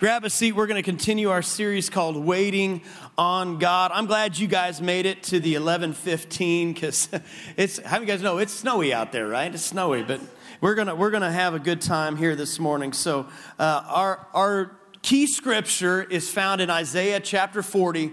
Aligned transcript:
Grab 0.00 0.24
a 0.24 0.30
seat. 0.30 0.52
We're 0.52 0.66
going 0.66 0.82
to 0.82 0.90
continue 0.90 1.28
our 1.28 1.42
series 1.42 1.90
called 1.90 2.16
Waiting 2.16 2.80
on 3.18 3.58
God. 3.58 3.90
I'm 3.92 4.06
glad 4.06 4.38
you 4.38 4.46
guys 4.46 4.80
made 4.80 5.04
it 5.04 5.22
to 5.24 5.40
the 5.40 5.56
11:15 5.56 6.74
cuz 6.74 7.10
it's 7.58 7.78
how 7.80 8.00
you 8.00 8.06
guys 8.06 8.22
know 8.22 8.38
it's 8.38 8.54
snowy 8.54 8.94
out 8.94 9.12
there, 9.12 9.28
right? 9.28 9.52
It's 9.52 9.62
snowy, 9.62 10.02
but 10.02 10.22
we're 10.62 10.74
going 10.74 10.88
to 10.88 10.94
we're 10.94 11.10
going 11.10 11.22
to 11.22 11.30
have 11.30 11.52
a 11.52 11.58
good 11.58 11.82
time 11.82 12.16
here 12.16 12.34
this 12.34 12.58
morning. 12.58 12.94
So, 12.94 13.26
uh, 13.58 13.82
our 13.86 14.26
our 14.32 14.78
key 15.02 15.26
scripture 15.26 16.02
is 16.02 16.30
found 16.30 16.62
in 16.62 16.70
Isaiah 16.70 17.20
chapter 17.20 17.62
40 17.62 18.10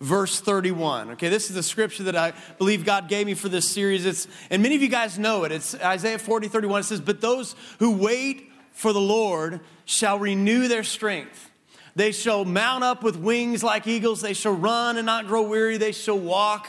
verse 0.00 0.38
31. 0.38 1.10
Okay, 1.12 1.30
this 1.30 1.48
is 1.48 1.56
the 1.56 1.64
scripture 1.64 2.04
that 2.04 2.14
I 2.14 2.32
believe 2.58 2.84
God 2.84 3.08
gave 3.08 3.26
me 3.26 3.34
for 3.34 3.48
this 3.48 3.68
series. 3.68 4.06
It's 4.06 4.28
and 4.50 4.62
many 4.62 4.76
of 4.76 4.82
you 4.82 4.88
guys 4.88 5.18
know 5.18 5.42
it. 5.42 5.50
It's 5.50 5.74
Isaiah 5.74 6.20
40 6.20 6.46
31 6.46 6.82
it 6.82 6.84
says, 6.84 7.00
"But 7.00 7.20
those 7.20 7.56
who 7.80 7.90
wait 7.90 8.52
for 8.74 8.92
the 8.92 9.00
Lord 9.00 9.60
shall 9.86 10.18
renew 10.18 10.68
their 10.68 10.84
strength. 10.84 11.50
They 11.96 12.12
shall 12.12 12.44
mount 12.44 12.84
up 12.84 13.02
with 13.02 13.16
wings 13.16 13.62
like 13.62 13.86
eagles. 13.86 14.20
They 14.20 14.34
shall 14.34 14.52
run 14.52 14.96
and 14.96 15.06
not 15.06 15.26
grow 15.26 15.42
weary. 15.42 15.78
They 15.78 15.92
shall 15.92 16.18
walk 16.18 16.68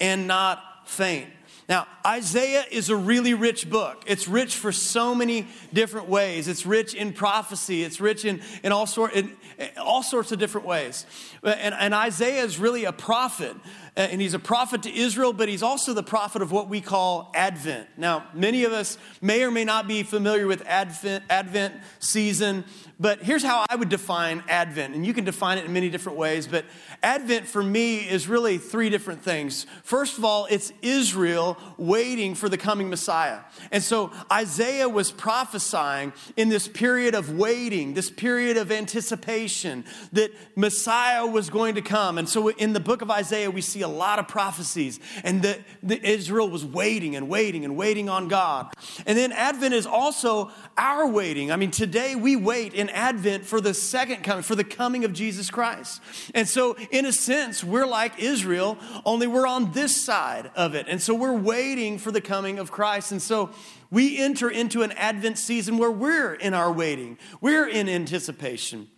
and 0.00 0.26
not 0.26 0.88
faint. 0.88 1.28
Now, 1.68 1.86
Isaiah 2.04 2.64
is 2.70 2.88
a 2.88 2.96
really 2.96 3.34
rich 3.34 3.70
book. 3.70 4.02
It's 4.06 4.26
rich 4.26 4.56
for 4.56 4.72
so 4.72 5.14
many 5.14 5.46
different 5.72 6.08
ways. 6.08 6.48
It's 6.48 6.66
rich 6.66 6.94
in 6.94 7.12
prophecy. 7.12 7.84
It's 7.84 8.00
rich 8.00 8.24
in, 8.24 8.42
in, 8.62 8.72
all, 8.72 8.86
sort, 8.86 9.12
in, 9.12 9.36
in 9.58 9.70
all 9.78 10.02
sorts 10.02 10.32
of 10.32 10.38
different 10.38 10.66
ways. 10.66 11.06
And, 11.42 11.74
and 11.74 11.94
Isaiah 11.94 12.42
is 12.42 12.58
really 12.58 12.84
a 12.84 12.92
prophet. 12.92 13.56
Uh, 13.94 14.00
and 14.00 14.22
he's 14.22 14.32
a 14.32 14.38
prophet 14.38 14.84
to 14.84 14.94
Israel, 14.94 15.34
but 15.34 15.50
he's 15.50 15.62
also 15.62 15.92
the 15.92 16.02
prophet 16.02 16.40
of 16.40 16.50
what 16.50 16.66
we 16.66 16.80
call 16.80 17.30
Advent. 17.34 17.86
Now, 17.98 18.26
many 18.32 18.64
of 18.64 18.72
us 18.72 18.96
may 19.20 19.42
or 19.44 19.50
may 19.50 19.64
not 19.64 19.86
be 19.86 20.02
familiar 20.02 20.46
with 20.46 20.66
Advent, 20.66 21.24
Advent 21.28 21.74
season, 21.98 22.64
but 22.98 23.20
here's 23.20 23.42
how 23.42 23.66
I 23.68 23.76
would 23.76 23.90
define 23.90 24.44
Advent. 24.48 24.94
And 24.94 25.04
you 25.04 25.12
can 25.12 25.24
define 25.24 25.58
it 25.58 25.66
in 25.66 25.74
many 25.74 25.90
different 25.90 26.16
ways, 26.16 26.46
but 26.46 26.64
Advent 27.02 27.46
for 27.46 27.62
me 27.62 27.96
is 27.96 28.28
really 28.28 28.56
three 28.56 28.88
different 28.88 29.22
things. 29.22 29.66
First 29.82 30.16
of 30.16 30.24
all, 30.24 30.46
it's 30.48 30.72
Israel 30.80 31.58
waiting 31.76 32.34
for 32.34 32.48
the 32.48 32.56
coming 32.56 32.88
Messiah. 32.88 33.40
And 33.72 33.82
so 33.82 34.10
Isaiah 34.30 34.88
was 34.88 35.12
prophesying 35.12 36.14
in 36.38 36.48
this 36.48 36.66
period 36.66 37.14
of 37.14 37.36
waiting, 37.36 37.92
this 37.92 38.08
period 38.08 38.56
of 38.56 38.72
anticipation 38.72 39.84
that 40.12 40.30
Messiah 40.56 41.26
was 41.26 41.50
going 41.50 41.74
to 41.74 41.82
come. 41.82 42.16
And 42.16 42.26
so 42.26 42.48
in 42.48 42.72
the 42.72 42.80
book 42.80 43.02
of 43.02 43.10
Isaiah, 43.10 43.50
we 43.50 43.60
see 43.60 43.81
a 43.82 43.88
lot 43.88 44.18
of 44.18 44.26
prophecies, 44.28 44.98
and 45.22 45.42
that 45.42 45.60
Israel 46.04 46.48
was 46.48 46.64
waiting 46.64 47.14
and 47.16 47.28
waiting 47.28 47.64
and 47.64 47.76
waiting 47.76 48.08
on 48.08 48.28
God. 48.28 48.72
And 49.06 49.16
then 49.18 49.32
Advent 49.32 49.74
is 49.74 49.86
also 49.86 50.50
our 50.76 51.06
waiting. 51.06 51.52
I 51.52 51.56
mean, 51.56 51.70
today 51.70 52.14
we 52.14 52.36
wait 52.36 52.74
in 52.74 52.88
Advent 52.88 53.44
for 53.44 53.60
the 53.60 53.74
second 53.74 54.22
coming, 54.24 54.42
for 54.42 54.54
the 54.54 54.64
coming 54.64 55.04
of 55.04 55.12
Jesus 55.12 55.50
Christ. 55.50 56.00
And 56.34 56.48
so, 56.48 56.76
in 56.90 57.06
a 57.06 57.12
sense, 57.12 57.62
we're 57.62 57.86
like 57.86 58.18
Israel, 58.18 58.78
only 59.04 59.26
we're 59.26 59.46
on 59.46 59.72
this 59.72 60.02
side 60.02 60.50
of 60.56 60.74
it. 60.74 60.86
And 60.88 61.00
so, 61.00 61.14
we're 61.14 61.36
waiting 61.36 61.98
for 61.98 62.10
the 62.10 62.20
coming 62.20 62.58
of 62.58 62.70
Christ. 62.70 63.12
And 63.12 63.20
so, 63.20 63.50
we 63.90 64.18
enter 64.18 64.48
into 64.48 64.82
an 64.82 64.92
Advent 64.92 65.38
season 65.38 65.76
where 65.76 65.90
we're 65.90 66.32
in 66.32 66.54
our 66.54 66.72
waiting, 66.72 67.18
we're 67.40 67.68
in 67.68 67.88
anticipation. 67.88 68.88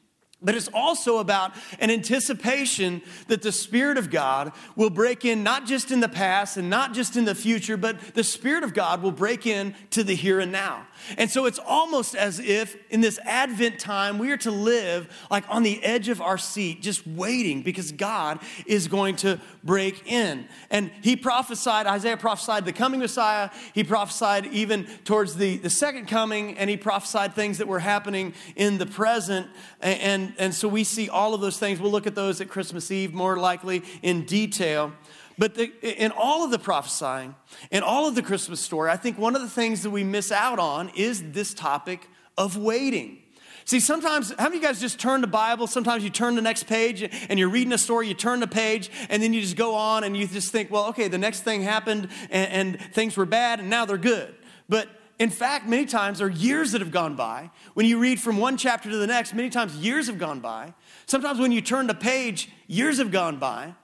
But 0.43 0.55
it's 0.55 0.69
also 0.75 1.19
about 1.19 1.53
an 1.79 1.91
anticipation 1.91 3.03
that 3.29 3.41
the 3.41 3.53
Spirit 3.53 3.97
of 3.97 4.11
God 4.11 4.53
will 4.77 4.91
break 4.91 5.25
in, 5.25 5.43
not 5.43 5.67
just 5.67 5.91
in 5.91 6.01
the 6.01 6.09
past 6.09 6.57
and 6.57 6.69
not 6.69 6.93
just 6.93 7.17
in 7.17 7.25
the 7.25 7.35
future, 7.35 7.77
but 7.77 8.15
the 8.15 8.25
Spirit 8.25 8.63
of 8.63 8.75
God 8.75 9.03
will 9.03 9.13
break 9.13 9.47
in 9.47 9.75
to 9.91 10.05
the 10.05 10.15
here 10.15 10.41
and 10.41 10.53
now. 10.53 10.87
And 11.19 11.31
so 11.31 11.47
it's 11.47 11.59
almost 11.59 12.15
as 12.15 12.39
if 12.39 12.77
in 12.91 13.01
this 13.01 13.19
Advent 13.25 13.79
time, 13.79 14.19
we 14.19 14.31
are 14.33 14.37
to 14.39 14.51
live 14.51 15.09
like 15.31 15.45
on 15.49 15.63
the 15.63 15.83
edge 15.85 16.09
of 16.09 16.21
our 16.21 16.39
seat, 16.39 16.83
just 16.83 17.07
waiting 17.07 17.63
because 17.63 17.93
God 17.93 18.41
is 18.67 18.89
going 18.89 19.17
to 19.17 19.41
break 19.63 20.07
in. 20.07 20.47
And 20.71 20.91
he 21.03 21.17
prophesied, 21.17 21.87
Isaiah 21.87 22.17
prophesied 22.17 22.65
the 22.65 22.73
coming 22.73 23.01
Messiah. 23.01 23.51
He 23.75 23.85
prophesied 23.85 24.47
even 24.47 24.87
towards 25.05 25.37
the, 25.37 25.59
the 25.59 25.71
second 25.71 26.07
coming, 26.07 26.59
and 26.59 26.69
he 26.69 26.77
prophesied 26.77 27.35
things 27.35 27.59
that 27.59 27.69
were 27.69 27.81
happening 27.81 28.35
in 28.57 28.79
the 28.79 28.87
present. 28.87 29.47
And, 29.81 30.01
and, 30.01 30.35
and 30.39 30.55
so 30.55 30.69
we 30.69 30.85
see 30.85 31.09
all 31.09 31.35
of 31.35 31.41
those 31.41 31.59
things. 31.59 31.81
We'll 31.81 31.93
look 31.93 32.07
at 32.07 32.15
those 32.15 32.41
at 32.41 32.49
Christmas 32.49 32.91
Eve 32.91 33.13
more 33.13 33.37
likely 33.37 33.83
in 34.03 34.25
detail. 34.25 34.93
But 35.37 35.55
the, 35.55 35.73
in 35.83 36.13
all 36.13 36.45
of 36.45 36.51
the 36.51 36.59
prophesying, 36.59 37.35
in 37.71 37.83
all 37.83 38.07
of 38.07 38.15
the 38.15 38.23
Christmas 38.23 38.61
story, 38.61 38.91
I 38.91 38.97
think 38.97 39.19
one 39.19 39.35
of 39.35 39.43
the 39.43 39.49
things 39.49 39.83
that 39.83 39.91
we 39.91 40.05
miss 40.05 40.31
out 40.31 40.59
on 40.59 40.91
is 40.91 41.33
this 41.33 41.55
topic 41.55 42.09
of 42.39 42.57
waiting. 42.57 43.19
See, 43.67 43.81
sometimes, 43.81 44.31
how 44.39 44.45
many 44.45 44.59
of 44.59 44.63
you 44.63 44.69
guys 44.69 44.81
just 44.81 45.01
turn 45.01 45.23
the 45.23 45.27
Bible? 45.27 45.67
Sometimes 45.67 46.05
you 46.05 46.11
turn 46.11 46.35
the 46.35 46.43
next 46.43 46.65
page 46.65 47.03
and 47.03 47.39
you're 47.39 47.49
reading 47.49 47.73
a 47.73 47.79
story, 47.79 48.07
you 48.07 48.15
turn 48.15 48.41
the 48.41 48.47
page, 48.47 48.91
and 49.09 49.23
then 49.23 49.33
you 49.33 49.41
just 49.41 49.57
go 49.57 49.75
on 49.75 50.05
and 50.05 50.15
you 50.17 50.27
just 50.27 50.53
think, 50.53 50.71
well, 50.71 50.87
okay, 50.89 51.09
the 51.09 51.19
next 51.19 51.41
thing 51.41 51.63
happened 51.63 52.09
and, 52.31 52.77
and 52.79 52.95
things 52.95 53.17
were 53.17 53.25
bad 53.25 53.61
and 53.61 53.71
now 53.71 53.87
they're 53.87 53.97
good. 53.97 54.35
But 54.69 54.89
in 55.19 55.31
fact, 55.31 55.67
many 55.67 55.87
times 55.87 56.19
there 56.19 56.27
are 56.27 56.31
years 56.31 56.73
that 56.73 56.83
have 56.83 56.91
gone 56.91 57.17
by. 57.17 57.51
When 57.73 57.87
you 57.87 57.99
read 57.99 58.21
from 58.21 58.37
one 58.37 58.59
chapter 58.59 58.91
to 58.91 58.97
the 58.97 59.07
next, 59.07 59.33
many 59.33 59.49
times 59.49 59.77
years 59.77 60.09
have 60.09 60.19
gone 60.19 60.41
by. 60.41 60.75
Sometimes 61.07 61.39
when 61.39 61.51
you 61.51 61.63
turn 61.63 61.87
the 61.87 61.95
page, 61.95 62.51
years 62.67 62.99
have 62.99 63.11
gone 63.11 63.39
by. 63.39 63.75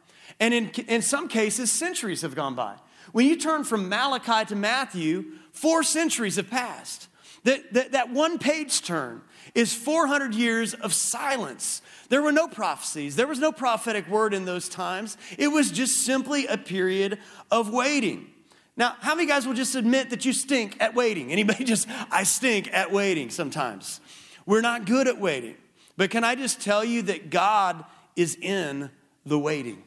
And 0.41 0.55
in, 0.55 0.71
in 0.89 1.03
some 1.03 1.29
cases, 1.29 1.71
centuries 1.71 2.23
have 2.23 2.35
gone 2.35 2.55
by. 2.55 2.77
When 3.13 3.27
you 3.27 3.37
turn 3.37 3.65
from 3.65 3.89
Malachi 3.89 4.47
to 4.47 4.57
Matthew, 4.57 5.33
four 5.53 5.83
centuries 5.83 6.37
have 6.37 6.51
passed. 6.51 7.09
That, 7.45 7.73
that, 7.73 7.93
that 7.93 8.11
one 8.11 8.39
page 8.39 8.83
turn 8.83 9.23
is 9.55 9.75
400 9.75 10.35
years 10.35 10.75
of 10.75 10.93
silence. 10.93 11.83
There 12.09 12.23
were 12.23 12.33
no 12.33 12.49
prophecies, 12.49 13.17
there 13.17 13.27
was 13.27 13.39
no 13.39 13.53
prophetic 13.53 14.09
word 14.09 14.35
in 14.35 14.45
those 14.45 14.69
times. 14.69 15.17
It 15.39 15.49
was 15.49 15.71
just 15.71 16.05
simply 16.05 16.47
a 16.47 16.59
period 16.59 17.19
of 17.51 17.71
waiting. 17.71 18.31
Now, 18.77 18.97
how 19.01 19.15
many 19.15 19.27
guys 19.27 19.47
will 19.47 19.55
just 19.55 19.75
admit 19.75 20.11
that 20.11 20.25
you 20.25 20.33
stink 20.33 20.77
at 20.81 20.95
waiting? 20.95 21.33
Anybody 21.33 21.65
just, 21.75 21.89
I 22.11 22.25
stink 22.25 22.73
at 22.73 22.93
waiting 22.93 23.31
sometimes. 23.31 24.01
We're 24.47 24.61
not 24.61 24.87
good 24.87 25.09
at 25.09 25.19
waiting. 25.19 25.57
But 25.97 26.11
can 26.11 26.25
I 26.25 26.35
just 26.35 26.61
tell 26.61 26.85
you 26.85 27.03
that 27.03 27.31
God 27.31 27.85
is 28.17 28.37
in 28.37 28.91
the 29.27 29.39
waiting? 29.39 29.83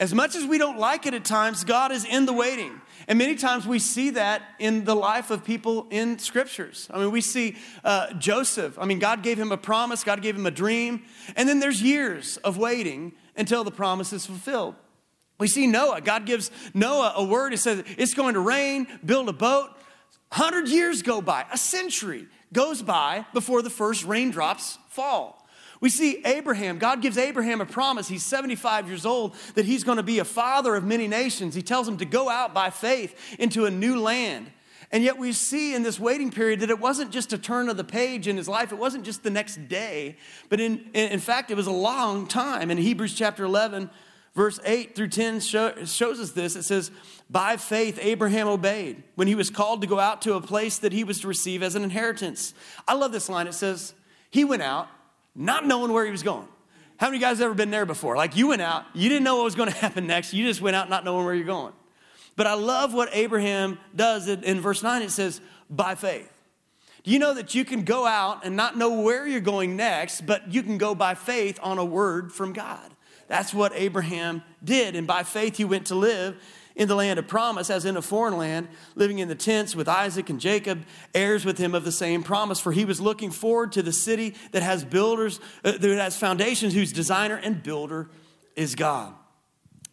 As 0.00 0.14
much 0.14 0.36
as 0.36 0.44
we 0.46 0.58
don't 0.58 0.78
like 0.78 1.06
it 1.06 1.14
at 1.14 1.24
times, 1.24 1.64
God 1.64 1.90
is 1.90 2.04
in 2.04 2.24
the 2.24 2.32
waiting. 2.32 2.80
And 3.08 3.18
many 3.18 3.34
times 3.34 3.66
we 3.66 3.80
see 3.80 4.10
that 4.10 4.42
in 4.60 4.84
the 4.84 4.94
life 4.94 5.30
of 5.30 5.44
people 5.44 5.88
in 5.90 6.20
scriptures. 6.20 6.86
I 6.90 6.98
mean, 6.98 7.10
we 7.10 7.20
see 7.20 7.56
uh, 7.82 8.12
Joseph. 8.14 8.78
I 8.78 8.84
mean, 8.84 9.00
God 9.00 9.24
gave 9.24 9.38
him 9.38 9.50
a 9.50 9.56
promise, 9.56 10.04
God 10.04 10.22
gave 10.22 10.36
him 10.36 10.46
a 10.46 10.52
dream, 10.52 11.02
and 11.34 11.48
then 11.48 11.58
there's 11.58 11.82
years 11.82 12.36
of 12.38 12.58
waiting 12.58 13.12
until 13.36 13.64
the 13.64 13.72
promise 13.72 14.12
is 14.12 14.24
fulfilled. 14.24 14.76
We 15.40 15.48
see 15.48 15.66
Noah. 15.66 16.00
God 16.00 16.26
gives 16.26 16.50
Noah 16.74 17.14
a 17.16 17.24
word. 17.24 17.52
He 17.52 17.56
says, 17.56 17.82
It's 17.96 18.14
going 18.14 18.34
to 18.34 18.40
rain, 18.40 18.86
build 19.04 19.28
a 19.28 19.32
boat. 19.32 19.70
100 20.30 20.68
years 20.68 21.02
go 21.02 21.22
by, 21.22 21.46
a 21.52 21.56
century 21.56 22.26
goes 22.52 22.82
by 22.82 23.24
before 23.32 23.62
the 23.62 23.70
first 23.70 24.04
raindrops 24.04 24.78
fall. 24.88 25.47
We 25.80 25.90
see 25.90 26.22
Abraham, 26.24 26.78
God 26.78 27.02
gives 27.02 27.16
Abraham 27.16 27.60
a 27.60 27.66
promise. 27.66 28.08
He's 28.08 28.24
75 28.24 28.88
years 28.88 29.06
old 29.06 29.36
that 29.54 29.64
he's 29.64 29.84
going 29.84 29.96
to 29.96 30.02
be 30.02 30.18
a 30.18 30.24
father 30.24 30.74
of 30.74 30.84
many 30.84 31.06
nations. 31.06 31.54
He 31.54 31.62
tells 31.62 31.86
him 31.86 31.98
to 31.98 32.04
go 32.04 32.28
out 32.28 32.52
by 32.52 32.70
faith 32.70 33.36
into 33.38 33.64
a 33.64 33.70
new 33.70 34.00
land. 34.00 34.50
And 34.90 35.04
yet 35.04 35.18
we 35.18 35.32
see 35.32 35.74
in 35.74 35.82
this 35.82 36.00
waiting 36.00 36.30
period 36.30 36.60
that 36.60 36.70
it 36.70 36.80
wasn't 36.80 37.10
just 37.10 37.32
a 37.32 37.38
turn 37.38 37.68
of 37.68 37.76
the 37.76 37.84
page 37.84 38.26
in 38.26 38.36
his 38.36 38.48
life, 38.48 38.72
it 38.72 38.78
wasn't 38.78 39.04
just 39.04 39.22
the 39.22 39.30
next 39.30 39.68
day, 39.68 40.16
but 40.48 40.60
in, 40.60 40.86
in 40.94 41.20
fact, 41.20 41.50
it 41.50 41.56
was 41.56 41.66
a 41.66 41.72
long 41.72 42.26
time. 42.26 42.70
In 42.70 42.78
Hebrews 42.78 43.14
chapter 43.14 43.44
11, 43.44 43.90
verse 44.34 44.58
8 44.64 44.96
through 44.96 45.08
10 45.08 45.40
show, 45.40 45.84
shows 45.84 46.18
us 46.18 46.32
this. 46.32 46.56
It 46.56 46.62
says, 46.62 46.90
By 47.28 47.58
faith, 47.58 47.98
Abraham 48.00 48.48
obeyed 48.48 49.02
when 49.14 49.28
he 49.28 49.34
was 49.34 49.50
called 49.50 49.82
to 49.82 49.86
go 49.86 50.00
out 50.00 50.22
to 50.22 50.34
a 50.34 50.40
place 50.40 50.78
that 50.78 50.92
he 50.92 51.04
was 51.04 51.20
to 51.20 51.28
receive 51.28 51.62
as 51.62 51.74
an 51.74 51.84
inheritance. 51.84 52.54
I 52.86 52.94
love 52.94 53.12
this 53.12 53.28
line. 53.28 53.46
It 53.46 53.54
says, 53.54 53.92
He 54.30 54.42
went 54.42 54.62
out 54.62 54.88
not 55.34 55.66
knowing 55.66 55.92
where 55.92 56.04
he 56.04 56.10
was 56.10 56.22
going. 56.22 56.48
How 56.98 57.06
many 57.06 57.18
guys 57.18 57.40
ever 57.40 57.54
been 57.54 57.70
there 57.70 57.86
before? 57.86 58.16
Like 58.16 58.36
you 58.36 58.48
went 58.48 58.62
out, 58.62 58.84
you 58.92 59.08
didn't 59.08 59.24
know 59.24 59.36
what 59.36 59.44
was 59.44 59.54
going 59.54 59.70
to 59.72 59.76
happen 59.76 60.06
next. 60.06 60.34
You 60.34 60.46
just 60.46 60.60
went 60.60 60.76
out 60.76 60.90
not 60.90 61.04
knowing 61.04 61.24
where 61.24 61.34
you're 61.34 61.46
going. 61.46 61.72
But 62.36 62.46
I 62.46 62.54
love 62.54 62.94
what 62.94 63.08
Abraham 63.12 63.78
does 63.94 64.28
in 64.28 64.60
verse 64.60 64.82
9. 64.82 65.02
It 65.02 65.10
says, 65.10 65.40
by 65.68 65.94
faith. 65.96 66.32
Do 67.02 67.10
you 67.10 67.18
know 67.18 67.34
that 67.34 67.54
you 67.54 67.64
can 67.64 67.82
go 67.82 68.06
out 68.06 68.44
and 68.44 68.56
not 68.56 68.76
know 68.76 69.00
where 69.00 69.26
you're 69.26 69.40
going 69.40 69.76
next, 69.76 70.22
but 70.22 70.52
you 70.52 70.62
can 70.62 70.78
go 70.78 70.94
by 70.94 71.14
faith 71.14 71.58
on 71.62 71.78
a 71.78 71.84
word 71.84 72.32
from 72.32 72.52
God? 72.52 72.94
That's 73.28 73.52
what 73.52 73.72
Abraham 73.74 74.42
did. 74.62 74.96
And 74.96 75.06
by 75.06 75.22
faith, 75.22 75.56
he 75.56 75.64
went 75.64 75.86
to 75.86 75.94
live 75.94 76.36
in 76.78 76.86
the 76.86 76.94
land 76.94 77.18
of 77.18 77.26
promise, 77.26 77.68
as 77.68 77.84
in 77.84 77.96
a 77.96 78.02
foreign 78.02 78.38
land, 78.38 78.68
living 78.94 79.18
in 79.18 79.28
the 79.28 79.34
tents 79.34 79.74
with 79.74 79.88
Isaac 79.88 80.30
and 80.30 80.40
Jacob, 80.40 80.84
heirs 81.12 81.44
with 81.44 81.58
him 81.58 81.74
of 81.74 81.84
the 81.84 81.92
same 81.92 82.22
promise. 82.22 82.60
For 82.60 82.70
he 82.70 82.84
was 82.84 83.00
looking 83.00 83.32
forward 83.32 83.72
to 83.72 83.82
the 83.82 83.92
city 83.92 84.36
that 84.52 84.62
has 84.62 84.84
builders, 84.84 85.40
uh, 85.64 85.72
that 85.72 85.82
has 85.82 86.16
foundations, 86.16 86.72
whose 86.72 86.92
designer 86.92 87.34
and 87.34 87.62
builder 87.62 88.08
is 88.54 88.76
God. 88.76 89.12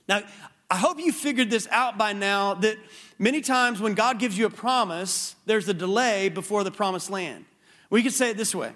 Now, 0.07 0.21
I 0.69 0.77
hope 0.77 0.99
you 0.99 1.11
figured 1.11 1.49
this 1.49 1.67
out 1.71 1.97
by 1.97 2.13
now 2.13 2.53
that 2.53 2.77
many 3.17 3.41
times 3.41 3.81
when 3.81 3.95
God 3.95 4.19
gives 4.19 4.37
you 4.37 4.45
a 4.45 4.51
promise, 4.51 5.35
there's 5.47 5.67
a 5.67 5.73
delay 5.73 6.29
before 6.29 6.63
the 6.63 6.71
promised 6.71 7.09
land. 7.09 7.45
We 7.89 8.03
could 8.03 8.13
say 8.13 8.29
it 8.29 8.37
this 8.37 8.53
way 8.53 8.73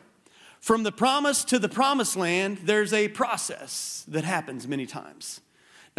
from 0.59 0.81
the 0.81 0.91
promise 0.91 1.43
to 1.45 1.59
the 1.59 1.69
promised 1.69 2.15
land, 2.15 2.61
there's 2.63 2.91
a 2.91 3.07
process 3.09 4.03
that 4.07 4.23
happens 4.23 4.67
many 4.67 4.87
times. 4.87 5.41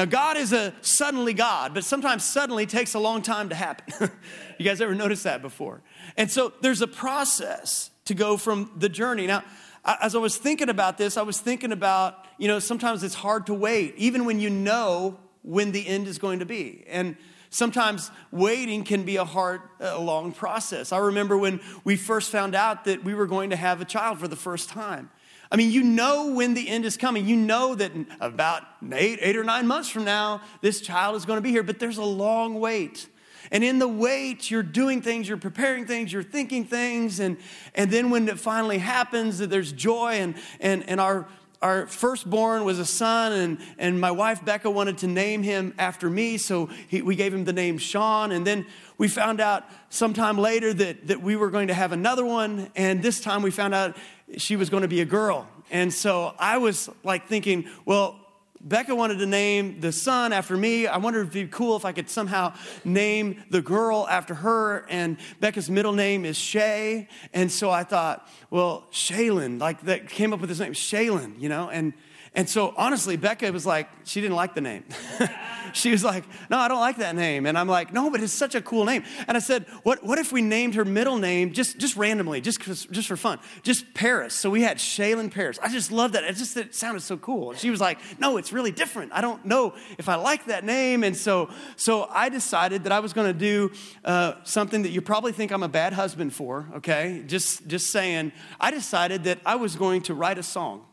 Now, 0.01 0.07
God 0.07 0.39
is 0.39 0.55
a 0.55 0.73
suddenly 0.81 1.35
God, 1.35 1.75
but 1.75 1.85
sometimes 1.85 2.25
suddenly 2.25 2.65
takes 2.65 2.95
a 2.95 2.99
long 2.99 3.21
time 3.21 3.51
to 3.51 3.55
happen. 3.55 4.11
you 4.59 4.65
guys 4.65 4.81
ever 4.81 4.95
noticed 4.95 5.25
that 5.25 5.43
before? 5.43 5.83
And 6.17 6.31
so 6.31 6.55
there's 6.63 6.81
a 6.81 6.87
process 6.87 7.91
to 8.07 8.15
go 8.15 8.39
from 8.39 8.73
the 8.79 8.89
journey. 8.89 9.27
Now, 9.27 9.45
as 9.85 10.15
I 10.15 10.19
was 10.19 10.39
thinking 10.39 10.71
about 10.71 10.97
this, 10.97 11.19
I 11.19 11.23
was 11.23 11.39
thinking 11.39 11.71
about, 11.71 12.25
you 12.39 12.49
know, 12.49 12.61
sometimes 12.61 13.03
it's 13.03 13.15
hard 13.15 13.45
to 13.49 13.53
wait, 13.53 13.95
even 13.99 14.25
when 14.25 14.41
you 14.41 14.49
know 14.49 15.21
when 15.43 15.71
the 15.71 15.87
end 15.87 16.09
is 16.09 16.17
going 16.17 16.39
to 16.39 16.47
be. 16.47 16.83
And 16.89 17.15
sometimes 17.51 18.11
waiting 18.33 18.85
can 18.85 19.03
be 19.03 19.17
a 19.17 19.25
hard, 19.27 19.61
a 19.81 20.01
long 20.01 20.33
process. 20.33 20.93
I 20.93 20.99
remember 20.99 21.37
when 21.37 21.61
we 21.85 21.97
first 21.97 22.33
found 22.33 22.55
out 22.55 22.87
that 22.87 23.05
we 23.05 23.13
were 23.13 23.27
going 23.27 23.51
to 23.51 23.57
have 23.57 23.83
a 23.83 23.85
child 23.85 24.19
for 24.19 24.29
the 24.29 24.35
first 24.35 24.71
time. 24.71 25.11
I 25.51 25.57
mean, 25.57 25.73
you 25.73 25.83
know 25.83 26.33
when 26.33 26.55
the 26.55 26.69
end 26.69 26.85
is 26.85 26.97
coming. 26.97 27.27
You 27.27 27.37
know 27.37 27.75
that 27.75 27.91
about 28.21 28.63
eight, 28.93 29.19
eight 29.21 29.37
or 29.37 29.43
nine 29.43 29.67
months 29.67 29.89
from 29.89 30.05
now, 30.05 30.43
this 30.61 30.81
child 30.81 31.17
is 31.17 31.25
going 31.25 31.39
to 31.39 31.43
be 31.43 31.51
here, 31.51 31.65
but 31.65 31.79
there's 31.79 31.99
a 31.99 32.05
long 32.05 32.61
wait. 32.61 33.09
And 33.51 33.65
in 33.65 33.81
the 33.81 33.89
wait, 33.89 34.51
you're 34.51 34.63
doing 34.63 35.03
things, 35.03 35.29
you're 35.29 35.37
preparing 35.37 35.87
things, 35.87 36.13
you're 36.13 36.23
thinking 36.23 36.65
things. 36.65 37.19
And, 37.19 37.37
and 37.75 37.91
then 37.91 38.11
when 38.11 38.29
it 38.29 38.39
finally 38.39 38.79
happens, 38.79 39.39
there's 39.39 39.73
joy. 39.73 40.15
And, 40.15 40.37
and, 40.61 40.89
and 40.89 41.01
our, 41.01 41.27
our 41.61 41.87
firstborn 41.89 42.65
was 42.65 42.79
a 42.79 42.87
son, 42.87 43.33
and, 43.33 43.59
and 43.77 44.01
my 44.01 44.11
wife 44.11 44.45
Becca 44.45 44.71
wanted 44.71 44.99
to 44.99 45.07
name 45.07 45.43
him 45.43 45.75
after 45.79 46.09
me. 46.09 46.39
So 46.39 46.67
he, 46.87 47.03
we 47.03 47.17
gave 47.17 47.35
him 47.35 47.45
the 47.45 47.53
name 47.53 47.79
Sean. 47.79 48.31
And 48.31 48.47
then 48.47 48.67
we 49.01 49.09
found 49.09 49.41
out 49.41 49.65
sometime 49.89 50.37
later 50.37 50.75
that, 50.75 51.07
that 51.07 51.23
we 51.23 51.35
were 51.35 51.49
going 51.49 51.69
to 51.69 51.75
have 51.75 51.93
another 51.93 52.23
one. 52.23 52.71
And 52.77 53.03
this 53.03 53.19
time 53.19 53.41
we 53.41 53.51
found 53.51 53.73
out 53.73 53.97
she 54.37 54.57
was 54.57 54.69
going 54.69 54.83
to 54.83 54.89
be 54.89 55.01
a 55.01 55.07
girl. 55.07 55.49
And 55.71 55.91
so 55.91 56.35
I 56.39 56.59
was 56.59 56.91
like 57.03 57.27
thinking, 57.27 57.67
well, 57.87 58.21
Becca 58.61 58.95
wanted 58.95 59.17
to 59.21 59.25
name 59.25 59.81
the 59.81 59.91
son 59.91 60.35
after 60.35 60.55
me. 60.55 60.87
I 60.87 60.99
wondered 60.99 61.29
if 61.29 61.35
it'd 61.35 61.49
be 61.49 61.51
cool 61.51 61.77
if 61.77 61.87
I 61.87 61.93
could 61.93 62.11
somehow 62.11 62.53
name 62.85 63.43
the 63.49 63.63
girl 63.63 64.07
after 64.07 64.35
her. 64.35 64.85
And 64.91 65.17
Becca's 65.41 65.71
middle 65.71 65.95
name 65.95 66.27
is 66.27 66.37
Shay. 66.37 67.09
And 67.33 67.51
so 67.51 67.71
I 67.71 67.85
thought, 67.85 68.29
well, 68.51 68.87
Shaylin, 68.93 69.59
like 69.59 69.81
that 69.85 70.11
came 70.11 70.35
up 70.35 70.41
with 70.41 70.51
this 70.51 70.61
name, 70.61 70.75
Shaylin, 70.75 71.41
you 71.41 71.49
know? 71.49 71.71
And 71.71 71.95
and 72.33 72.49
so 72.49 72.73
honestly, 72.77 73.17
Becca 73.17 73.51
was 73.51 73.67
like, 73.67 73.89
she 74.05 74.21
didn't 74.21 74.37
like 74.37 74.55
the 74.55 74.61
name. 74.61 74.85
she 75.73 75.91
was 75.91 76.05
like, 76.05 76.25
no, 76.49 76.59
I 76.59 76.69
don't 76.69 76.79
like 76.79 76.99
that 76.99 77.17
name. 77.17 77.45
And 77.45 77.59
I'm 77.59 77.67
like, 77.67 77.93
no, 77.93 78.09
but 78.09 78.23
it's 78.23 78.33
such 78.33 78.55
a 78.55 78.63
cool 78.63 78.85
name. 78.85 79.03
And 79.27 79.37
I 79.37 79.41
said, 79.41 79.67
what, 79.83 80.05
what 80.05 80.17
if 80.21 80.31
we 80.31 80.41
named 80.41 80.77
her 80.77 80.85
middle 80.85 81.19
name 81.19 81.53
just, 81.53 81.79
just 81.79 81.97
randomly, 81.97 82.41
just, 82.41 82.61
just 82.61 83.09
for 83.09 83.17
fun, 83.17 83.41
just 83.65 83.95
Paris. 83.95 84.33
So 84.33 84.49
we 84.49 84.63
had 84.63 84.79
Shaylin 84.79 85.33
Paris. 85.33 85.59
I 85.61 85.71
just 85.71 85.91
loved 85.91 86.15
that. 86.15 86.23
It 86.23 86.37
just 86.37 86.57
it 86.57 86.73
sounded 86.73 87.01
so 87.01 87.17
cool. 87.17 87.51
And 87.51 87.59
she 87.59 87.69
was 87.69 87.81
like, 87.81 87.99
no, 88.21 88.37
it's 88.37 88.53
really 88.53 88.71
different. 88.71 89.11
I 89.13 89.23
don't 89.23 89.45
know 89.45 89.75
if 89.99 90.09
I 90.09 90.15
like 90.15 90.47
that 90.47 90.65
name. 90.65 91.03
And 91.03 91.17
so, 91.17 91.51
so 91.75 92.07
I 92.11 92.29
decided 92.29 92.85
that 92.85 92.93
I 92.93 93.01
was 93.01 93.13
going 93.13 93.27
to 93.27 93.39
do 93.39 93.73
uh, 94.05 94.35
something 94.45 94.83
that 94.83 94.91
you 94.91 95.01
probably 95.01 95.33
think 95.33 95.51
I'm 95.51 95.65
a 95.65 95.69
bad 95.69 95.95
husband 95.95 96.33
for, 96.33 96.69
okay? 96.77 97.25
Just, 97.27 97.67
just 97.67 97.89
saying. 97.89 98.31
I 98.61 98.71
decided 98.71 99.25
that 99.25 99.41
I 99.45 99.57
was 99.57 99.75
going 99.75 100.03
to 100.03 100.15
write 100.15 100.39
a 100.39 100.45
song. 100.45 100.85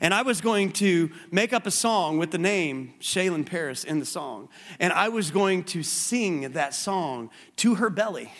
And 0.00 0.12
I 0.12 0.22
was 0.22 0.40
going 0.40 0.72
to 0.72 1.10
make 1.30 1.52
up 1.52 1.66
a 1.66 1.70
song 1.70 2.18
with 2.18 2.30
the 2.30 2.38
name 2.38 2.94
Shaylin 3.00 3.46
Paris 3.46 3.84
in 3.84 3.98
the 3.98 4.06
song. 4.06 4.48
And 4.80 4.92
I 4.92 5.08
was 5.08 5.30
going 5.30 5.64
to 5.64 5.82
sing 5.82 6.52
that 6.52 6.74
song 6.74 7.30
to 7.56 7.76
her 7.76 7.90
belly 7.90 8.32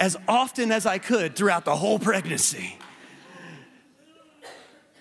as 0.00 0.16
often 0.26 0.72
as 0.72 0.86
I 0.86 0.98
could 0.98 1.36
throughout 1.36 1.64
the 1.64 1.76
whole 1.76 1.98
pregnancy. 1.98 2.78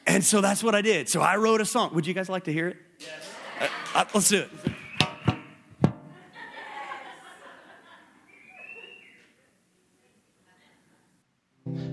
And 0.07 0.23
so 0.23 0.41
that's 0.41 0.63
what 0.63 0.75
I 0.75 0.81
did. 0.81 1.09
So 1.09 1.21
I 1.21 1.37
wrote 1.37 1.61
a 1.61 1.65
song. 1.65 1.93
Would 1.95 2.05
you 2.05 2.13
guys 2.13 2.29
like 2.29 2.43
to 2.43 2.53
hear 2.53 2.67
it? 2.67 2.77
Yes. 2.99 3.09
Uh, 3.59 3.67
uh, 3.95 4.05
let's 4.13 4.29
do 4.29 4.43
it. 4.43 4.49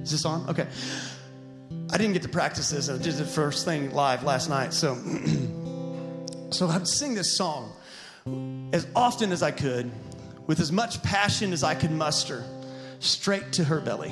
Is 0.02 0.10
this 0.10 0.24
on? 0.24 0.48
Okay. 0.50 0.66
I 1.92 1.98
didn't 1.98 2.14
get 2.14 2.22
to 2.22 2.30
practice 2.30 2.70
this. 2.70 2.88
I 2.88 2.96
did 2.96 3.16
the 3.16 3.26
first 3.26 3.66
thing 3.66 3.92
live 3.92 4.24
last 4.24 4.48
night. 4.48 4.72
So, 4.72 4.94
so 6.50 6.66
I'd 6.66 6.88
sing 6.88 7.14
this 7.14 7.36
song 7.36 7.70
as 8.72 8.86
often 8.96 9.30
as 9.30 9.42
I 9.42 9.50
could, 9.50 9.90
with 10.46 10.58
as 10.58 10.72
much 10.72 11.02
passion 11.02 11.52
as 11.52 11.62
I 11.62 11.74
could 11.74 11.90
muster, 11.90 12.44
straight 12.98 13.52
to 13.52 13.64
her 13.64 13.78
belly. 13.78 14.10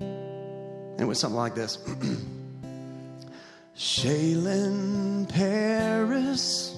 And 0.00 0.98
it 0.98 1.04
was 1.04 1.20
something 1.20 1.36
like 1.36 1.54
this. 1.54 1.76
Shaylin 3.76 5.28
Paris, 5.28 6.74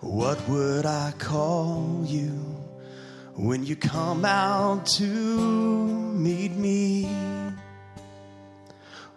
what 0.00 0.46
would 0.46 0.84
I 0.84 1.14
call 1.18 2.04
you 2.06 2.32
when 3.34 3.64
you 3.64 3.76
come 3.76 4.26
out 4.26 4.84
to 4.98 5.06
meet 5.06 6.52
me? 6.52 6.89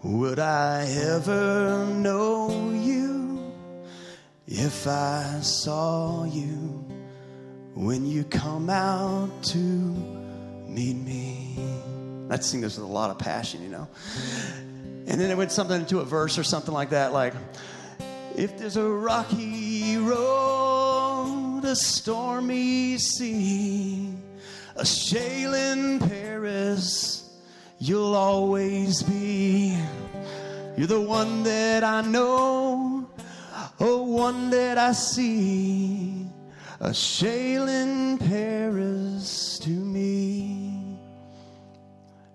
Would 0.03 0.37
I 0.37 0.85
ever 1.13 1.85
know 1.85 2.71
you 2.71 3.53
if 4.45 4.85
I 4.85 5.39
saw 5.41 6.25
you 6.25 6.83
when 7.73 8.05
you 8.05 8.25
come 8.25 8.69
out 8.69 9.31
to 9.43 9.57
meet 9.57 10.97
me? 10.97 11.57
I'd 12.29 12.43
sing 12.43 12.59
this 12.59 12.75
with 12.77 12.83
a 12.85 12.91
lot 12.91 13.11
of 13.11 13.17
passion, 13.17 13.63
you 13.63 13.69
know. 13.69 13.87
And 15.07 15.21
then 15.21 15.31
it 15.31 15.37
went 15.37 15.53
something 15.53 15.79
into 15.79 16.01
a 16.01 16.05
verse 16.05 16.37
or 16.37 16.43
something 16.43 16.73
like 16.73 16.89
that, 16.89 17.13
like, 17.13 17.33
if 18.35 18.57
there's 18.57 18.75
a 18.75 18.83
rocky 18.85 19.95
road, 19.95 21.61
a 21.63 21.77
stormy 21.77 22.97
sea, 22.97 24.13
a 24.75 24.83
Shaylin 24.83 26.05
Paris, 26.09 27.22
you'll 27.83 28.15
always 28.15 29.03
be. 29.03 29.77
You're 30.77 30.87
the 30.87 31.01
one 31.01 31.43
that 31.43 31.83
I 31.83 32.01
know, 32.01 33.09
oh, 33.79 34.03
one 34.03 34.49
that 34.51 34.77
I 34.77 34.93
see, 34.93 36.25
a 36.79 36.89
Shaylin 36.89 38.19
Paris 38.19 39.59
to 39.59 39.69
me. 39.69 40.97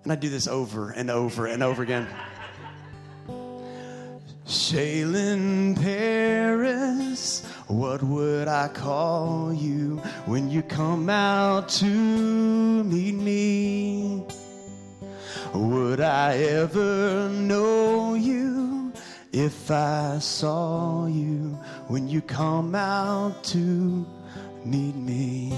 And 0.04 0.12
I 0.12 0.16
do 0.16 0.28
this 0.28 0.46
over 0.46 0.90
and 0.90 1.10
over 1.10 1.46
and 1.46 1.62
over 1.62 1.82
again. 1.82 2.06
Shaylin 4.46 5.80
Paris, 5.80 7.46
what 7.68 8.02
would 8.02 8.48
I 8.48 8.68
call 8.68 9.52
you 9.54 9.96
when 10.26 10.50
you 10.50 10.62
come 10.62 11.08
out 11.08 11.70
to 11.70 11.86
meet 11.86 13.14
me? 13.14 14.27
Would 15.54 16.00
I 16.00 16.36
ever 16.36 17.28
know 17.30 18.14
you 18.14 18.92
if 19.32 19.70
I 19.70 20.18
saw 20.18 21.06
you 21.06 21.58
when 21.86 22.06
you 22.06 22.20
come 22.20 22.74
out 22.74 23.44
to 23.44 24.06
meet 24.64 24.94
me? 24.94 25.52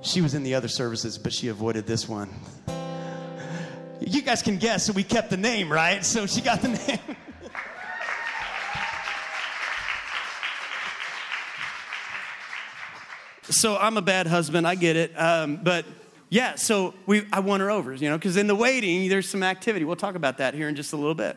She 0.00 0.22
was 0.22 0.34
in 0.34 0.42
the 0.42 0.54
other 0.54 0.68
services, 0.68 1.18
but 1.18 1.34
she 1.34 1.48
avoided 1.48 1.86
this 1.86 2.08
one. 2.08 2.30
You 4.00 4.22
guys 4.22 4.42
can 4.42 4.56
guess, 4.56 4.86
so 4.86 4.94
we 4.94 5.04
kept 5.04 5.28
the 5.30 5.36
name, 5.36 5.70
right? 5.70 6.02
So 6.04 6.26
she 6.26 6.40
got 6.40 6.62
the 6.62 6.68
name. 6.68 7.16
so 13.50 13.76
I'm 13.76 13.98
a 13.98 14.02
bad 14.02 14.26
husband, 14.26 14.66
I 14.66 14.74
get 14.76 14.96
it. 14.96 15.12
Um, 15.16 15.60
but 15.62 15.84
yeah, 16.32 16.54
so 16.54 16.94
we, 17.04 17.26
I 17.30 17.40
won 17.40 17.60
her 17.60 17.70
over, 17.70 17.92
you 17.92 18.08
know, 18.08 18.16
because 18.16 18.38
in 18.38 18.46
the 18.46 18.54
waiting, 18.54 19.10
there's 19.10 19.28
some 19.28 19.42
activity. 19.42 19.84
We'll 19.84 19.96
talk 19.96 20.14
about 20.14 20.38
that 20.38 20.54
here 20.54 20.66
in 20.66 20.74
just 20.74 20.94
a 20.94 20.96
little 20.96 21.14
bit. 21.14 21.36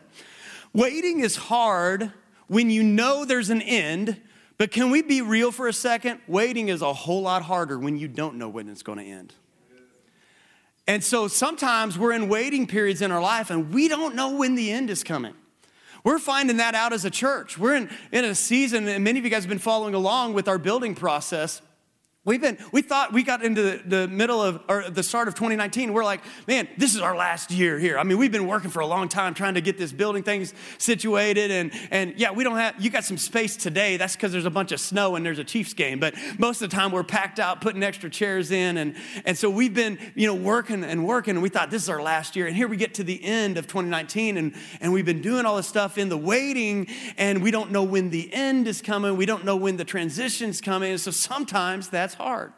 Waiting 0.72 1.20
is 1.20 1.36
hard 1.36 2.14
when 2.48 2.70
you 2.70 2.82
know 2.82 3.26
there's 3.26 3.50
an 3.50 3.62
end, 3.62 4.22
but 4.58 4.72
can 4.72 4.92
we 4.92 5.02
be 5.02 5.22
real 5.22 5.52
for 5.52 5.68
a 5.68 5.74
second? 5.74 6.22
Waiting 6.30 6.70
is 6.70 6.82
a 6.82 6.94
whole 6.94 7.24
lot 7.24 7.42
harder 7.42 7.78
when 7.78 7.98
you 7.98 8.08
don't 8.08 8.36
know 8.36 8.48
when 8.48 8.70
it's 8.70 8.84
going 8.84 9.00
to 9.00 9.04
end. 9.04 9.34
And 10.88 11.04
so 11.04 11.28
sometimes 11.28 12.00
we're 12.00 12.14
in 12.14 12.30
waiting 12.30 12.66
periods 12.66 13.02
in 13.02 13.12
our 13.12 13.22
life 13.22 13.50
and 13.50 13.74
we 13.74 13.90
don't 13.90 14.16
know 14.16 14.38
when 14.38 14.56
the 14.56 14.72
end 14.72 14.90
is 14.90 15.04
coming. 15.04 15.34
We're 16.06 16.20
finding 16.20 16.56
that 16.56 16.74
out 16.74 16.94
as 16.94 17.04
a 17.04 17.10
church. 17.10 17.58
We're 17.58 17.76
in, 17.76 17.90
in 18.14 18.24
a 18.24 18.34
season, 18.34 18.88
and 18.88 19.04
many 19.04 19.20
of 19.20 19.26
you 19.26 19.32
guys 19.32 19.44
have 19.44 19.50
been 19.50 19.60
following 19.60 19.94
along 19.94 20.36
with 20.36 20.48
our 20.48 20.58
building 20.58 20.96
process 20.96 21.62
We've 22.26 22.42
been, 22.42 22.58
we 22.72 22.82
thought 22.82 23.14
we 23.14 23.22
got 23.22 23.46
into 23.46 23.62
the, 23.62 23.82
the, 23.86 24.08
middle 24.08 24.42
of, 24.42 24.60
or 24.68 24.90
the 24.90 25.04
start 25.04 25.28
of 25.28 25.36
2019. 25.36 25.94
We're 25.94 26.04
like, 26.04 26.22
man, 26.48 26.68
this 26.76 26.96
is 26.96 27.02
our 27.02 27.16
last 27.16 27.52
year 27.52 27.78
here. 27.78 28.00
I 28.00 28.04
mean, 28.04 28.18
we've 28.18 28.32
been 28.32 28.48
working 28.48 28.72
for 28.72 28.80
a 28.80 28.88
long 28.88 29.10
time 29.10 29.36
trying 29.36 29.54
to 29.54 29.62
get 29.62 29.78
this 29.78 29.92
building 29.92 30.24
things 30.24 30.52
situated. 30.80 31.52
And, 31.52 31.72
and 31.92 32.16
yeah, 32.18 32.32
we 32.32 32.44
don't 32.44 32.58
have, 32.58 32.84
you 32.84 32.90
got 32.90 33.04
some 33.04 33.20
space 33.20 33.56
today. 33.56 33.98
That's 33.98 34.16
because 34.16 34.32
there's 34.32 34.48
a 34.48 34.50
bunch 34.50 34.72
of 34.72 34.80
snow 34.80 35.16
and 35.16 35.24
there's 35.24 35.38
a 35.38 35.44
Chiefs 35.44 35.76
game. 35.76 36.00
But 36.00 36.16
most 36.40 36.64
of 36.64 36.72
the 36.72 36.76
time 36.76 36.92
we're 36.92 37.04
packed 37.04 37.40
out, 37.40 37.62
putting 37.62 37.84
extra 37.84 38.10
chairs 38.10 38.50
in. 38.50 38.78
And, 38.78 38.96
and 39.24 39.38
so 39.38 39.48
we've 39.48 39.76
been, 39.76 40.00
you 40.16 40.26
know, 40.26 40.34
working 40.34 40.84
and 40.84 41.06
working. 41.06 41.36
And 41.36 41.44
we 41.44 41.50
thought 41.50 41.70
this 41.70 41.84
is 41.84 41.90
our 41.90 42.02
last 42.02 42.36
year. 42.36 42.48
And 42.48 42.56
here 42.56 42.68
we 42.68 42.76
get 42.78 42.96
to 42.96 43.04
the 43.04 43.24
end 43.24 43.60
of 43.60 43.68
2019. 43.68 44.38
And, 44.38 44.56
and 44.82 44.92
we've 44.92 45.06
been 45.06 45.22
doing 45.22 45.46
all 45.46 45.58
this 45.58 45.68
stuff 45.68 46.00
in 46.00 46.10
the 46.10 46.18
waiting. 46.18 46.88
And 47.20 47.44
we 47.44 47.52
don't 47.52 47.70
know 47.70 47.84
when 47.84 48.10
the 48.10 48.34
end 48.34 48.68
is 48.68 48.82
coming. 48.82 49.16
We 49.16 49.28
don't 49.28 49.46
know 49.46 49.58
when 49.58 49.78
the 49.78 49.86
transition's 49.86 50.60
coming. 50.60 50.90
And 50.90 51.00
so 51.00 51.12
sometimes 51.12 51.88
that's 51.90 52.15
hard. 52.16 52.54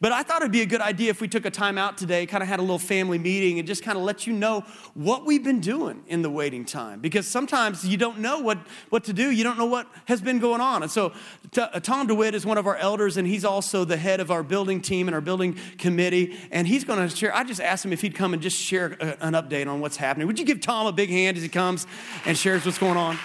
But 0.00 0.12
I 0.12 0.22
thought 0.22 0.42
it'd 0.42 0.52
be 0.52 0.62
a 0.62 0.66
good 0.66 0.80
idea 0.80 1.10
if 1.10 1.20
we 1.20 1.28
took 1.28 1.44
a 1.44 1.50
time 1.50 1.76
out 1.76 1.98
today, 1.98 2.24
kind 2.26 2.42
of 2.42 2.48
had 2.48 2.58
a 2.58 2.62
little 2.62 2.78
family 2.78 3.18
meeting, 3.18 3.58
and 3.58 3.66
just 3.66 3.82
kind 3.82 3.98
of 3.98 4.04
let 4.04 4.26
you 4.26 4.32
know 4.32 4.64
what 4.94 5.26
we've 5.26 5.42
been 5.42 5.60
doing 5.60 6.04
in 6.06 6.22
the 6.22 6.30
waiting 6.30 6.64
time. 6.64 7.00
Because 7.00 7.26
sometimes 7.26 7.86
you 7.86 7.96
don't 7.96 8.18
know 8.18 8.38
what, 8.38 8.58
what 8.90 9.04
to 9.04 9.12
do, 9.12 9.30
you 9.30 9.42
don't 9.42 9.58
know 9.58 9.66
what 9.66 9.88
has 10.04 10.20
been 10.20 10.38
going 10.38 10.60
on. 10.60 10.82
And 10.82 10.90
so, 10.90 11.12
t- 11.50 11.60
uh, 11.60 11.80
Tom 11.80 12.06
DeWitt 12.06 12.34
is 12.34 12.46
one 12.46 12.58
of 12.58 12.66
our 12.66 12.76
elders, 12.76 13.16
and 13.16 13.26
he's 13.26 13.44
also 13.44 13.84
the 13.84 13.96
head 13.96 14.20
of 14.20 14.30
our 14.30 14.42
building 14.42 14.80
team 14.80 15.08
and 15.08 15.14
our 15.14 15.20
building 15.20 15.56
committee. 15.78 16.36
And 16.50 16.68
he's 16.68 16.84
going 16.84 17.08
to 17.08 17.14
share, 17.14 17.34
I 17.34 17.44
just 17.44 17.60
asked 17.60 17.84
him 17.84 17.92
if 17.92 18.00
he'd 18.00 18.14
come 18.14 18.32
and 18.32 18.42
just 18.42 18.56
share 18.56 18.96
a, 19.00 19.16
an 19.20 19.34
update 19.34 19.66
on 19.66 19.80
what's 19.80 19.96
happening. 19.96 20.26
Would 20.26 20.38
you 20.38 20.44
give 20.44 20.60
Tom 20.60 20.86
a 20.86 20.92
big 20.92 21.10
hand 21.10 21.36
as 21.36 21.42
he 21.42 21.48
comes 21.48 21.86
and 22.24 22.36
shares 22.36 22.64
what's 22.64 22.78
going 22.78 22.96
on? 22.96 23.18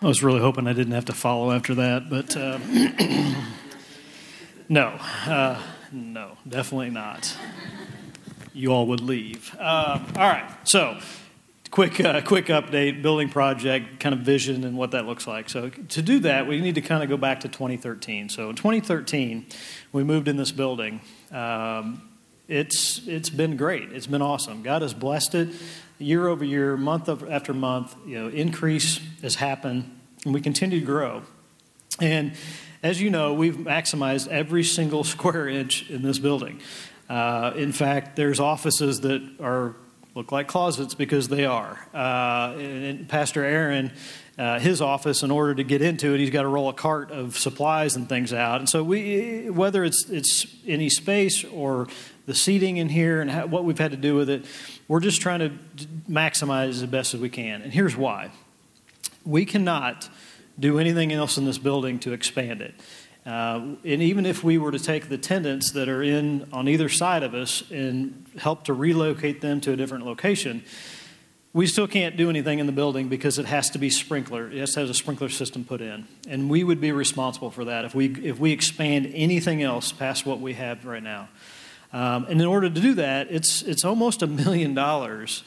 I 0.00 0.06
was 0.06 0.22
really 0.22 0.38
hoping 0.38 0.68
I 0.68 0.74
didn't 0.74 0.92
have 0.92 1.06
to 1.06 1.12
follow 1.12 1.50
after 1.50 1.74
that, 1.74 2.08
but 2.08 2.36
uh, 2.36 2.58
no, 4.68 4.96
uh, 5.26 5.60
no, 5.90 6.36
definitely 6.48 6.90
not. 6.90 7.36
You 8.52 8.72
all 8.72 8.86
would 8.86 9.00
leave. 9.00 9.56
Uh, 9.58 9.98
all 10.14 10.28
right, 10.28 10.48
so 10.62 11.00
quick, 11.72 11.98
uh, 11.98 12.20
quick 12.20 12.46
update, 12.46 13.02
building 13.02 13.28
project, 13.28 13.98
kind 13.98 14.14
of 14.14 14.20
vision, 14.20 14.62
and 14.62 14.78
what 14.78 14.92
that 14.92 15.04
looks 15.04 15.26
like. 15.26 15.50
So 15.50 15.68
to 15.68 16.00
do 16.00 16.20
that, 16.20 16.46
we 16.46 16.60
need 16.60 16.76
to 16.76 16.80
kind 16.80 17.02
of 17.02 17.08
go 17.08 17.16
back 17.16 17.40
to 17.40 17.48
2013. 17.48 18.28
So 18.28 18.50
in 18.50 18.54
2013, 18.54 19.46
we 19.90 20.04
moved 20.04 20.28
in 20.28 20.36
this 20.36 20.52
building. 20.52 21.00
Um, 21.32 22.08
it's 22.46 23.02
it's 23.08 23.30
been 23.30 23.56
great. 23.56 23.90
It's 23.90 24.06
been 24.06 24.22
awesome. 24.22 24.62
God 24.62 24.82
has 24.82 24.94
blessed 24.94 25.34
it 25.34 25.48
year 25.98 26.28
over 26.28 26.44
year, 26.44 26.76
month 26.76 27.08
after 27.08 27.52
month, 27.52 27.96
you 28.06 28.18
know, 28.18 28.28
increase 28.28 29.00
has 29.22 29.36
happened, 29.36 29.98
and 30.24 30.34
we 30.34 30.40
continue 30.40 30.80
to 30.80 30.86
grow. 30.86 31.22
And 32.00 32.32
as 32.82 33.00
you 33.00 33.10
know, 33.10 33.34
we've 33.34 33.56
maximized 33.56 34.28
every 34.28 34.64
single 34.64 35.04
square 35.14 35.48
inch 35.48 35.90
in 35.90 36.02
this 36.02 36.18
building. 36.18 36.60
Uh, 37.08 37.52
in 37.56 37.72
fact, 37.72 38.16
there's 38.16 38.38
offices 38.38 39.00
that 39.00 39.22
are 39.40 39.74
look 40.14 40.32
like 40.32 40.48
closets 40.48 40.94
because 40.94 41.28
they 41.28 41.44
are. 41.44 41.78
Uh, 41.94 42.56
and 42.58 43.08
Pastor 43.08 43.44
Aaron, 43.44 43.92
uh, 44.36 44.58
his 44.58 44.80
office, 44.80 45.22
in 45.22 45.30
order 45.30 45.54
to 45.54 45.62
get 45.62 45.80
into 45.80 46.12
it, 46.12 46.18
he's 46.18 46.30
got 46.30 46.42
to 46.42 46.48
roll 46.48 46.68
a 46.68 46.72
cart 46.72 47.12
of 47.12 47.38
supplies 47.38 47.94
and 47.94 48.08
things 48.08 48.32
out. 48.32 48.58
And 48.58 48.68
so, 48.68 48.82
we, 48.82 49.48
whether 49.48 49.84
it's 49.84 50.08
it's 50.10 50.46
any 50.66 50.88
space 50.90 51.44
or 51.44 51.86
the 52.26 52.34
seating 52.34 52.78
in 52.78 52.88
here 52.88 53.20
and 53.20 53.30
how, 53.30 53.46
what 53.46 53.64
we've 53.64 53.78
had 53.78 53.92
to 53.92 53.96
do 53.96 54.14
with 54.14 54.28
it, 54.28 54.44
we're 54.88 55.00
just 55.00 55.20
trying 55.20 55.40
to 55.40 55.50
maximize 56.10 56.70
as 56.70 56.86
best 56.86 57.14
as 57.14 57.20
we 57.20 57.28
can. 57.28 57.62
And 57.62 57.72
here's 57.72 57.96
why 57.96 58.30
we 59.24 59.44
cannot 59.44 60.08
do 60.58 60.78
anything 60.78 61.12
else 61.12 61.36
in 61.36 61.44
this 61.44 61.58
building 61.58 61.98
to 62.00 62.12
expand 62.12 62.62
it. 62.62 62.74
Uh, 63.26 63.76
and 63.84 64.02
even 64.02 64.24
if 64.24 64.42
we 64.42 64.56
were 64.56 64.72
to 64.72 64.78
take 64.78 65.10
the 65.10 65.18
tenants 65.18 65.72
that 65.72 65.88
are 65.88 66.02
in 66.02 66.48
on 66.50 66.66
either 66.66 66.88
side 66.88 67.22
of 67.22 67.34
us 67.34 67.62
and 67.70 68.24
help 68.38 68.64
to 68.64 68.72
relocate 68.72 69.42
them 69.42 69.60
to 69.60 69.72
a 69.72 69.76
different 69.76 70.06
location, 70.06 70.64
we 71.52 71.66
still 71.66 71.86
can't 71.86 72.16
do 72.16 72.30
anything 72.30 72.58
in 72.58 72.66
the 72.66 72.72
building 72.72 73.08
because 73.08 73.38
it 73.38 73.44
has 73.44 73.68
to 73.70 73.78
be 73.78 73.90
sprinkler. 73.90 74.50
It 74.50 74.58
has 74.58 74.72
to 74.74 74.80
have 74.80 74.88
a 74.88 74.94
sprinkler 74.94 75.28
system 75.28 75.64
put 75.64 75.80
in, 75.80 76.06
and 76.28 76.48
we 76.48 76.64
would 76.64 76.80
be 76.80 76.92
responsible 76.92 77.50
for 77.50 77.64
that 77.66 77.84
if 77.84 77.94
we 77.94 78.06
if 78.24 78.38
we 78.38 78.52
expand 78.52 79.10
anything 79.14 79.62
else 79.62 79.92
past 79.92 80.24
what 80.24 80.40
we 80.40 80.54
have 80.54 80.84
right 80.86 81.02
now. 81.02 81.28
Um, 81.92 82.26
and 82.28 82.40
in 82.40 82.46
order 82.46 82.68
to 82.68 82.80
do 82.80 82.94
that, 82.94 83.28
it's, 83.30 83.62
it's 83.62 83.84
almost 83.84 84.22
a 84.22 84.26
million 84.26 84.74
dollars 84.74 85.42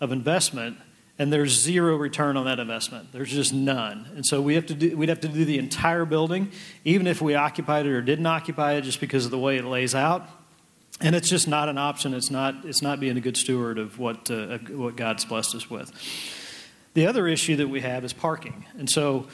of 0.00 0.12
investment, 0.12 0.76
and 1.18 1.32
there's 1.32 1.58
zero 1.58 1.96
return 1.96 2.36
on 2.36 2.44
that 2.44 2.58
investment. 2.58 3.12
There's 3.12 3.30
just 3.30 3.54
none. 3.54 4.06
And 4.14 4.26
so 4.26 4.42
we 4.42 4.54
have 4.56 4.66
to 4.66 4.74
do, 4.74 4.96
we'd 4.96 5.08
have 5.08 5.20
to 5.20 5.28
do 5.28 5.46
the 5.46 5.58
entire 5.58 6.04
building, 6.04 6.52
even 6.84 7.06
if 7.06 7.22
we 7.22 7.34
occupied 7.34 7.86
it 7.86 7.92
or 7.92 8.02
didn't 8.02 8.26
occupy 8.26 8.74
it, 8.74 8.82
just 8.82 9.00
because 9.00 9.24
of 9.24 9.30
the 9.30 9.38
way 9.38 9.56
it 9.56 9.64
lays 9.64 9.94
out. 9.94 10.28
And 11.00 11.14
it's 11.14 11.28
just 11.28 11.48
not 11.48 11.68
an 11.68 11.78
option. 11.78 12.14
It's 12.14 12.30
not, 12.30 12.64
it's 12.64 12.82
not 12.82 13.00
being 13.00 13.16
a 13.16 13.20
good 13.20 13.36
steward 13.36 13.78
of 13.78 13.98
what, 13.98 14.30
uh, 14.30 14.58
what 14.58 14.96
God's 14.96 15.24
blessed 15.24 15.54
us 15.54 15.70
with. 15.70 15.92
The 16.94 17.06
other 17.06 17.26
issue 17.26 17.56
that 17.56 17.68
we 17.68 17.80
have 17.82 18.04
is 18.04 18.12
parking. 18.12 18.64
And 18.78 18.88
so 18.88 19.28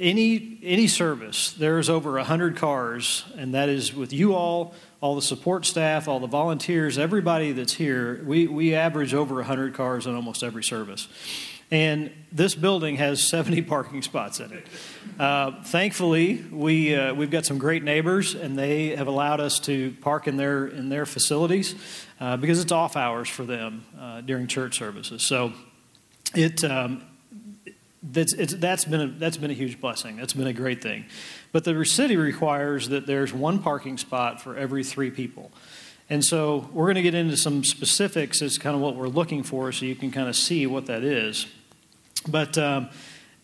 any, 0.00 0.58
any 0.62 0.88
service, 0.88 1.52
there's 1.52 1.88
over 1.88 2.12
100 2.12 2.56
cars, 2.56 3.24
and 3.36 3.54
that 3.54 3.68
is 3.68 3.94
with 3.94 4.12
you 4.12 4.34
all 4.34 4.74
all 5.00 5.14
the 5.14 5.22
support 5.22 5.64
staff, 5.64 6.08
all 6.08 6.20
the 6.20 6.26
volunteers, 6.26 6.98
everybody 6.98 7.52
that's 7.52 7.72
here, 7.72 8.22
we, 8.24 8.46
we 8.46 8.74
average 8.74 9.14
over 9.14 9.36
100 9.36 9.74
cars 9.74 10.06
on 10.06 10.14
almost 10.14 10.42
every 10.42 10.62
service. 10.62 11.08
And 11.70 12.10
this 12.32 12.54
building 12.54 12.96
has 12.96 13.26
70 13.28 13.62
parking 13.68 14.02
spots 14.02 14.40
in 14.40 14.52
it. 14.52 14.66
Uh, 15.18 15.62
thankfully, 15.62 16.44
we, 16.50 16.94
uh, 16.94 17.14
we've 17.14 17.30
got 17.30 17.46
some 17.46 17.58
great 17.58 17.82
neighbors, 17.82 18.34
and 18.34 18.58
they 18.58 18.88
have 18.96 19.06
allowed 19.06 19.40
us 19.40 19.58
to 19.60 19.92
park 20.00 20.28
in 20.28 20.36
their, 20.36 20.66
in 20.66 20.88
their 20.90 21.06
facilities 21.06 21.74
uh, 22.20 22.36
because 22.36 22.60
it's 22.60 22.72
off 22.72 22.96
hours 22.96 23.28
for 23.28 23.44
them 23.44 23.84
uh, 23.98 24.20
during 24.20 24.48
church 24.48 24.76
services. 24.76 25.26
So 25.26 25.52
it, 26.34 26.62
um, 26.64 27.04
that's, 28.02 28.34
that's, 28.54 28.84
been 28.84 29.00
a, 29.00 29.06
that's 29.06 29.36
been 29.36 29.50
a 29.50 29.54
huge 29.54 29.80
blessing. 29.80 30.16
That's 30.16 30.32
been 30.32 30.46
a 30.46 30.52
great 30.52 30.82
thing. 30.82 31.04
But 31.52 31.64
the 31.64 31.84
city 31.84 32.16
requires 32.16 32.88
that 32.88 33.06
there's 33.06 33.32
one 33.32 33.58
parking 33.60 33.98
spot 33.98 34.40
for 34.40 34.56
every 34.56 34.84
three 34.84 35.10
people. 35.10 35.50
And 36.08 36.24
so 36.24 36.68
we're 36.72 36.86
going 36.86 36.96
to 36.96 37.02
get 37.02 37.14
into 37.14 37.36
some 37.36 37.62
specifics 37.62 38.42
as 38.42 38.58
kind 38.58 38.74
of 38.74 38.82
what 38.82 38.96
we're 38.96 39.08
looking 39.08 39.42
for 39.42 39.70
so 39.70 39.84
you 39.84 39.94
can 39.94 40.10
kind 40.10 40.28
of 40.28 40.34
see 40.34 40.66
what 40.66 40.86
that 40.86 41.04
is. 41.04 41.46
But 42.26 42.58
um, 42.58 42.88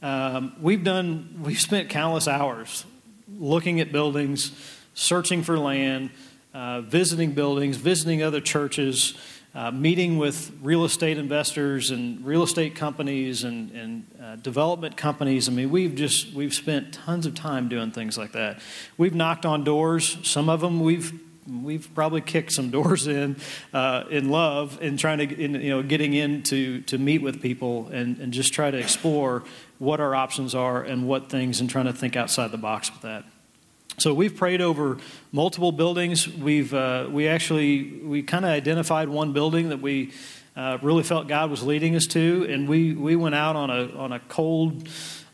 um, 0.02 0.56
we've 0.60 0.82
done, 0.82 1.40
we've 1.42 1.60
spent 1.60 1.90
countless 1.90 2.26
hours 2.26 2.84
looking 3.28 3.80
at 3.80 3.92
buildings, 3.92 4.52
searching 4.94 5.42
for 5.42 5.58
land, 5.58 6.10
uh, 6.54 6.80
visiting 6.80 7.32
buildings, 7.32 7.76
visiting 7.76 8.22
other 8.22 8.40
churches 8.40 9.16
uh, 9.56 9.70
meeting 9.70 10.18
with 10.18 10.52
real 10.60 10.84
estate 10.84 11.16
investors 11.16 11.90
and 11.90 12.24
real 12.26 12.42
estate 12.42 12.74
companies 12.74 13.42
and, 13.42 13.70
and 13.70 14.06
uh, 14.22 14.36
development 14.36 14.98
companies. 14.98 15.48
I 15.48 15.52
mean, 15.52 15.70
we've 15.70 15.94
just 15.94 16.34
we've 16.34 16.52
spent 16.52 16.92
tons 16.92 17.24
of 17.24 17.34
time 17.34 17.70
doing 17.70 17.90
things 17.90 18.18
like 18.18 18.32
that. 18.32 18.60
We've 18.98 19.14
knocked 19.14 19.46
on 19.46 19.64
doors. 19.64 20.18
Some 20.24 20.50
of 20.50 20.60
them 20.60 20.80
we've 20.80 21.10
we've 21.48 21.88
probably 21.94 22.20
kicked 22.20 22.52
some 22.52 22.70
doors 22.78 23.06
in 23.06 23.36
uh, 23.72 24.04
in 24.10 24.28
love 24.28 24.78
and 24.82 24.98
trying 24.98 25.18
to 25.18 25.42
in, 25.42 25.54
you 25.54 25.70
know 25.70 25.82
getting 25.82 26.12
in 26.12 26.42
to 26.44 26.82
to 26.82 26.98
meet 26.98 27.22
with 27.22 27.40
people 27.40 27.88
and, 27.88 28.18
and 28.18 28.34
just 28.34 28.52
try 28.52 28.70
to 28.70 28.76
explore 28.76 29.42
what 29.78 30.00
our 30.00 30.14
options 30.14 30.54
are 30.54 30.82
and 30.82 31.08
what 31.08 31.30
things 31.30 31.60
and 31.60 31.70
trying 31.70 31.86
to 31.86 31.94
think 31.94 32.14
outside 32.14 32.50
the 32.50 32.58
box 32.58 32.92
with 32.92 33.00
that. 33.00 33.24
So 33.98 34.12
we've 34.12 34.36
prayed 34.36 34.60
over 34.60 34.98
multiple 35.32 35.72
buildings. 35.72 36.28
We've 36.28 36.72
uh, 36.74 37.08
we 37.10 37.28
actually 37.28 38.00
we 38.00 38.22
kind 38.22 38.44
of 38.44 38.50
identified 38.50 39.08
one 39.08 39.32
building 39.32 39.70
that 39.70 39.80
we 39.80 40.12
uh, 40.54 40.78
really 40.82 41.02
felt 41.02 41.28
God 41.28 41.50
was 41.50 41.62
leading 41.62 41.96
us 41.96 42.06
to, 42.08 42.46
and 42.48 42.68
we 42.68 42.92
we 42.92 43.16
went 43.16 43.34
out 43.34 43.56
on 43.56 43.70
a 43.70 43.88
on 43.96 44.12
a 44.12 44.20
cold. 44.20 44.88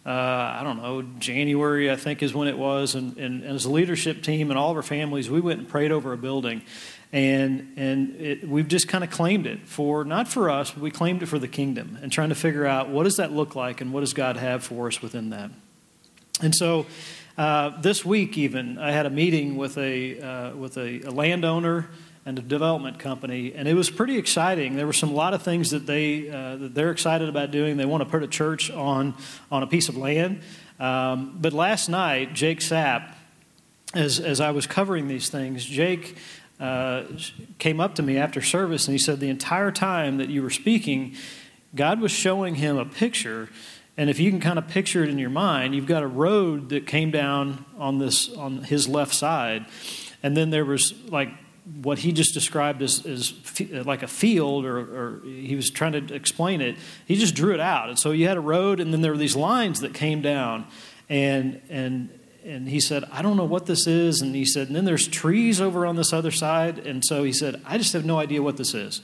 Uh, 0.05 0.11
I 0.11 0.63
don't 0.65 0.79
know, 0.79 1.03
January, 1.21 1.89
I 1.89 1.95
think 1.95 2.25
is 2.25 2.35
when 2.35 2.49
it 2.49 2.59
was. 2.59 2.97
And, 2.97 3.17
and, 3.19 3.45
and, 3.45 3.55
as 3.55 3.67
a 3.67 3.71
leadership 3.71 4.21
team 4.21 4.51
and 4.51 4.59
all 4.59 4.73
of 4.73 4.77
our 4.77 4.83
families, 4.83 5.31
we 5.31 5.41
went 5.41 5.61
and 5.61 5.69
prayed 5.69 5.93
over 5.93 6.13
a 6.13 6.17
building. 6.19 6.63
And, 7.13 7.75
and 7.77 8.21
it, 8.21 8.49
we've 8.49 8.67
just 8.67 8.89
kind 8.89 9.05
of 9.05 9.11
claimed 9.11 9.47
it 9.47 9.69
for, 9.69 10.05
not 10.05 10.27
for 10.27 10.51
us, 10.51 10.73
but 10.73 10.83
we 10.83 10.91
claimed 10.91 11.23
it 11.23 11.27
for 11.27 11.39
the 11.39 11.47
kingdom 11.47 11.99
and 12.03 12.11
trying 12.11 12.31
to 12.31 12.35
figure 12.35 12.67
out 12.67 12.89
what 12.89 13.05
does 13.05 13.19
that 13.19 13.31
look 13.31 13.55
like 13.55 13.81
and 13.81 13.93
what 13.93 14.01
does 14.01 14.13
God 14.13 14.37
have 14.39 14.65
for 14.65 14.89
us 14.89 15.01
within 15.01 15.31
that. 15.31 15.53
And 16.41 16.53
so 16.53 16.87
uh, 17.37 17.81
this 17.81 18.05
week, 18.05 18.37
even, 18.37 18.79
I 18.79 18.93
had 18.93 19.07
a 19.07 19.11
meeting 19.11 19.57
with 19.57 19.79
a, 19.79 20.21
uh, 20.21 20.55
with 20.55 20.77
a, 20.77 21.01
a, 21.03 21.11
landowner 21.11 21.89
and 22.27 22.39
a 22.39 22.43
development 22.43 22.99
company, 22.99 23.55
and 23.55 23.67
it 23.67 23.75
was 23.75 23.89
pretty 23.89 24.19
exciting. 24.19 24.77
There 24.77 24.87
were 24.87 24.93
some 24.93 25.11
a 25.11 25.15
lot 25.15 25.33
of 25.33 25.43
things 25.43 25.71
that 25.71 25.87
they 25.87 26.29
uh, 26.29 26.57
that 26.57 26.75
they're 26.75 26.91
excited 26.91 27.29
about 27.29 27.51
doing. 27.51 27.79
They 27.79 27.87
want 27.87 28.03
to 28.03 28.09
put 28.09 28.23
a 28.23 28.29
church 28.29 28.71
on 28.71 29.15
on 29.51 29.63
a 29.63 29.67
piece 29.67 29.89
of 29.89 29.97
land. 29.97 30.43
Um, 30.79 31.39
but 31.41 31.53
last 31.55 31.89
night, 31.89 32.35
Jake 32.35 32.61
Sapp, 32.61 33.15
as 33.95 34.21
as 34.21 34.41
I 34.41 34.51
was 34.51 34.67
covering 34.67 35.09
these 35.09 35.29
things, 35.29 35.65
Jake. 35.65 36.17
Uh, 36.61 37.03
came 37.59 37.81
up 37.81 37.97
to 37.97 38.05
me 38.05 38.19
after 38.19 38.41
service 38.41 38.87
and 38.87 38.93
he 38.93 38.99
said, 38.99 39.19
The 39.19 39.31
entire 39.31 39.73
time 39.73 40.19
that 40.19 40.29
you 40.29 40.45
were 40.45 40.51
speaking, 40.51 41.17
God 41.75 42.01
was 42.01 42.13
showing 42.13 42.55
him 42.55 42.77
a 42.77 42.85
picture 42.85 43.49
And 43.97 44.09
if 44.09 44.19
you 44.19 44.31
can 44.31 44.41
kind 44.41 44.59
of 44.59 44.69
picture 44.69 45.05
it 45.05 45.11
in 45.11 45.19
your 45.19 45.31
mind, 45.31 45.75
you've 45.75 45.87
got 45.87 46.03
a 46.03 46.07
road 46.07 46.71
that 46.71 46.87
came 46.87 47.11
down 47.11 47.65
on 47.79 47.99
this 47.99 48.33
on 48.35 48.65
his 48.65 48.89
left 48.89 49.15
side, 49.15 49.67
and 50.23 50.37
then 50.37 50.51
there 50.51 50.65
was 50.65 50.95
like 51.09 51.29
what 51.83 51.99
he 51.99 52.11
just 52.11 52.35
described 52.35 52.83
as, 52.83 53.05
as 53.07 53.35
like 53.85 54.03
a 54.03 54.09
field, 54.09 54.65
or, 54.65 54.79
or, 54.79 55.23
he 55.25 55.55
was 55.55 55.71
trying 55.71 55.93
to 55.93 56.15
explain 56.15 56.61
it. 56.61 56.77
He 57.07 57.15
just 57.15 57.35
drew 57.35 57.55
it 57.55 57.61
out, 57.61 57.89
and 57.89 57.99
so 57.99 58.11
you 58.11 58.27
had 58.27 58.37
a 58.37 58.41
road, 58.41 58.81
and 58.81 58.93
then 58.93 59.03
there 59.03 59.13
were 59.13 59.19
these 59.19 59.37
lines 59.37 59.81
that 59.81 59.95
came 59.95 60.23
down, 60.23 60.67
and 61.09 61.61
and 61.69 62.09
and 62.45 62.69
he 62.69 62.81
said, 62.81 63.05
I 63.13 63.23
don't 63.23 63.37
know 63.37 63.45
what 63.45 63.67
this 63.67 63.87
is, 63.87 64.21
and 64.21 64.35
he 64.35 64.45
said, 64.45 64.67
and 64.67 64.75
then 64.75 64.85
there's 64.85 65.07
trees 65.07 65.61
over 65.61 65.87
on 65.87 65.97
this 65.97 66.13
other 66.13 66.33
side, 66.33 66.79
and 66.79 67.05
so 67.05 67.23
he 67.23 67.33
said, 67.33 67.61
I 67.65 67.79
just 67.79 67.93
have 67.93 68.05
no 68.05 68.19
idea 68.19 68.43
what 68.43 68.57
this 68.57 68.75
is. 68.75 69.01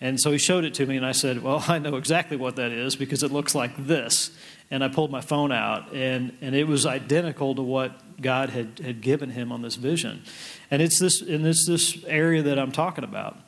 And 0.00 0.20
so 0.20 0.30
he 0.30 0.38
showed 0.38 0.64
it 0.64 0.74
to 0.74 0.86
me, 0.86 0.96
and 0.96 1.06
I 1.06 1.12
said, 1.12 1.42
Well, 1.42 1.64
I 1.68 1.78
know 1.78 1.96
exactly 1.96 2.36
what 2.36 2.56
that 2.56 2.72
is 2.72 2.96
because 2.96 3.22
it 3.22 3.32
looks 3.32 3.54
like 3.54 3.76
this. 3.76 4.30
And 4.70 4.82
I 4.82 4.88
pulled 4.88 5.12
my 5.12 5.20
phone 5.20 5.52
out, 5.52 5.92
and, 5.92 6.36
and 6.40 6.54
it 6.54 6.66
was 6.66 6.86
identical 6.86 7.54
to 7.54 7.62
what 7.62 8.20
God 8.20 8.50
had, 8.50 8.80
had 8.80 9.00
given 9.00 9.30
him 9.30 9.52
on 9.52 9.62
this 9.62 9.76
vision. 9.76 10.24
And 10.72 10.82
it's 10.82 10.98
this, 10.98 11.22
and 11.22 11.46
it's 11.46 11.66
this 11.68 12.04
area 12.06 12.42
that 12.42 12.58
I'm 12.58 12.72
talking 12.72 13.04
about. 13.04 13.38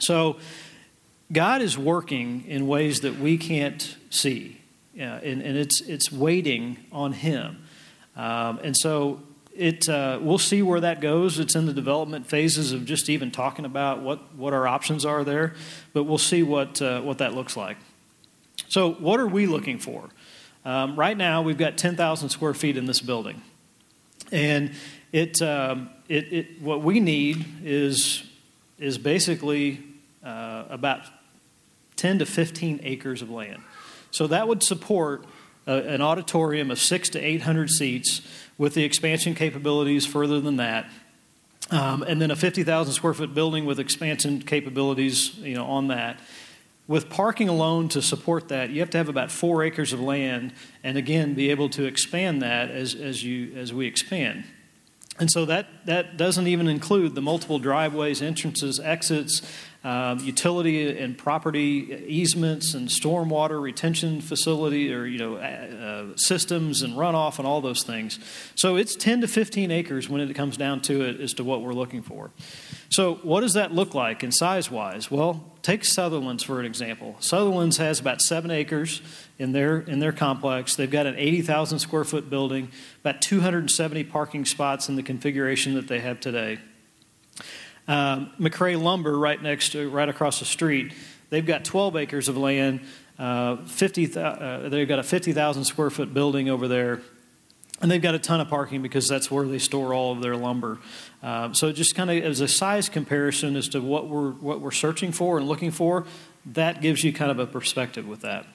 So, 0.00 0.38
God 1.32 1.62
is 1.62 1.78
working 1.78 2.44
in 2.48 2.66
ways 2.66 3.02
that 3.02 3.20
we 3.20 3.38
can't 3.38 3.96
see, 4.10 4.60
yeah, 4.92 5.16
and, 5.16 5.40
and 5.42 5.56
it's, 5.56 5.80
it's 5.82 6.10
waiting 6.10 6.78
on 6.90 7.12
Him. 7.12 7.64
Um, 8.16 8.58
and 8.64 8.76
so, 8.76 9.22
it, 9.60 9.90
uh, 9.90 10.18
we'll 10.22 10.38
see 10.38 10.62
where 10.62 10.80
that 10.80 11.02
goes. 11.02 11.38
It's 11.38 11.54
in 11.54 11.66
the 11.66 11.74
development 11.74 12.26
phases 12.26 12.72
of 12.72 12.86
just 12.86 13.10
even 13.10 13.30
talking 13.30 13.66
about 13.66 14.00
what, 14.00 14.34
what 14.34 14.54
our 14.54 14.66
options 14.66 15.04
are 15.04 15.22
there, 15.22 15.52
but 15.92 16.04
we'll 16.04 16.16
see 16.16 16.42
what, 16.42 16.80
uh, 16.80 17.02
what 17.02 17.18
that 17.18 17.34
looks 17.34 17.58
like. 17.58 17.76
So, 18.68 18.92
what 18.92 19.20
are 19.20 19.26
we 19.26 19.44
looking 19.44 19.78
for? 19.78 20.08
Um, 20.64 20.96
right 20.96 21.16
now, 21.16 21.42
we've 21.42 21.58
got 21.58 21.76
10,000 21.76 22.30
square 22.30 22.54
feet 22.54 22.78
in 22.78 22.86
this 22.86 23.00
building. 23.00 23.42
And 24.32 24.72
it, 25.12 25.42
um, 25.42 25.90
it, 26.08 26.32
it, 26.32 26.62
what 26.62 26.80
we 26.80 26.98
need 26.98 27.44
is, 27.62 28.24
is 28.78 28.96
basically 28.96 29.82
uh, 30.24 30.64
about 30.70 31.02
10 31.96 32.20
to 32.20 32.26
15 32.26 32.80
acres 32.82 33.20
of 33.20 33.28
land. 33.28 33.60
So 34.10 34.26
that 34.28 34.48
would 34.48 34.62
support 34.62 35.26
a, 35.66 35.74
an 35.74 36.00
auditorium 36.00 36.70
of 36.70 36.78
six 36.78 37.10
to 37.10 37.18
800 37.18 37.68
seats 37.68 38.22
with 38.60 38.74
the 38.74 38.84
expansion 38.84 39.34
capabilities 39.34 40.04
further 40.04 40.38
than 40.38 40.56
that. 40.56 40.86
Um, 41.70 42.02
and 42.02 42.20
then 42.20 42.30
a 42.30 42.36
50,000 42.36 42.92
square 42.92 43.14
foot 43.14 43.32
building 43.32 43.64
with 43.64 43.80
expansion 43.80 44.42
capabilities 44.42 45.34
you 45.38 45.54
know, 45.54 45.64
on 45.64 45.88
that 45.88 46.20
with 46.86 47.08
parking 47.08 47.48
alone 47.48 47.88
to 47.88 48.02
support 48.02 48.48
that, 48.48 48.68
you 48.68 48.80
have 48.80 48.90
to 48.90 48.98
have 48.98 49.08
about 49.08 49.30
four 49.30 49.62
acres 49.62 49.92
of 49.92 50.00
land, 50.00 50.52
and 50.82 50.98
again, 50.98 51.34
be 51.34 51.48
able 51.48 51.68
to 51.70 51.84
expand 51.84 52.42
that 52.42 52.68
as, 52.68 52.94
as, 52.96 53.22
you, 53.22 53.56
as 53.56 53.72
we 53.72 53.86
expand. 53.86 54.44
And 55.20 55.30
so 55.30 55.44
that, 55.44 55.68
that 55.86 56.16
doesn't 56.16 56.48
even 56.48 56.66
include 56.66 57.14
the 57.14 57.22
multiple 57.22 57.60
driveways, 57.60 58.20
entrances, 58.20 58.80
exits, 58.80 59.40
um, 59.82 60.18
utility 60.18 60.98
and 60.98 61.16
property 61.16 62.04
easements 62.06 62.74
and 62.74 62.88
stormwater 62.88 63.60
retention 63.60 64.20
facility 64.20 64.92
or 64.92 65.06
you 65.06 65.18
know 65.18 65.36
uh, 65.36 66.16
systems 66.16 66.82
and 66.82 66.94
runoff 66.94 67.38
and 67.38 67.46
all 67.46 67.62
those 67.62 67.82
things. 67.82 68.18
So 68.56 68.76
it's 68.76 68.94
10 68.94 69.22
to 69.22 69.28
15 69.28 69.70
acres 69.70 70.08
when 70.08 70.20
it 70.20 70.34
comes 70.34 70.58
down 70.58 70.82
to 70.82 71.02
it 71.02 71.20
as 71.20 71.32
to 71.34 71.44
what 71.44 71.62
we're 71.62 71.72
looking 71.72 72.02
for. 72.02 72.30
So 72.90 73.14
what 73.22 73.40
does 73.40 73.54
that 73.54 73.72
look 73.72 73.94
like 73.94 74.22
in 74.22 74.32
size 74.32 74.70
wise? 74.70 75.10
Well, 75.10 75.50
take 75.62 75.84
Sutherland's 75.84 76.42
for 76.42 76.60
an 76.60 76.66
example. 76.66 77.16
Sutherland's 77.20 77.78
has 77.78 78.00
about 78.00 78.20
seven 78.20 78.50
acres 78.50 79.00
in 79.38 79.52
their 79.52 79.78
in 79.80 80.00
their 80.00 80.12
complex. 80.12 80.76
They've 80.76 80.90
got 80.90 81.06
an 81.06 81.14
80,000 81.16 81.78
square 81.78 82.04
foot 82.04 82.28
building, 82.28 82.70
about 83.00 83.22
270 83.22 84.04
parking 84.04 84.44
spots 84.44 84.90
in 84.90 84.96
the 84.96 85.02
configuration 85.02 85.74
that 85.74 85.88
they 85.88 86.00
have 86.00 86.20
today. 86.20 86.58
Um, 87.90 88.30
McCray 88.38 88.80
Lumber, 88.80 89.18
right 89.18 89.42
next 89.42 89.70
to, 89.70 89.90
right 89.90 90.08
across 90.08 90.38
the 90.38 90.44
street, 90.44 90.92
they've 91.30 91.44
got 91.44 91.64
12 91.64 91.96
acres 91.96 92.28
of 92.28 92.36
land. 92.36 92.82
Uh, 93.18 93.56
50, 93.64 94.16
uh, 94.16 94.68
they've 94.68 94.86
got 94.86 95.00
a 95.00 95.02
50,000 95.02 95.64
square 95.64 95.90
foot 95.90 96.14
building 96.14 96.48
over 96.48 96.68
there, 96.68 97.00
and 97.80 97.90
they've 97.90 98.00
got 98.00 98.14
a 98.14 98.20
ton 98.20 98.40
of 98.40 98.46
parking 98.46 98.80
because 98.80 99.08
that's 99.08 99.28
where 99.28 99.44
they 99.44 99.58
store 99.58 99.92
all 99.92 100.12
of 100.12 100.22
their 100.22 100.36
lumber. 100.36 100.78
Um, 101.20 101.52
so 101.52 101.72
just 101.72 101.96
kind 101.96 102.12
of 102.12 102.22
as 102.22 102.40
a 102.40 102.46
size 102.46 102.88
comparison 102.88 103.56
as 103.56 103.68
to 103.70 103.80
what 103.80 104.06
we're 104.06 104.30
what 104.34 104.60
we're 104.60 104.70
searching 104.70 105.10
for 105.10 105.38
and 105.38 105.48
looking 105.48 105.72
for, 105.72 106.06
that 106.46 106.80
gives 106.80 107.02
you 107.02 107.12
kind 107.12 107.32
of 107.32 107.40
a 107.40 107.46
perspective 107.46 108.06
with 108.06 108.20
that. 108.20 108.46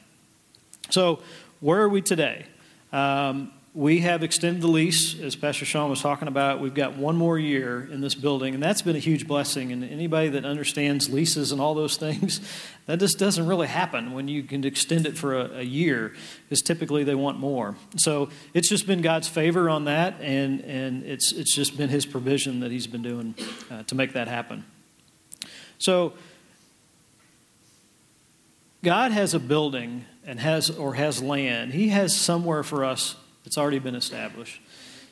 So 0.91 1.19
where 1.59 1.81
are 1.81 1.89
we 1.89 2.01
today? 2.01 2.45
Um, 2.93 3.51
we 3.75 3.99
have 3.99 4.23
extended 4.23 4.61
the 4.61 4.69
lease, 4.69 5.19
as 5.19 5.35
Pastor 5.35 5.65
Sean 5.65 5.89
was 5.89 6.01
talking 6.01 6.29
about. 6.29 6.61
We've 6.61 6.73
got 6.73 6.95
one 6.95 7.17
more 7.17 7.37
year 7.37 7.85
in 7.91 7.99
this 7.99 8.15
building, 8.15 8.53
and 8.53 8.63
that's 8.63 8.81
been 8.81 8.95
a 8.95 8.99
huge 8.99 9.27
blessing. 9.27 9.73
And 9.73 9.83
anybody 9.83 10.29
that 10.29 10.45
understands 10.45 11.09
leases 11.09 11.51
and 11.51 11.59
all 11.59 11.75
those 11.75 11.97
things, 11.97 12.39
that 12.85 12.99
just 12.99 13.19
doesn't 13.19 13.45
really 13.45 13.67
happen 13.67 14.13
when 14.13 14.29
you 14.29 14.43
can 14.43 14.63
extend 14.63 15.05
it 15.05 15.17
for 15.17 15.35
a, 15.35 15.57
a 15.57 15.61
year, 15.61 16.13
because 16.45 16.61
typically 16.61 17.03
they 17.03 17.15
want 17.15 17.37
more. 17.37 17.75
So 17.97 18.29
it's 18.53 18.69
just 18.69 18.87
been 18.87 19.01
God's 19.01 19.27
favor 19.27 19.69
on 19.69 19.83
that, 19.85 20.21
and, 20.21 20.61
and 20.61 21.03
it's, 21.03 21.33
it's 21.33 21.53
just 21.53 21.75
been 21.77 21.89
His 21.89 22.05
provision 22.05 22.61
that 22.61 22.71
He's 22.71 22.87
been 22.87 23.03
doing 23.03 23.35
uh, 23.69 23.83
to 23.83 23.95
make 23.95 24.13
that 24.13 24.29
happen. 24.29 24.63
So 25.79 26.13
God 28.85 29.11
has 29.11 29.33
a 29.33 29.39
building 29.39 30.05
and 30.25 30.39
has 30.39 30.69
or 30.69 30.93
has 30.93 31.21
land. 31.21 31.73
He 31.73 31.89
has 31.89 32.15
somewhere 32.15 32.63
for 32.63 32.85
us 32.85 33.17
it's 33.45 33.57
already 33.57 33.79
been 33.79 33.95
established. 33.95 34.61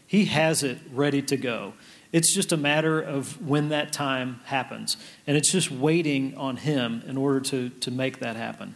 He 0.07 0.25
has 0.25 0.63
it 0.63 0.77
ready 0.91 1.21
to 1.23 1.37
go. 1.37 1.73
It's 2.11 2.33
just 2.33 2.51
a 2.51 2.57
matter 2.57 3.01
of 3.01 3.47
when 3.47 3.69
that 3.69 3.91
time 3.91 4.39
happens. 4.45 4.97
And 5.25 5.35
it's 5.35 5.51
just 5.51 5.71
waiting 5.71 6.37
on 6.37 6.57
Him 6.57 7.03
in 7.07 7.17
order 7.17 7.39
to, 7.41 7.69
to 7.69 7.91
make 7.91 8.19
that 8.19 8.35
happen. 8.35 8.75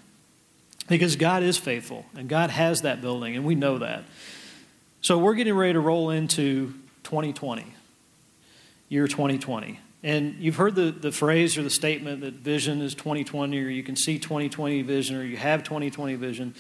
Because 0.88 1.15
God 1.15 1.43
is 1.43 1.58
faithful 1.58 2.06
and 2.15 2.28
God 2.28 2.50
has 2.50 2.82
that 2.82 3.02
building, 3.02 3.36
and 3.36 3.46
we 3.46 3.56
know 3.56 3.78
that. 3.78 4.04
So 5.02 5.17
we're 5.17 5.36
getting 5.36 5.54
ready 5.54 5.74
to 5.74 5.80
roll 5.80 6.10
into 6.10 6.74
2020, 7.04 7.65
year 8.89 9.08
2020. 9.08 9.80
And 10.04 10.36
you've 10.39 10.56
heard 10.56 10.76
the, 10.76 10.91
the 10.91 11.12
phrase 11.12 11.58
or 11.58 11.63
the 11.63 11.70
statement 11.70 12.22
that 12.22 12.36
vision 12.36 12.82
is 12.82 12.96
2020, 12.96 13.60
or 13.60 13.70
you 13.70 13.84
can 13.84 13.96
see 13.96 14.17
2020 14.17 14.82
vision, 14.82 15.15
or 15.15 15.24
you 15.24 15.38
have 15.38 15.63
2020 15.63 16.15
vision. 16.15 16.56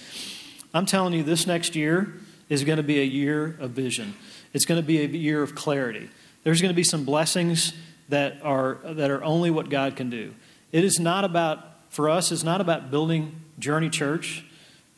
I'm 0.73 0.85
telling 0.85 1.13
you, 1.13 1.23
this 1.23 1.47
next 1.47 1.75
year, 1.75 2.13
is 2.49 2.63
going 2.63 2.77
to 2.77 2.83
be 2.83 2.99
a 2.99 3.05
year 3.05 3.57
of 3.59 3.71
vision. 3.71 4.15
It's 4.53 4.65
going 4.65 4.81
to 4.81 4.85
be 4.85 5.01
a 5.01 5.07
year 5.07 5.43
of 5.43 5.55
clarity. 5.55 6.09
There's 6.43 6.61
going 6.61 6.71
to 6.71 6.75
be 6.75 6.83
some 6.83 7.03
blessings 7.03 7.73
that 8.09 8.39
are, 8.43 8.79
that 8.83 9.11
are 9.11 9.23
only 9.23 9.51
what 9.51 9.69
God 9.69 9.95
can 9.95 10.09
do. 10.09 10.33
It 10.71 10.83
is 10.83 10.99
not 10.99 11.25
about, 11.25 11.59
for 11.89 12.09
us, 12.09 12.31
it's 12.31 12.43
not 12.43 12.61
about 12.61 12.89
building 12.89 13.41
Journey 13.59 13.89
Church. 13.89 14.45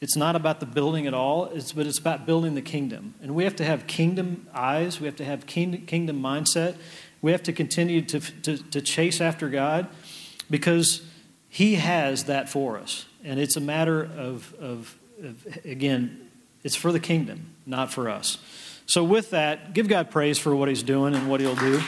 It's 0.02 0.16
not 0.16 0.36
about 0.36 0.60
the 0.60 0.66
building 0.66 1.08
at 1.08 1.14
all, 1.14 1.46
it's, 1.46 1.74
but 1.74 1.86
it's 1.86 2.00
about 2.00 2.26
building 2.26 2.56
the 2.56 2.62
kingdom. 2.62 3.16
And 3.22 3.36
we 3.36 3.44
have 3.44 3.56
to 3.58 3.66
have 3.66 3.86
kingdom 3.86 4.48
eyes, 4.54 5.00
we 5.02 5.08
have 5.08 5.18
to 5.18 5.26
have 5.26 5.46
kingdom, 5.46 5.86
kingdom 5.86 6.22
mindset. 6.22 6.78
We 7.22 7.34
have 7.34 7.44
to 7.44 7.54
continue 7.54 8.02
to, 8.04 8.20
to, 8.20 8.58
to 8.58 8.82
chase 8.82 9.20
after 9.20 9.50
God 9.50 9.88
because 10.50 11.02
He 11.50 11.76
has 11.76 12.26
that 12.26 12.48
for 12.48 12.78
us. 12.78 13.06
And 13.26 13.40
it's 13.40 13.58
a 13.58 13.62
matter 13.62 14.04
of, 14.04 14.54
of, 14.60 14.98
of 15.22 15.58
again, 15.66 16.29
it's 16.64 16.76
for 16.76 16.92
the 16.92 17.00
kingdom, 17.00 17.54
not 17.66 17.92
for 17.92 18.10
us. 18.10 18.38
So, 18.86 19.04
with 19.04 19.30
that, 19.32 19.74
give 19.74 19.88
God 19.88 20.10
praise 20.10 20.40
for 20.40 20.56
what 20.56 20.68
He's 20.68 20.84
doing 20.84 21.14
and 21.16 21.30
what 21.30 21.40
He'll 21.42 21.56
do. 21.56 21.82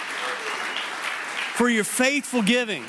for 1.56 1.67
your 1.67 1.84
faithful 1.84 2.43
giving. 2.43 2.86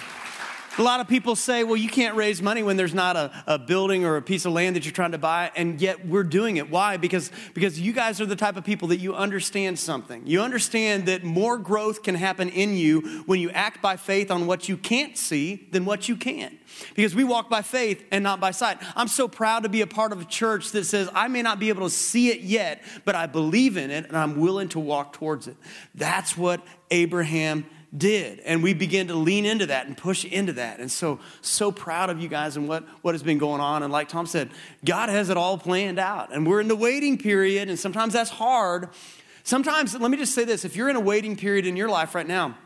A 0.81 0.83
lot 0.83 1.01
of 1.01 1.09
people 1.09 1.37
say, 1.37 1.63
well, 1.63 1.77
you 1.77 1.91
can't 1.91 2.17
raise 2.17 2.41
money 2.41 2.63
when 2.63 2.79
there's 2.79 2.95
not 2.95 3.15
a, 3.15 3.31
a 3.47 3.59
building 3.59 4.07
or 4.07 4.17
a 4.17 4.23
piece 4.23 4.47
of 4.47 4.53
land 4.53 4.77
that 4.77 4.87
you're 4.87 4.95
trying 4.95 5.13
to 5.13 5.19
buy, 5.19 5.51
and 5.55 5.79
yet 5.79 6.07
we're 6.07 6.23
doing 6.23 6.57
it. 6.57 6.71
Why? 6.71 6.97
Because, 6.97 7.31
because 7.53 7.79
you 7.79 7.93
guys 7.93 8.19
are 8.19 8.25
the 8.25 8.35
type 8.35 8.57
of 8.57 8.65
people 8.65 8.89
that 8.89 8.97
you 8.97 9.15
understand 9.15 9.79
something. 9.79 10.27
You 10.27 10.41
understand 10.41 11.05
that 11.05 11.23
more 11.23 11.59
growth 11.59 12.03
can 12.03 12.15
happen 12.15 12.49
in 12.49 12.79
you 12.79 13.03
when 13.27 13.41
you 13.41 13.51
act 13.51 13.83
by 13.83 13.99
faith 13.99 14.31
on 14.31 14.47
what 14.47 14.71
you 14.71 14.79
can't 14.79 15.19
see 15.19 15.69
than 15.71 15.85
what 15.85 16.09
you 16.09 16.17
can. 16.17 16.59
Because 16.95 17.15
we 17.15 17.25
walk 17.25 17.51
by 17.51 17.61
faith 17.61 18.03
and 18.11 18.25
not 18.25 18.41
by 18.41 18.51
sight. 18.51 18.79
I'm 18.97 19.09
so 19.09 19.29
proud 19.29 19.65
to 19.65 19.69
be 19.69 19.83
a 19.83 19.87
part 19.87 20.13
of 20.13 20.23
a 20.23 20.25
church 20.25 20.71
that 20.71 20.85
says, 20.87 21.11
I 21.15 21.29
may 21.29 21.43
not 21.43 21.61
be 21.61 21.69
able 21.69 21.87
to 21.87 21.95
see 21.95 22.31
it 22.31 22.41
yet, 22.41 22.83
but 23.05 23.15
I 23.15 23.27
believe 23.27 23.77
in 23.77 23.91
it 23.91 24.07
and 24.07 24.17
I'm 24.17 24.41
willing 24.41 24.71
to 24.71 24.81
walk 24.81 25.13
towards 25.13 25.47
it. 25.47 25.59
That's 25.95 26.39
what 26.39 26.65
Abraham 26.91 27.67
did. 27.97 28.41
And 28.41 28.63
we 28.63 28.75
begin 28.75 29.09
to 29.09 29.15
lean 29.15 29.45
into 29.45 29.67
that 29.67 29.87
and 29.87 29.97
push 29.97 30.25
into 30.25 30.53
that. 30.55 30.81
And 30.81 30.91
so, 30.91 31.19
so 31.43 31.73
proud 31.73 32.11
of 32.11 32.21
you 32.21 32.29
guys 32.29 32.57
and 32.57 32.69
what, 32.69 32.85
what 33.03 33.15
has 33.15 33.23
been 33.23 33.39
going 33.39 33.61
on. 33.61 33.83
And 33.83 33.93
like 33.93 34.09
Tom 34.09 34.27
said, 34.27 34.51
God 34.85 35.09
has 35.09 35.29
it 35.31 35.37
all 35.37 35.59
planned 35.59 35.99
out. 35.99 36.33
And 36.33 36.47
we're 36.47 36.61
in 36.61 36.69
the 36.69 36.77
waiting 36.77 37.19
period, 37.19 37.69
and 37.69 37.79
sometimes 37.79 38.13
that's 38.13 38.31
hard. 38.31 38.91
Sometimes, 39.43 39.95
let 39.95 40.11
me 40.11 40.17
just 40.17 40.35
say 40.35 40.45
this 40.45 40.65
if 40.65 40.77
you're 40.77 40.89
in 40.89 40.97
a 40.97 41.01
waiting 41.01 41.37
period 41.37 41.67
in 41.67 41.77
your 41.77 41.89
life 41.89 42.15
right 42.15 42.27
now, 42.27 42.57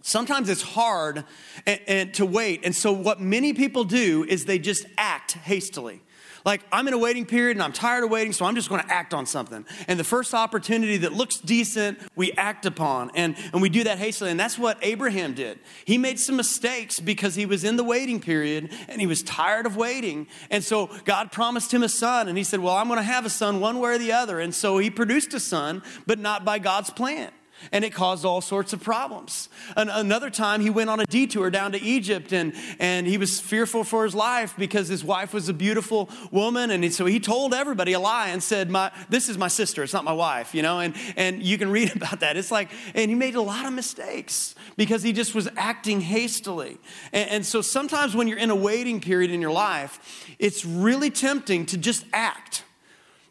sometimes 0.00 0.48
it's 0.48 0.62
hard 0.62 1.24
and, 1.66 1.80
and 1.86 2.14
to 2.14 2.24
wait. 2.26 2.64
And 2.64 2.74
so, 2.74 2.92
what 2.92 3.20
many 3.20 3.52
people 3.52 3.84
do 3.84 4.24
is 4.28 4.44
they 4.44 4.58
just 4.58 4.86
act 4.96 5.32
hastily. 5.32 6.00
Like, 6.44 6.62
I'm 6.72 6.88
in 6.88 6.94
a 6.94 6.98
waiting 6.98 7.26
period 7.26 7.56
and 7.56 7.62
I'm 7.62 7.72
tired 7.72 8.04
of 8.04 8.10
waiting, 8.10 8.32
so 8.32 8.44
I'm 8.44 8.54
just 8.54 8.68
going 8.68 8.82
to 8.82 8.92
act 8.92 9.14
on 9.14 9.26
something. 9.26 9.64
And 9.88 9.98
the 9.98 10.04
first 10.04 10.34
opportunity 10.34 10.98
that 10.98 11.12
looks 11.12 11.38
decent, 11.38 11.98
we 12.16 12.32
act 12.32 12.66
upon. 12.66 13.10
And, 13.14 13.36
and 13.52 13.62
we 13.62 13.68
do 13.68 13.84
that 13.84 13.98
hastily. 13.98 14.30
And 14.30 14.40
that's 14.40 14.58
what 14.58 14.78
Abraham 14.82 15.34
did. 15.34 15.58
He 15.84 15.98
made 15.98 16.18
some 16.18 16.36
mistakes 16.36 17.00
because 17.00 17.34
he 17.34 17.46
was 17.46 17.64
in 17.64 17.76
the 17.76 17.84
waiting 17.84 18.20
period 18.20 18.72
and 18.88 19.00
he 19.00 19.06
was 19.06 19.22
tired 19.22 19.66
of 19.66 19.76
waiting. 19.76 20.26
And 20.50 20.64
so 20.64 20.90
God 21.04 21.32
promised 21.32 21.72
him 21.72 21.82
a 21.82 21.88
son. 21.88 22.28
And 22.28 22.36
he 22.36 22.44
said, 22.44 22.60
Well, 22.60 22.74
I'm 22.74 22.88
going 22.88 22.98
to 22.98 23.02
have 23.02 23.26
a 23.26 23.30
son 23.30 23.60
one 23.60 23.78
way 23.78 23.94
or 23.94 23.98
the 23.98 24.12
other. 24.12 24.40
And 24.40 24.54
so 24.54 24.78
he 24.78 24.90
produced 24.90 25.34
a 25.34 25.40
son, 25.40 25.82
but 26.06 26.18
not 26.18 26.44
by 26.44 26.58
God's 26.58 26.90
plan 26.90 27.30
and 27.70 27.84
it 27.84 27.90
caused 27.90 28.24
all 28.24 28.40
sorts 28.40 28.72
of 28.72 28.82
problems. 28.82 29.48
An- 29.76 29.88
another 29.88 30.30
time, 30.30 30.60
he 30.60 30.70
went 30.70 30.90
on 30.90 31.00
a 31.00 31.06
detour 31.06 31.50
down 31.50 31.72
to 31.72 31.80
Egypt 31.80 32.32
and, 32.32 32.54
and 32.78 33.06
he 33.06 33.18
was 33.18 33.40
fearful 33.40 33.84
for 33.84 34.04
his 34.04 34.14
life 34.14 34.54
because 34.56 34.88
his 34.88 35.04
wife 35.04 35.32
was 35.32 35.48
a 35.48 35.54
beautiful 35.54 36.10
woman. 36.30 36.70
And 36.70 36.92
so 36.92 37.06
he 37.06 37.20
told 37.20 37.54
everybody 37.54 37.92
a 37.92 38.00
lie 38.00 38.28
and 38.28 38.42
said, 38.42 38.70
my, 38.70 38.90
This 39.08 39.28
is 39.28 39.38
my 39.38 39.48
sister, 39.48 39.82
it's 39.82 39.92
not 39.92 40.04
my 40.04 40.12
wife, 40.12 40.54
you 40.54 40.62
know? 40.62 40.80
And, 40.80 40.94
and 41.16 41.42
you 41.42 41.58
can 41.58 41.70
read 41.70 41.94
about 41.96 42.20
that. 42.20 42.36
It's 42.36 42.50
like, 42.50 42.70
and 42.94 43.10
he 43.10 43.14
made 43.14 43.34
a 43.34 43.42
lot 43.42 43.66
of 43.66 43.72
mistakes 43.72 44.54
because 44.76 45.02
he 45.02 45.12
just 45.12 45.34
was 45.34 45.48
acting 45.56 46.00
hastily. 46.00 46.78
And, 47.12 47.30
and 47.30 47.46
so 47.46 47.60
sometimes 47.60 48.16
when 48.16 48.28
you're 48.28 48.38
in 48.38 48.50
a 48.50 48.56
waiting 48.56 49.00
period 49.00 49.30
in 49.30 49.40
your 49.40 49.52
life, 49.52 50.26
it's 50.38 50.64
really 50.64 51.10
tempting 51.10 51.66
to 51.66 51.78
just 51.78 52.04
act 52.12 52.64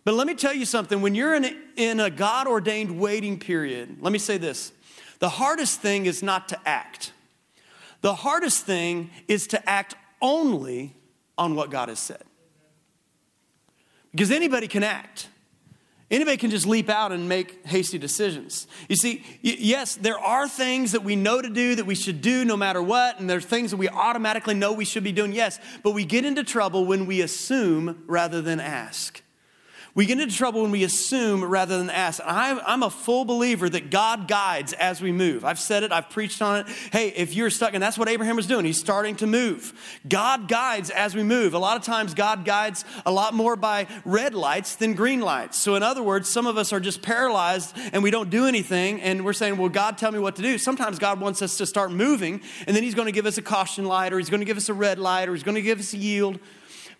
but 0.03 0.13
let 0.13 0.27
me 0.27 0.33
tell 0.33 0.53
you 0.53 0.65
something 0.65 1.01
when 1.01 1.15
you're 1.15 1.35
in 1.35 1.45
a, 1.45 1.55
in 1.75 1.99
a 1.99 2.09
God 2.09 2.47
ordained 2.47 2.99
waiting 2.99 3.39
period, 3.39 3.97
let 4.01 4.11
me 4.11 4.19
say 4.19 4.37
this 4.37 4.71
the 5.19 5.29
hardest 5.29 5.81
thing 5.81 6.05
is 6.07 6.23
not 6.23 6.49
to 6.49 6.59
act, 6.67 7.13
the 8.01 8.15
hardest 8.15 8.65
thing 8.65 9.11
is 9.27 9.47
to 9.47 9.69
act 9.69 9.95
only 10.21 10.95
on 11.37 11.55
what 11.55 11.69
God 11.69 11.89
has 11.89 11.99
said. 11.99 12.23
Because 14.11 14.31
anybody 14.31 14.67
can 14.67 14.83
act. 14.83 15.29
Anybody 16.09 16.35
can 16.35 16.51
just 16.51 16.65
leap 16.65 16.89
out 16.89 17.13
and 17.13 17.29
make 17.29 17.65
hasty 17.65 17.97
decisions. 17.97 18.67
You 18.89 18.97
see, 18.97 19.23
yes, 19.41 19.95
there 19.95 20.19
are 20.19 20.45
things 20.45 20.91
that 20.91 21.05
we 21.05 21.15
know 21.15 21.41
to 21.41 21.49
do 21.49 21.75
that 21.75 21.85
we 21.85 21.95
should 21.95 22.21
do 22.21 22.43
no 22.43 22.57
matter 22.57 22.81
what, 22.81 23.21
and 23.21 23.29
there's 23.29 23.45
things 23.45 23.71
that 23.71 23.77
we 23.77 23.87
automatically 23.87 24.53
know 24.53 24.73
we 24.73 24.83
should 24.83 25.05
be 25.05 25.13
doing, 25.13 25.31
yes, 25.31 25.57
but 25.83 25.91
we 25.91 26.03
get 26.03 26.25
into 26.25 26.43
trouble 26.43 26.83
when 26.83 27.05
we 27.05 27.21
assume 27.21 28.03
rather 28.07 28.41
than 28.41 28.59
ask. 28.59 29.23
We 29.93 30.05
get 30.05 30.19
into 30.21 30.33
trouble 30.33 30.61
when 30.61 30.71
we 30.71 30.85
assume 30.85 31.43
rather 31.43 31.77
than 31.77 31.89
ask. 31.89 32.21
I'm 32.25 32.81
a 32.81 32.89
full 32.89 33.25
believer 33.25 33.67
that 33.67 33.89
God 33.89 34.27
guides 34.27 34.71
as 34.73 35.01
we 35.01 35.11
move. 35.11 35.43
I've 35.43 35.59
said 35.59 35.83
it, 35.83 35.91
I've 35.91 36.09
preached 36.09 36.41
on 36.41 36.61
it. 36.61 36.67
Hey, 36.93 37.09
if 37.09 37.35
you're 37.35 37.49
stuck, 37.49 37.73
and 37.73 37.83
that's 37.83 37.97
what 37.97 38.07
Abraham 38.07 38.37
was 38.37 38.47
doing, 38.47 38.63
he's 38.63 38.79
starting 38.79 39.17
to 39.17 39.27
move. 39.27 39.73
God 40.07 40.47
guides 40.47 40.91
as 40.91 41.13
we 41.13 41.23
move. 41.23 41.53
A 41.53 41.59
lot 41.59 41.75
of 41.75 41.83
times, 41.83 42.13
God 42.13 42.45
guides 42.45 42.85
a 43.05 43.11
lot 43.11 43.33
more 43.33 43.57
by 43.57 43.87
red 44.05 44.33
lights 44.33 44.75
than 44.77 44.93
green 44.93 45.19
lights. 45.19 45.59
So, 45.59 45.75
in 45.75 45.83
other 45.83 46.03
words, 46.03 46.29
some 46.29 46.47
of 46.47 46.57
us 46.57 46.71
are 46.71 46.79
just 46.79 47.01
paralyzed 47.01 47.75
and 47.91 48.01
we 48.01 48.11
don't 48.11 48.29
do 48.29 48.45
anything, 48.45 49.01
and 49.01 49.25
we're 49.25 49.33
saying, 49.33 49.57
Well, 49.57 49.69
God, 49.69 49.97
tell 49.97 50.11
me 50.11 50.19
what 50.19 50.37
to 50.37 50.41
do. 50.41 50.57
Sometimes 50.57 50.99
God 50.99 51.19
wants 51.19 51.41
us 51.41 51.57
to 51.57 51.65
start 51.65 51.91
moving, 51.91 52.41
and 52.65 52.75
then 52.75 52.83
He's 52.83 52.95
going 52.95 53.07
to 53.07 53.11
give 53.11 53.25
us 53.25 53.37
a 53.37 53.41
caution 53.41 53.83
light, 53.83 54.13
or 54.13 54.19
He's 54.19 54.29
going 54.29 54.39
to 54.41 54.45
give 54.45 54.57
us 54.57 54.69
a 54.69 54.73
red 54.73 54.99
light, 54.99 55.27
or 55.27 55.33
He's 55.33 55.43
going 55.43 55.55
to 55.55 55.61
give 55.61 55.79
us 55.79 55.93
a 55.93 55.97
yield. 55.97 56.39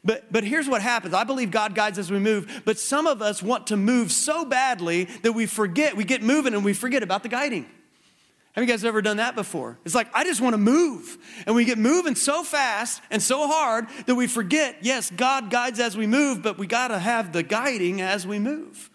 But, 0.03 0.31
but 0.31 0.43
here's 0.43 0.67
what 0.67 0.81
happens. 0.81 1.13
I 1.13 1.23
believe 1.23 1.51
God 1.51 1.75
guides 1.75 1.99
as 1.99 2.11
we 2.11 2.17
move, 2.17 2.63
but 2.65 2.79
some 2.79 3.05
of 3.05 3.21
us 3.21 3.43
want 3.43 3.67
to 3.67 3.77
move 3.77 4.11
so 4.11 4.43
badly 4.43 5.05
that 5.21 5.33
we 5.33 5.45
forget, 5.45 5.95
we 5.95 6.03
get 6.03 6.23
moving 6.23 6.55
and 6.55 6.65
we 6.65 6.73
forget 6.73 7.03
about 7.03 7.21
the 7.21 7.29
guiding. 7.29 7.67
Have 8.53 8.63
you 8.63 8.67
guys 8.67 8.83
ever 8.83 9.01
done 9.01 9.17
that 9.17 9.35
before? 9.35 9.77
It's 9.85 9.95
like, 9.95 10.07
I 10.13 10.25
just 10.25 10.41
want 10.41 10.53
to 10.53 10.57
move. 10.57 11.17
And 11.45 11.55
we 11.55 11.63
get 11.63 11.77
moving 11.77 12.15
so 12.15 12.43
fast 12.43 13.01
and 13.09 13.21
so 13.21 13.47
hard 13.47 13.87
that 14.07 14.15
we 14.15 14.27
forget, 14.27 14.77
yes, 14.81 15.09
God 15.09 15.49
guides 15.49 15.79
as 15.79 15.95
we 15.95 16.05
move, 16.05 16.41
but 16.41 16.57
we 16.57 16.67
got 16.67 16.89
to 16.89 16.99
have 16.99 17.31
the 17.31 17.43
guiding 17.43 18.01
as 18.01 18.27
we 18.27 18.39
move. 18.39 18.89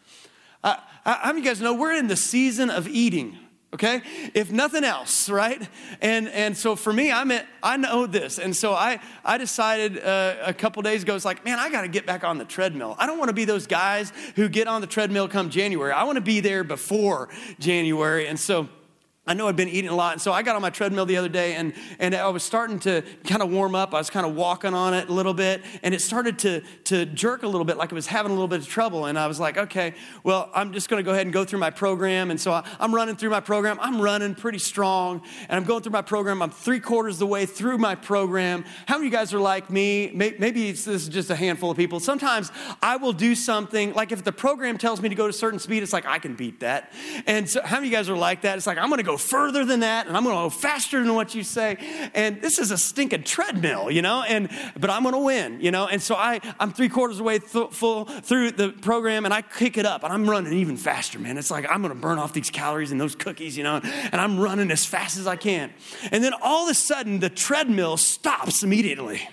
Uh, 0.62 0.76
how 1.04 1.28
many 1.28 1.40
you 1.40 1.46
guys 1.46 1.60
know 1.60 1.72
we're 1.72 1.94
in 1.94 2.08
the 2.08 2.16
season 2.16 2.68
of 2.68 2.86
eating? 2.88 3.38
Okay? 3.76 4.00
If 4.32 4.50
nothing 4.50 4.84
else 4.84 5.28
right? 5.28 5.68
And 6.00 6.28
and 6.28 6.56
so 6.56 6.76
for 6.76 6.92
me 6.92 7.12
i'm 7.12 7.30
at, 7.30 7.46
i 7.62 7.76
know 7.76 8.06
this. 8.06 8.38
And 8.38 8.56
so 8.56 8.72
i 8.72 8.98
i 9.24 9.38
decided 9.38 10.02
uh, 10.02 10.36
a 10.42 10.54
couple 10.54 10.82
days 10.82 11.02
ago 11.02 11.14
it's 11.14 11.24
like 11.24 11.44
man 11.44 11.58
i 11.58 11.70
got 11.70 11.82
to 11.82 11.88
get 11.88 12.06
back 12.06 12.24
on 12.24 12.38
the 12.38 12.44
treadmill. 12.44 12.96
I 12.98 13.06
don't 13.06 13.18
want 13.18 13.28
to 13.28 13.34
be 13.34 13.44
those 13.44 13.66
guys 13.66 14.12
who 14.34 14.48
get 14.48 14.66
on 14.66 14.80
the 14.80 14.86
treadmill 14.86 15.28
come 15.28 15.50
january. 15.50 15.92
I 15.92 16.04
want 16.04 16.16
to 16.16 16.22
be 16.22 16.40
there 16.40 16.64
before 16.64 17.28
january. 17.58 18.26
And 18.26 18.40
so 18.40 18.68
I 19.28 19.34
know 19.34 19.48
I'd 19.48 19.56
been 19.56 19.68
eating 19.68 19.90
a 19.90 19.94
lot, 19.94 20.12
and 20.12 20.22
so 20.22 20.32
I 20.32 20.42
got 20.42 20.54
on 20.54 20.62
my 20.62 20.70
treadmill 20.70 21.04
the 21.04 21.16
other 21.16 21.28
day, 21.28 21.56
and, 21.56 21.72
and 21.98 22.14
I 22.14 22.28
was 22.28 22.44
starting 22.44 22.78
to 22.80 23.02
kind 23.24 23.42
of 23.42 23.50
warm 23.50 23.74
up. 23.74 23.92
I 23.92 23.98
was 23.98 24.08
kind 24.08 24.24
of 24.24 24.36
walking 24.36 24.72
on 24.72 24.94
it 24.94 25.08
a 25.08 25.12
little 25.12 25.34
bit, 25.34 25.62
and 25.82 25.92
it 25.92 26.00
started 26.00 26.38
to, 26.40 26.62
to 26.84 27.06
jerk 27.06 27.42
a 27.42 27.48
little 27.48 27.64
bit, 27.64 27.76
like 27.76 27.90
it 27.90 27.94
was 27.96 28.06
having 28.06 28.30
a 28.30 28.34
little 28.34 28.46
bit 28.46 28.60
of 28.60 28.68
trouble. 28.68 29.06
And 29.06 29.18
I 29.18 29.26
was 29.26 29.40
like, 29.40 29.58
okay, 29.58 29.94
well, 30.22 30.48
I'm 30.54 30.72
just 30.72 30.88
going 30.88 31.02
to 31.02 31.04
go 31.04 31.10
ahead 31.10 31.26
and 31.26 31.32
go 31.32 31.44
through 31.44 31.58
my 31.58 31.70
program. 31.70 32.30
And 32.30 32.40
so 32.40 32.52
I, 32.52 32.64
am 32.78 32.94
running 32.94 33.16
through 33.16 33.30
my 33.30 33.40
program. 33.40 33.78
I'm 33.80 34.00
running 34.00 34.36
pretty 34.36 34.60
strong, 34.60 35.22
and 35.48 35.56
I'm 35.56 35.64
going 35.64 35.82
through 35.82 35.92
my 35.92 36.02
program. 36.02 36.40
I'm 36.40 36.50
three 36.50 36.78
quarters 36.78 37.16
of 37.16 37.18
the 37.18 37.26
way 37.26 37.46
through 37.46 37.78
my 37.78 37.96
program. 37.96 38.64
How 38.86 38.94
many 38.94 39.08
of 39.08 39.12
you 39.12 39.18
guys 39.18 39.34
are 39.34 39.40
like 39.40 39.70
me? 39.70 40.12
Maybe 40.14 40.70
this 40.70 40.86
is 40.86 41.08
just 41.08 41.30
a 41.30 41.36
handful 41.36 41.72
of 41.72 41.76
people. 41.76 41.98
Sometimes 41.98 42.52
I 42.80 42.96
will 42.96 43.12
do 43.12 43.34
something, 43.34 43.92
like 43.92 44.12
if 44.12 44.22
the 44.22 44.30
program 44.30 44.78
tells 44.78 45.02
me 45.02 45.08
to 45.08 45.16
go 45.16 45.24
to 45.24 45.30
a 45.30 45.32
certain 45.32 45.58
speed, 45.58 45.82
it's 45.82 45.92
like, 45.92 46.06
I 46.06 46.20
can 46.20 46.36
beat 46.36 46.60
that. 46.60 46.92
And 47.26 47.50
so, 47.50 47.60
how 47.64 47.76
many 47.76 47.88
of 47.88 47.90
you 47.90 47.98
guys 47.98 48.08
are 48.08 48.16
like 48.16 48.42
that? 48.42 48.56
It's 48.56 48.68
like, 48.68 48.78
I'm 48.78 48.88
going 48.88 48.98
to 48.98 49.04
go 49.04 49.15
further 49.16 49.64
than 49.64 49.80
that 49.80 50.06
and 50.06 50.16
I'm 50.16 50.24
going 50.24 50.36
to 50.36 50.42
go 50.42 50.50
faster 50.50 51.02
than 51.02 51.14
what 51.14 51.34
you 51.34 51.42
say. 51.42 51.76
And 52.14 52.40
this 52.40 52.58
is 52.58 52.70
a 52.70 52.78
stinking 52.78 53.24
treadmill, 53.24 53.90
you 53.90 54.02
know, 54.02 54.22
and, 54.22 54.48
but 54.78 54.90
I'm 54.90 55.02
going 55.02 55.14
to 55.14 55.20
win, 55.20 55.60
you 55.60 55.70
know. 55.70 55.86
And 55.86 56.00
so 56.00 56.14
I, 56.14 56.40
I'm 56.58 56.72
three 56.72 56.88
quarters 56.88 57.16
of 57.16 57.18
the 57.18 57.24
way 57.24 57.38
th- 57.38 57.70
full 57.70 58.04
through 58.04 58.52
the 58.52 58.70
program 58.70 59.24
and 59.24 59.34
I 59.34 59.42
kick 59.42 59.78
it 59.78 59.86
up 59.86 60.04
and 60.04 60.12
I'm 60.12 60.28
running 60.28 60.52
even 60.54 60.76
faster, 60.76 61.18
man. 61.18 61.38
It's 61.38 61.50
like 61.50 61.66
I'm 61.70 61.82
going 61.82 61.94
to 61.94 62.00
burn 62.00 62.18
off 62.18 62.32
these 62.32 62.50
calories 62.50 62.92
and 62.92 63.00
those 63.00 63.14
cookies, 63.14 63.56
you 63.56 63.64
know, 63.64 63.80
and 63.82 64.20
I'm 64.20 64.38
running 64.38 64.70
as 64.70 64.84
fast 64.84 65.18
as 65.18 65.26
I 65.26 65.36
can. 65.36 65.72
And 66.10 66.22
then 66.22 66.32
all 66.42 66.64
of 66.64 66.70
a 66.70 66.74
sudden 66.74 67.20
the 67.20 67.30
treadmill 67.30 67.96
stops 67.96 68.62
immediately. 68.62 69.28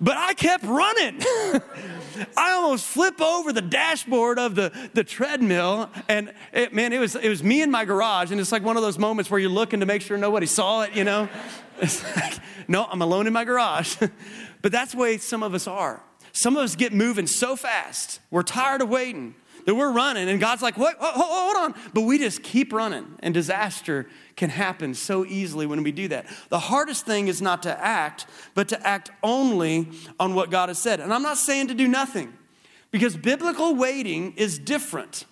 But 0.00 0.16
I 0.16 0.34
kept 0.34 0.64
running. 0.64 1.20
I 2.36 2.52
almost 2.52 2.84
flip 2.84 3.20
over 3.20 3.52
the 3.52 3.62
dashboard 3.62 4.38
of 4.38 4.54
the, 4.54 4.72
the 4.94 5.04
treadmill. 5.04 5.90
And 6.08 6.32
it, 6.52 6.74
man, 6.74 6.92
it 6.92 6.98
was, 6.98 7.14
it 7.14 7.28
was 7.28 7.42
me 7.42 7.62
in 7.62 7.70
my 7.70 7.84
garage. 7.84 8.30
And 8.30 8.40
it's 8.40 8.52
like 8.52 8.62
one 8.62 8.76
of 8.76 8.82
those 8.82 8.98
moments 8.98 9.30
where 9.30 9.40
you're 9.40 9.50
looking 9.50 9.80
to 9.80 9.86
make 9.86 10.02
sure 10.02 10.18
nobody 10.18 10.46
saw 10.46 10.82
it, 10.82 10.94
you 10.94 11.04
know? 11.04 11.28
It's 11.78 12.02
like, 12.16 12.38
no, 12.68 12.86
I'm 12.86 13.02
alone 13.02 13.26
in 13.26 13.34
my 13.34 13.44
garage. 13.44 13.96
but 14.62 14.72
that's 14.72 14.92
the 14.92 14.98
way 14.98 15.18
some 15.18 15.42
of 15.42 15.52
us 15.52 15.66
are. 15.66 16.02
Some 16.32 16.56
of 16.56 16.62
us 16.62 16.74
get 16.74 16.94
moving 16.94 17.26
so 17.26 17.54
fast, 17.54 18.18
we're 18.30 18.42
tired 18.42 18.80
of 18.80 18.88
waiting 18.88 19.34
that 19.66 19.74
we're 19.74 19.92
running, 19.92 20.28
and 20.28 20.40
God's 20.40 20.62
like, 20.62 20.78
what? 20.78 20.96
Hold 20.98 21.56
on. 21.56 21.74
But 21.92 22.02
we 22.02 22.18
just 22.18 22.42
keep 22.42 22.72
running, 22.72 23.16
and 23.20 23.34
disaster 23.34 24.06
can 24.36 24.48
happen 24.48 24.94
so 24.94 25.26
easily 25.26 25.66
when 25.66 25.82
we 25.82 25.92
do 25.92 26.08
that. 26.08 26.26
The 26.48 26.58
hardest 26.58 27.04
thing 27.04 27.28
is 27.28 27.42
not 27.42 27.64
to 27.64 27.78
act, 27.84 28.26
but 28.54 28.68
to 28.68 28.86
act 28.86 29.10
only 29.22 29.88
on 30.18 30.34
what 30.34 30.50
God 30.50 30.70
has 30.70 30.78
said. 30.78 31.00
And 31.00 31.12
I'm 31.12 31.22
not 31.22 31.36
saying 31.36 31.68
to 31.68 31.74
do 31.74 31.86
nothing, 31.86 32.32
because 32.90 33.16
biblical 33.16 33.74
waiting 33.74 34.32
is 34.36 34.58
different. 34.58 35.26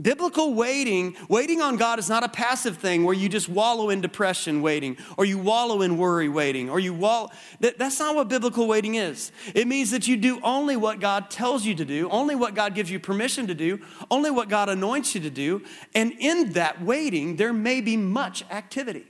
Biblical 0.00 0.54
waiting, 0.54 1.16
waiting 1.28 1.62
on 1.62 1.76
God 1.76 2.00
is 2.00 2.08
not 2.08 2.24
a 2.24 2.28
passive 2.28 2.78
thing 2.78 3.04
where 3.04 3.14
you 3.14 3.28
just 3.28 3.48
wallow 3.48 3.90
in 3.90 4.00
depression 4.00 4.60
waiting, 4.60 4.96
or 5.16 5.24
you 5.24 5.38
wallow 5.38 5.82
in 5.82 5.96
worry 5.98 6.28
waiting, 6.28 6.68
or 6.68 6.80
you 6.80 6.92
wallow. 6.92 7.30
That, 7.60 7.78
that's 7.78 8.00
not 8.00 8.16
what 8.16 8.28
biblical 8.28 8.66
waiting 8.66 8.96
is. 8.96 9.30
It 9.54 9.68
means 9.68 9.92
that 9.92 10.08
you 10.08 10.16
do 10.16 10.40
only 10.42 10.76
what 10.76 10.98
God 10.98 11.30
tells 11.30 11.64
you 11.64 11.76
to 11.76 11.84
do, 11.84 12.08
only 12.10 12.34
what 12.34 12.56
God 12.56 12.74
gives 12.74 12.90
you 12.90 12.98
permission 12.98 13.46
to 13.46 13.54
do, 13.54 13.80
only 14.10 14.32
what 14.32 14.48
God 14.48 14.68
anoints 14.68 15.14
you 15.14 15.20
to 15.20 15.30
do. 15.30 15.62
And 15.94 16.12
in 16.18 16.54
that 16.54 16.82
waiting, 16.82 17.36
there 17.36 17.52
may 17.52 17.80
be 17.80 17.96
much 17.96 18.42
activity. 18.50 19.06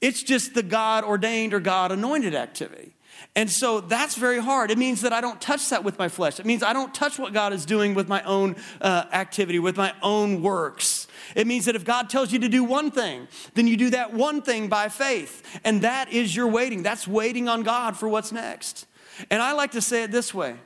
It's 0.00 0.24
just 0.24 0.54
the 0.54 0.64
God 0.64 1.04
ordained 1.04 1.54
or 1.54 1.60
God 1.60 1.92
anointed 1.92 2.34
activity. 2.34 2.93
And 3.36 3.50
so 3.50 3.80
that's 3.80 4.14
very 4.14 4.38
hard. 4.38 4.70
It 4.70 4.78
means 4.78 5.00
that 5.00 5.12
I 5.12 5.20
don't 5.20 5.40
touch 5.40 5.68
that 5.70 5.82
with 5.82 5.98
my 5.98 6.08
flesh. 6.08 6.38
It 6.38 6.46
means 6.46 6.62
I 6.62 6.72
don't 6.72 6.94
touch 6.94 7.18
what 7.18 7.32
God 7.32 7.52
is 7.52 7.66
doing 7.66 7.94
with 7.94 8.06
my 8.06 8.22
own 8.22 8.54
uh, 8.80 9.06
activity, 9.12 9.58
with 9.58 9.76
my 9.76 9.92
own 10.02 10.40
works. 10.40 11.08
It 11.34 11.48
means 11.48 11.64
that 11.64 11.74
if 11.74 11.84
God 11.84 12.08
tells 12.08 12.32
you 12.32 12.38
to 12.38 12.48
do 12.48 12.62
one 12.62 12.92
thing, 12.92 13.26
then 13.54 13.66
you 13.66 13.76
do 13.76 13.90
that 13.90 14.12
one 14.12 14.40
thing 14.40 14.68
by 14.68 14.88
faith. 14.88 15.42
And 15.64 15.82
that 15.82 16.12
is 16.12 16.36
your 16.36 16.46
waiting. 16.46 16.84
That's 16.84 17.08
waiting 17.08 17.48
on 17.48 17.64
God 17.64 17.96
for 17.96 18.08
what's 18.08 18.30
next. 18.30 18.86
And 19.30 19.42
I 19.42 19.52
like 19.52 19.72
to 19.72 19.80
say 19.80 20.04
it 20.04 20.12
this 20.12 20.32
way 20.32 20.56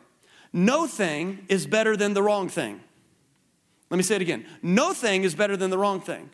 no 0.52 0.86
thing 0.86 1.46
is 1.48 1.66
better 1.66 1.96
than 1.96 2.14
the 2.14 2.22
wrong 2.22 2.48
thing. 2.48 2.80
Let 3.90 3.96
me 3.96 4.02
say 4.02 4.16
it 4.16 4.22
again. 4.22 4.44
No 4.62 4.92
thing 4.92 5.24
is 5.24 5.34
better 5.34 5.56
than 5.56 5.70
the 5.70 5.78
wrong 5.78 6.00
thing. 6.00 6.30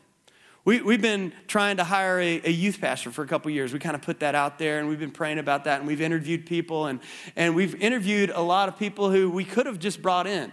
We, 0.65 0.81
we've 0.81 1.01
been 1.01 1.31
trying 1.45 1.77
to 1.77 1.83
hire 1.83 2.19
a, 2.19 2.41
a 2.43 2.49
youth 2.49 2.81
pastor 2.81 3.11
for 3.11 3.21
a 3.21 3.27
couple 3.27 3.51
years. 3.51 3.71
We 3.71 3.77
kind 3.77 3.95
of 3.95 4.01
put 4.01 4.19
that 4.21 4.33
out 4.33 4.57
there 4.57 4.79
and 4.79 4.89
we've 4.89 4.99
been 4.99 5.11
praying 5.11 5.37
about 5.37 5.65
that 5.65 5.79
and 5.79 5.87
we've 5.87 6.01
interviewed 6.01 6.47
people 6.47 6.87
and, 6.87 6.99
and 7.35 7.53
we've 7.53 7.75
interviewed 7.75 8.31
a 8.31 8.41
lot 8.41 8.67
of 8.67 8.77
people 8.77 9.11
who 9.11 9.29
we 9.29 9.45
could 9.45 9.67
have 9.67 9.77
just 9.77 10.01
brought 10.01 10.25
in. 10.25 10.51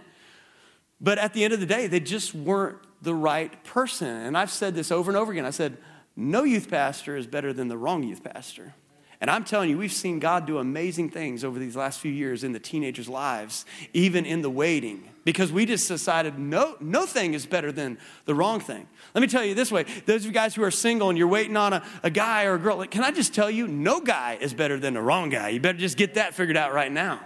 But 1.01 1.17
at 1.17 1.33
the 1.33 1.43
end 1.43 1.53
of 1.53 1.59
the 1.59 1.65
day, 1.65 1.87
they 1.87 1.99
just 1.99 2.35
weren't 2.35 2.77
the 3.01 3.15
right 3.15 3.63
person. 3.63 4.07
And 4.07 4.37
I've 4.37 4.51
said 4.51 4.75
this 4.75 4.91
over 4.91 5.09
and 5.09 5.17
over 5.17 5.31
again. 5.31 5.45
I 5.45 5.49
said, 5.49 5.77
no 6.15 6.43
youth 6.43 6.69
pastor 6.69 7.17
is 7.17 7.25
better 7.25 7.51
than 7.51 7.67
the 7.67 7.77
wrong 7.77 8.03
youth 8.03 8.23
pastor. 8.23 8.75
And 9.23 9.31
I'm 9.31 9.45
telling 9.45 9.69
you, 9.69 9.77
we've 9.77 9.93
seen 9.93 10.19
God 10.19 10.45
do 10.45 10.57
amazing 10.57 11.09
things 11.09 11.45
over 11.45 11.57
these 11.57 11.77
last 11.77 12.01
few 12.01 12.11
years 12.11 12.43
in 12.43 12.51
the 12.51 12.59
teenagers' 12.59 13.07
lives, 13.07 13.63
even 13.93 14.25
in 14.25 14.41
the 14.41 14.49
waiting, 14.49 15.07
because 15.23 15.49
we 15.49 15.65
just 15.65 15.87
decided 15.87 16.37
no, 16.37 16.75
no 16.81 17.05
thing 17.05 17.33
is 17.33 17.45
better 17.45 17.71
than 17.71 17.97
the 18.25 18.35
wrong 18.35 18.59
thing. 18.59 18.85
Let 19.15 19.21
me 19.21 19.27
tell 19.27 19.45
you 19.45 19.55
this 19.55 19.71
way 19.71 19.85
those 20.05 20.23
of 20.23 20.25
you 20.25 20.33
guys 20.33 20.55
who 20.55 20.63
are 20.63 20.71
single 20.71 21.07
and 21.07 21.17
you're 21.17 21.29
waiting 21.29 21.55
on 21.55 21.71
a, 21.71 21.83
a 22.03 22.09
guy 22.09 22.43
or 22.43 22.55
a 22.55 22.59
girl, 22.59 22.75
like, 22.75 22.91
can 22.91 23.01
I 23.01 23.11
just 23.11 23.33
tell 23.33 23.49
you, 23.49 23.65
no 23.65 24.01
guy 24.01 24.37
is 24.41 24.53
better 24.53 24.77
than 24.77 24.95
the 24.95 25.01
wrong 25.01 25.29
guy. 25.29 25.47
You 25.47 25.61
better 25.61 25.77
just 25.77 25.95
get 25.95 26.15
that 26.15 26.33
figured 26.33 26.57
out 26.57 26.73
right 26.73 26.91
now. 26.91 27.21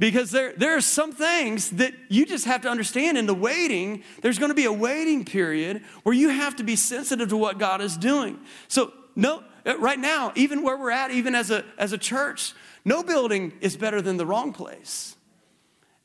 Because 0.00 0.32
there, 0.32 0.52
there 0.56 0.76
are 0.76 0.80
some 0.80 1.12
things 1.12 1.70
that 1.70 1.94
you 2.08 2.26
just 2.26 2.44
have 2.46 2.62
to 2.62 2.68
understand 2.68 3.16
in 3.16 3.26
the 3.26 3.34
waiting. 3.34 4.02
There's 4.20 4.40
going 4.40 4.50
to 4.50 4.56
be 4.56 4.64
a 4.64 4.72
waiting 4.72 5.24
period 5.24 5.80
where 6.02 6.14
you 6.16 6.30
have 6.30 6.56
to 6.56 6.64
be 6.64 6.74
sensitive 6.74 7.28
to 7.28 7.36
what 7.36 7.58
God 7.58 7.80
is 7.80 7.96
doing. 7.96 8.40
So, 8.66 8.92
no, 9.14 9.44
Uh, 9.68 9.76
right 9.78 9.98
now, 9.98 10.32
even 10.34 10.62
where 10.62 10.78
we're 10.78 10.90
at, 10.90 11.10
even 11.10 11.34
as 11.34 11.50
a, 11.50 11.62
as 11.76 11.92
a 11.92 11.98
church, 11.98 12.54
no 12.86 13.02
building 13.02 13.52
is 13.60 13.76
better 13.76 14.00
than 14.00 14.16
the 14.16 14.24
wrong 14.24 14.52
place. 14.52 15.14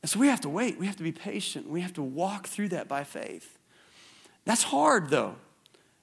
And 0.02 0.10
so 0.10 0.20
we 0.20 0.26
have 0.26 0.42
to 0.42 0.50
wait. 0.50 0.78
We 0.78 0.84
have 0.84 0.96
to 0.96 1.02
be 1.02 1.12
patient. 1.12 1.68
We 1.68 1.80
have 1.80 1.94
to 1.94 2.02
walk 2.02 2.46
through 2.46 2.68
that 2.68 2.88
by 2.88 3.04
faith. 3.04 3.58
That's 4.44 4.64
hard, 4.64 5.08
though. 5.08 5.36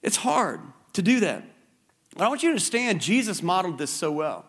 It's 0.02 0.15
hard 0.17 0.62
to 0.93 1.04
do 1.04 1.19
that. 1.19 1.43
But 2.17 2.26
I 2.26 2.28
want 2.30 2.41
you 2.41 2.50
to 2.50 2.54
understand 2.54 3.00
Jesus 3.00 3.43
modeled 3.43 3.78
this 3.78 3.91
so 3.91 4.12
well. 4.12 4.45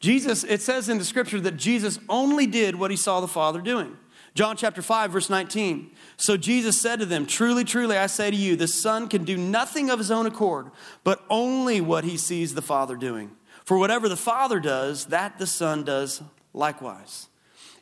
Jesus, 0.00 0.42
it 0.42 0.62
says 0.62 0.88
in 0.88 0.96
the 0.96 1.04
scripture 1.04 1.40
that 1.40 1.58
Jesus 1.58 1.98
only 2.08 2.46
did 2.46 2.76
what 2.76 2.90
he 2.90 2.96
saw 2.96 3.20
the 3.20 3.28
Father 3.28 3.60
doing. 3.60 3.96
John 4.34 4.56
chapter 4.56 4.82
5, 4.82 5.12
verse 5.12 5.30
19. 5.30 5.92
So 6.16 6.36
Jesus 6.36 6.80
said 6.80 6.98
to 6.98 7.06
them, 7.06 7.24
Truly, 7.24 7.62
truly, 7.62 7.96
I 7.96 8.06
say 8.06 8.32
to 8.32 8.36
you, 8.36 8.56
the 8.56 8.66
Son 8.66 9.08
can 9.08 9.24
do 9.24 9.36
nothing 9.36 9.90
of 9.90 9.98
his 9.98 10.10
own 10.10 10.26
accord, 10.26 10.72
but 11.04 11.24
only 11.30 11.80
what 11.80 12.02
he 12.02 12.16
sees 12.16 12.54
the 12.54 12.62
Father 12.62 12.96
doing. 12.96 13.30
For 13.64 13.78
whatever 13.78 14.08
the 14.08 14.16
Father 14.16 14.58
does, 14.58 15.06
that 15.06 15.38
the 15.38 15.46
Son 15.46 15.84
does 15.84 16.20
likewise. 16.52 17.28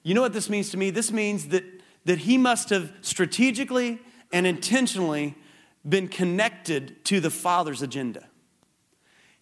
You 0.02 0.14
know 0.14 0.20
what 0.20 0.34
this 0.34 0.50
means 0.50 0.70
to 0.70 0.76
me? 0.76 0.90
This 0.90 1.10
means 1.10 1.48
that, 1.48 1.64
that 2.04 2.18
he 2.18 2.36
must 2.36 2.68
have 2.68 2.92
strategically 3.00 4.00
and 4.30 4.46
intentionally 4.46 5.34
been 5.88 6.06
connected 6.06 7.02
to 7.06 7.20
the 7.20 7.30
Father's 7.30 7.80
agenda. 7.80 8.28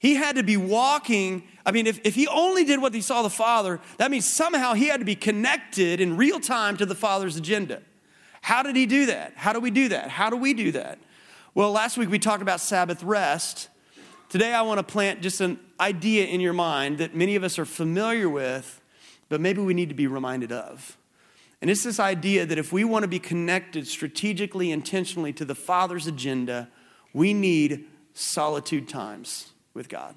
He 0.01 0.15
had 0.15 0.37
to 0.37 0.43
be 0.43 0.57
walking. 0.57 1.45
I 1.65 1.73
mean, 1.73 1.87
if, 1.87 2.01
if 2.05 2.15
he 2.15 2.27
only 2.27 2.65
did 2.65 2.81
what 2.81 2.95
he 2.95 3.03
saw 3.03 3.23
the 3.23 3.31
Father, 3.31 3.81
that 3.99 4.11
means 4.11 4.27
somehow 4.27 4.73
he 4.73 4.89
had 4.89 4.99
to 5.01 5.05
be 5.05 5.15
connected 5.15 6.01
in 6.01 6.17
real 6.17 6.41
time 6.41 6.79
to 6.79 6.87
the 6.87 6.95
Father's 6.95 7.37
agenda. 7.37 7.83
How 8.41 8.63
did 8.63 8.77
he 8.77 8.87
do 8.87 9.07
that? 9.07 9.35
How 9.37 9.53
do 9.53 9.61
we 9.61 9.71
do 9.71 9.91
that? 9.91 10.09
How 10.09 10.31
do 10.31 10.37
we 10.37 10.55
do 10.55 10.73
that? 10.73 10.99
Well, 11.55 11.71
last 11.71 11.99
week 11.99 12.09
we 12.09 12.19
talked 12.19 12.41
about 12.41 12.61
Sabbath 12.63 13.03
rest. 13.03 13.69
Today 14.31 14.55
I 14.55 14.63
want 14.63 14.79
to 14.79 14.83
plant 14.83 15.21
just 15.21 15.43
an 15.43 15.61
idea 15.79 16.25
in 16.25 16.41
your 16.41 16.55
mind 16.55 16.97
that 16.97 17.15
many 17.15 17.37
of 17.37 17.45
us 17.45 17.59
are 17.59 17.67
familiar 17.67 18.29
with, 18.29 18.81
but 19.29 19.39
maybe 19.39 19.61
we 19.61 19.75
need 19.75 19.91
to 19.91 19.95
be 19.95 20.07
reminded 20.07 20.51
of. 20.51 20.97
And 21.61 21.71
it's 21.71 21.85
this 21.85 22.01
idea 22.01 22.47
that 22.47 22.57
if 22.57 22.73
we 22.73 22.85
want 22.85 23.03
to 23.03 23.09
be 23.09 23.19
connected 23.19 23.87
strategically, 23.87 24.71
intentionally 24.71 25.35
to 25.35 25.45
the 25.45 25.55
Father's 25.55 26.07
agenda, 26.07 26.71
we 27.13 27.35
need 27.35 27.85
solitude 28.15 28.89
times 28.89 29.53
with 29.75 29.89
God. 29.89 30.15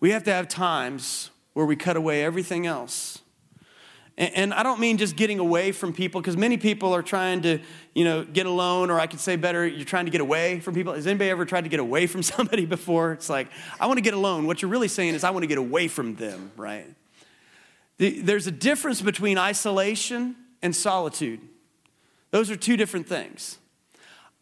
We 0.00 0.10
have 0.10 0.24
to 0.24 0.32
have 0.32 0.48
times 0.48 1.30
where 1.54 1.64
we 1.64 1.76
cut 1.76 1.96
away 1.96 2.22
everything 2.22 2.66
else. 2.66 3.20
And, 4.18 4.34
and 4.34 4.54
I 4.54 4.62
don't 4.62 4.80
mean 4.80 4.98
just 4.98 5.16
getting 5.16 5.38
away 5.38 5.72
from 5.72 5.92
people, 5.92 6.20
because 6.20 6.36
many 6.36 6.56
people 6.56 6.94
are 6.94 7.02
trying 7.02 7.42
to, 7.42 7.58
you 7.94 8.04
know, 8.04 8.24
get 8.24 8.46
alone, 8.46 8.90
or 8.90 9.00
I 9.00 9.06
could 9.06 9.20
say 9.20 9.36
better, 9.36 9.66
you're 9.66 9.84
trying 9.84 10.06
to 10.06 10.10
get 10.10 10.20
away 10.20 10.60
from 10.60 10.74
people. 10.74 10.92
Has 10.92 11.06
anybody 11.06 11.30
ever 11.30 11.44
tried 11.44 11.64
to 11.64 11.70
get 11.70 11.80
away 11.80 12.06
from 12.06 12.22
somebody 12.34 12.66
before? 12.66 13.12
It's 13.12 13.28
like, 13.28 13.48
I 13.80 13.86
want 13.86 13.98
to 13.98 14.02
get 14.02 14.14
alone. 14.14 14.46
What 14.46 14.62
you're 14.62 14.70
really 14.70 14.88
saying 14.88 15.14
is, 15.14 15.24
I 15.24 15.30
want 15.30 15.42
to 15.42 15.48
get 15.48 15.58
away 15.58 15.88
from 15.88 16.16
them, 16.16 16.52
right? 16.56 16.86
The, 17.98 18.20
there's 18.20 18.46
a 18.46 18.52
difference 18.52 19.00
between 19.00 19.38
isolation 19.38 20.36
and 20.62 20.74
solitude. 20.76 21.40
Those 22.30 22.50
are 22.50 22.56
two 22.56 22.76
different 22.76 23.06
things. 23.06 23.58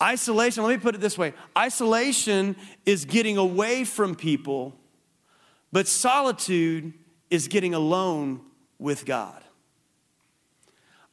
Isolation, 0.03 0.65
let 0.65 0.71
me 0.71 0.79
put 0.79 0.95
it 0.95 1.01
this 1.01 1.17
way 1.17 1.35
isolation 1.57 2.57
is 2.85 3.05
getting 3.05 3.37
away 3.37 3.85
from 3.85 4.15
people, 4.15 4.75
but 5.73 5.87
solitude 5.87 6.93
is 7.31 7.49
getting 7.49 7.75
alone 7.75 8.41
with 8.79 9.07
God. 9.07 9.43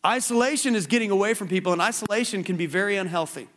Isolation 0.05 0.75
is 0.75 0.87
getting 0.87 1.11
away 1.11 1.35
from 1.35 1.47
people, 1.47 1.73
and 1.73 1.81
isolation 1.81 2.43
can 2.43 2.57
be 2.57 2.65
very 2.65 2.97
unhealthy. 2.97 3.47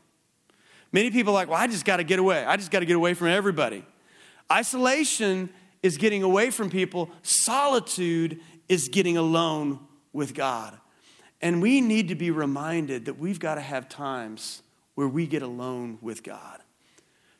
Many 0.93 1.11
people 1.11 1.33
are 1.33 1.35
like, 1.35 1.49
well, 1.49 1.59
I 1.59 1.67
just 1.67 1.85
got 1.85 1.97
to 1.97 2.05
get 2.05 2.19
away. 2.19 2.45
I 2.45 2.57
just 2.57 2.71
got 2.71 2.81
to 2.81 2.87
get 2.87 2.97
away 2.97 3.15
from 3.15 3.29
everybody. 3.29 3.85
Isolation 4.53 5.49
is 5.83 5.97
getting 5.97 6.23
away 6.23 6.51
from 6.51 6.71
people, 6.71 7.11
solitude 7.23 8.41
is 8.69 8.89
getting 8.89 9.17
alone 9.17 9.81
with 10.13 10.35
God. 10.35 10.79
And 11.43 11.61
we 11.61 11.81
need 11.81 12.09
to 12.09 12.15
be 12.15 12.31
reminded 12.31 13.07
that 13.07 13.19
we've 13.19 13.39
got 13.39 13.57
to 13.57 13.61
have 13.61 13.89
times 13.89 14.63
where 14.95 15.09
we 15.09 15.27
get 15.27 15.43
alone 15.43 15.99
with 16.01 16.23
God. 16.23 16.61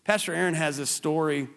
Pastor 0.05 0.35
Aaron 0.35 0.55
has 0.55 0.79
a 0.79 0.87
story 0.87 1.49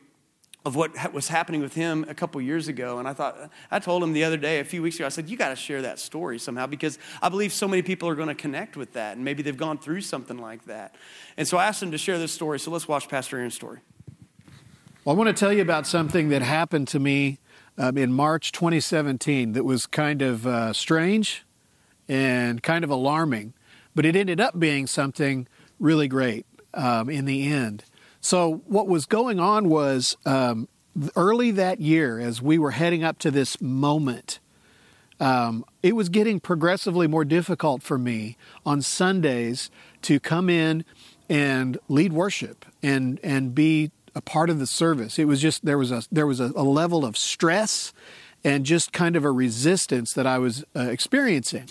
of 0.67 0.75
what 0.75 1.13
was 1.13 1.29
happening 1.29 1.61
with 1.61 1.73
him 1.73 2.05
a 2.09 2.13
couple 2.13 2.41
years 2.41 2.67
ago. 2.67 2.99
And 2.99 3.07
I 3.07 3.13
thought, 3.13 3.49
I 3.71 3.79
told 3.79 4.03
him 4.03 4.13
the 4.13 4.25
other 4.25 4.37
day, 4.37 4.59
a 4.59 4.65
few 4.65 4.81
weeks 4.81 4.97
ago, 4.97 5.05
I 5.05 5.09
said, 5.09 5.29
You 5.29 5.37
got 5.37 5.49
to 5.49 5.55
share 5.55 5.81
that 5.83 5.97
story 5.97 6.37
somehow 6.37 6.67
because 6.67 6.99
I 7.21 7.29
believe 7.29 7.53
so 7.53 7.67
many 7.67 7.81
people 7.81 8.09
are 8.09 8.15
going 8.15 8.27
to 8.27 8.35
connect 8.35 8.75
with 8.75 8.93
that. 8.93 9.15
And 9.15 9.23
maybe 9.23 9.41
they've 9.41 9.57
gone 9.57 9.77
through 9.77 10.01
something 10.01 10.37
like 10.37 10.65
that. 10.65 10.95
And 11.37 11.47
so 11.47 11.57
I 11.57 11.67
asked 11.67 11.81
him 11.81 11.91
to 11.91 11.97
share 11.97 12.19
this 12.19 12.33
story. 12.33 12.59
So 12.59 12.69
let's 12.69 12.87
watch 12.87 13.07
Pastor 13.07 13.37
Aaron's 13.37 13.55
story. 13.55 13.79
Well, 15.03 15.15
I 15.15 15.17
want 15.17 15.29
to 15.29 15.39
tell 15.39 15.53
you 15.53 15.61
about 15.61 15.87
something 15.87 16.29
that 16.29 16.41
happened 16.41 16.89
to 16.89 16.99
me 16.99 17.39
um, 17.77 17.97
in 17.97 18.11
March 18.11 18.51
2017 18.51 19.53
that 19.53 19.63
was 19.63 19.85
kind 19.85 20.21
of 20.21 20.45
uh, 20.45 20.73
strange 20.73 21.45
and 22.09 22.61
kind 22.61 22.83
of 22.83 22.89
alarming, 22.89 23.53
but 23.95 24.05
it 24.05 24.17
ended 24.17 24.41
up 24.41 24.59
being 24.59 24.85
something 24.85 25.47
really 25.79 26.07
great 26.07 26.45
um, 26.73 27.09
in 27.09 27.25
the 27.25 27.47
end. 27.47 27.83
So, 28.21 28.61
what 28.67 28.87
was 28.87 29.05
going 29.05 29.39
on 29.39 29.69
was 29.69 30.17
um, 30.25 30.67
early 31.15 31.51
that 31.51 31.79
year, 31.79 32.19
as 32.19 32.41
we 32.41 32.57
were 32.57 32.71
heading 32.71 33.03
up 33.03 33.19
to 33.19 33.31
this 33.31 33.61
moment, 33.61 34.39
um, 35.19 35.65
it 35.81 35.95
was 35.95 36.09
getting 36.09 36.39
progressively 36.39 37.07
more 37.07 37.25
difficult 37.25 37.81
for 37.81 37.97
me 37.97 38.37
on 38.65 38.81
Sundays 38.81 39.69
to 40.03 40.19
come 40.19 40.49
in 40.49 40.85
and 41.29 41.77
lead 41.89 42.13
worship 42.13 42.65
and 42.81 43.19
and 43.23 43.53
be 43.53 43.91
a 44.15 44.21
part 44.21 44.49
of 44.49 44.59
the 44.59 44.67
service. 44.67 45.19
It 45.19 45.25
was 45.25 45.41
just 45.41 45.65
there 45.65 45.77
was 45.77 45.91
a 45.91 46.03
there 46.11 46.27
was 46.27 46.39
a, 46.39 46.51
a 46.55 46.63
level 46.63 47.05
of 47.05 47.17
stress 47.17 47.93
and 48.43 48.65
just 48.65 48.93
kind 48.93 49.15
of 49.15 49.25
a 49.25 49.31
resistance 49.31 50.13
that 50.13 50.27
I 50.27 50.37
was 50.37 50.63
uh, 50.75 50.81
experiencing. 50.81 51.69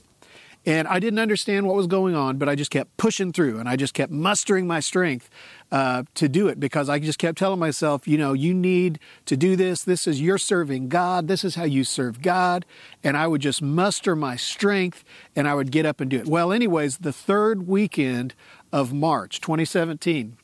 And 0.66 0.88
I 0.88 0.98
didn't 0.98 1.20
understand 1.20 1.66
what 1.66 1.76
was 1.76 1.86
going 1.86 2.16
on, 2.16 2.38
but 2.38 2.48
I 2.48 2.56
just 2.56 2.72
kept 2.72 2.96
pushing 2.96 3.32
through 3.32 3.60
and 3.60 3.68
I 3.68 3.76
just 3.76 3.94
kept 3.94 4.10
mustering 4.10 4.66
my 4.66 4.80
strength 4.80 5.30
uh, 5.70 6.02
to 6.14 6.28
do 6.28 6.48
it 6.48 6.58
because 6.58 6.88
I 6.88 6.98
just 6.98 7.20
kept 7.20 7.38
telling 7.38 7.60
myself, 7.60 8.08
you 8.08 8.18
know, 8.18 8.32
you 8.32 8.52
need 8.52 8.98
to 9.26 9.36
do 9.36 9.54
this. 9.54 9.84
This 9.84 10.08
is 10.08 10.20
you're 10.20 10.38
serving 10.38 10.88
God. 10.88 11.28
This 11.28 11.44
is 11.44 11.54
how 11.54 11.64
you 11.64 11.84
serve 11.84 12.20
God. 12.20 12.66
And 13.04 13.16
I 13.16 13.28
would 13.28 13.40
just 13.40 13.62
muster 13.62 14.16
my 14.16 14.34
strength 14.34 15.04
and 15.36 15.46
I 15.46 15.54
would 15.54 15.70
get 15.70 15.86
up 15.86 16.00
and 16.00 16.10
do 16.10 16.18
it. 16.18 16.26
Well, 16.26 16.52
anyways, 16.52 16.98
the 16.98 17.12
third 17.12 17.68
weekend 17.68 18.34
of 18.72 18.92
March 18.92 19.40
2017, 19.40 20.36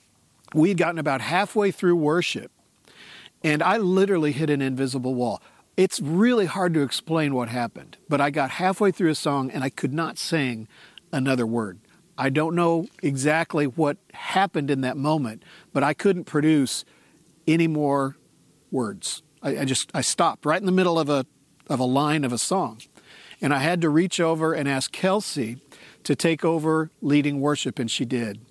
we 0.55 0.69
had 0.69 0.79
gotten 0.79 1.01
about 1.01 1.21
halfway 1.21 1.73
through 1.73 1.97
worship 1.97 2.53
and 3.45 3.63
I 3.63 3.77
literally 3.77 4.33
hit 4.33 4.51
an 4.51 4.63
invisible 4.63 5.15
wall. 5.15 5.43
It's 5.77 6.01
really 6.01 6.47
hard 6.47 6.75
to 6.75 6.83
explain 6.83 7.35
what 7.35 7.49
happened, 7.49 7.97
but 8.09 8.21
I 8.21 8.31
got 8.31 8.51
halfway 8.53 8.91
through 8.91 9.11
a 9.11 9.15
song 9.15 9.51
and 9.51 9.65
I 9.65 9.71
could 9.71 9.93
not 9.93 10.19
sing 10.19 10.69
another 11.13 11.47
word. 11.47 11.79
I 12.19 12.29
don't 12.29 12.55
know 12.55 12.87
exactly 13.03 13.67
what 13.67 13.97
happened 14.13 14.71
in 14.71 14.83
that 14.83 14.99
moment, 14.99 15.43
but 15.73 15.83
I 15.83 15.95
couldn't 15.95 16.25
produce 16.25 16.85
any 17.49 17.67
more 17.67 18.17
words. 18.71 19.23
I, 19.43 19.61
I 19.61 19.65
just 19.65 19.91
I 19.95 20.03
stopped 20.03 20.45
right 20.45 20.61
in 20.61 20.67
the 20.67 20.73
middle 20.73 20.99
of 20.99 21.09
a 21.09 21.25
of 21.69 21.81
a 21.81 21.85
line 21.85 22.25
of 22.25 22.33
a 22.33 22.39
song, 22.39 22.81
and 23.41 23.55
I 23.55 23.59
had 23.59 23.81
to 23.81 23.89
reach 23.89 24.21
over 24.21 24.53
and 24.53 24.69
ask 24.69 24.93
Kelsey 24.93 25.57
to 26.05 26.15
take 26.15 26.45
over 26.45 26.91
leading 27.01 27.41
worship, 27.41 27.79
and 27.79 27.91
she 27.91 28.05
did. 28.05 28.45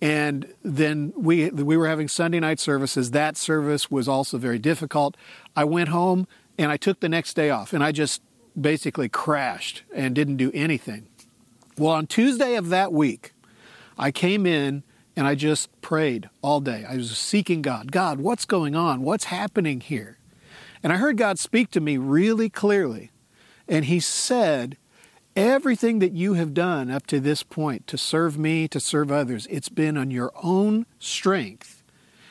And 0.00 0.54
then 0.62 1.12
we 1.16 1.50
we 1.50 1.76
were 1.76 1.88
having 1.88 2.08
Sunday 2.08 2.40
night 2.40 2.58
services. 2.58 3.12
That 3.12 3.36
service 3.36 3.90
was 3.90 4.08
also 4.08 4.38
very 4.38 4.58
difficult. 4.58 5.16
I 5.56 5.64
went 5.64 5.90
home 5.90 6.26
and 6.58 6.70
I 6.72 6.76
took 6.76 7.00
the 7.00 7.08
next 7.08 7.34
day 7.34 7.50
off, 7.50 7.72
and 7.72 7.82
I 7.82 7.92
just 7.92 8.20
basically 8.60 9.08
crashed 9.08 9.82
and 9.94 10.14
didn't 10.14 10.36
do 10.36 10.50
anything. 10.52 11.06
Well, 11.78 11.92
on 11.92 12.06
Tuesday 12.08 12.56
of 12.56 12.70
that 12.70 12.92
week, 12.92 13.32
I 13.96 14.10
came 14.10 14.46
in 14.46 14.82
and 15.16 15.26
I 15.26 15.34
just 15.34 15.80
prayed 15.80 16.28
all 16.42 16.60
day. 16.60 16.84
I 16.88 16.96
was 16.96 17.16
seeking 17.16 17.62
God. 17.62 17.92
God, 17.92 18.20
what's 18.20 18.44
going 18.44 18.74
on? 18.74 19.02
What's 19.02 19.24
happening 19.24 19.80
here? 19.80 20.18
And 20.82 20.92
I 20.92 20.96
heard 20.96 21.16
God 21.16 21.38
speak 21.38 21.70
to 21.72 21.80
me 21.80 21.96
really 21.96 22.48
clearly. 22.48 23.10
And 23.68 23.84
He 23.84 24.00
said, 24.00 24.76
Everything 25.36 26.00
that 26.00 26.12
you 26.12 26.34
have 26.34 26.52
done 26.52 26.90
up 26.90 27.06
to 27.08 27.20
this 27.20 27.44
point 27.44 27.86
to 27.86 27.96
serve 27.96 28.36
me, 28.36 28.66
to 28.68 28.80
serve 28.80 29.12
others, 29.12 29.46
it's 29.48 29.68
been 29.68 29.96
on 29.96 30.10
your 30.10 30.32
own 30.42 30.84
strength. 30.98 31.84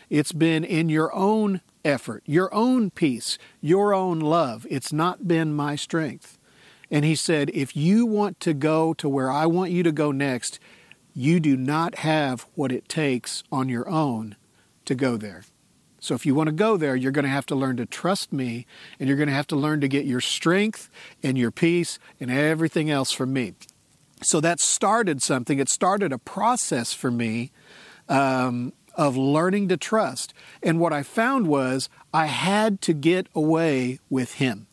It's 0.10 0.34
been 0.34 0.66
in 0.66 0.90
your 0.90 1.14
own 1.16 1.62
effort, 1.88 2.22
your 2.26 2.54
own 2.54 2.92
peace, 2.92 3.38
your 3.62 3.94
own 3.94 4.20
love. 4.20 4.68
It's 4.70 4.94
not 4.94 5.28
been 5.28 5.54
my 5.54 5.76
strength. 5.76 6.38
And 6.92 7.04
he 7.04 7.16
said, 7.16 7.50
if 7.54 7.76
you 7.76 8.06
want 8.06 8.40
to 8.42 8.54
go 8.54 8.94
to 8.96 9.10
where 9.10 9.32
I 9.32 9.46
want 9.46 9.72
you 9.72 9.84
to 9.84 9.92
go 9.92 10.12
next, 10.12 10.60
you 11.14 11.40
do 11.40 11.58
not 11.58 11.96
have 11.96 12.46
what 12.54 12.72
it 12.72 12.88
takes 12.88 13.44
on 13.52 13.70
your 13.70 13.90
own 13.90 14.36
to 14.86 14.96
go 14.96 15.18
there. 15.18 15.44
So 16.00 16.14
if 16.14 16.26
you 16.26 16.36
want 16.36 16.48
to 16.48 16.54
go 16.54 16.78
there, 16.78 16.96
you're 16.96 17.12
going 17.12 17.26
to 17.26 17.30
have 17.30 17.48
to 17.48 17.56
learn 17.56 17.78
to 17.78 17.86
trust 17.86 18.32
me 18.32 18.66
and 19.00 19.08
you're 19.08 19.18
going 19.18 19.28
to 19.28 19.34
have 19.34 19.48
to 19.48 19.56
learn 19.56 19.82
to 19.82 19.88
get 19.88 20.06
your 20.06 20.22
strength 20.22 20.90
and 21.24 21.38
your 21.38 21.52
peace 21.52 22.00
and 22.20 22.30
everything 22.30 22.90
else 22.90 23.12
from 23.12 23.34
me. 23.34 23.56
So 24.22 24.40
that 24.42 24.60
started 24.60 25.22
something. 25.22 25.60
It 25.60 25.70
started 25.70 26.14
a 26.14 26.18
process 26.18 26.94
for 26.94 27.12
me 27.12 27.52
um, 28.08 28.74
of 28.98 29.16
learning 29.16 29.70
to 29.70 29.78
trust. 29.78 30.34
And 30.62 30.80
what 30.80 30.92
I 30.92 31.04
found 31.04 31.48
was 31.48 31.88
I 32.14 32.26
had 32.26 32.82
to 32.82 32.94
get 32.94 33.28
away 33.34 34.00
with 34.10 34.34
Him. 34.34 34.68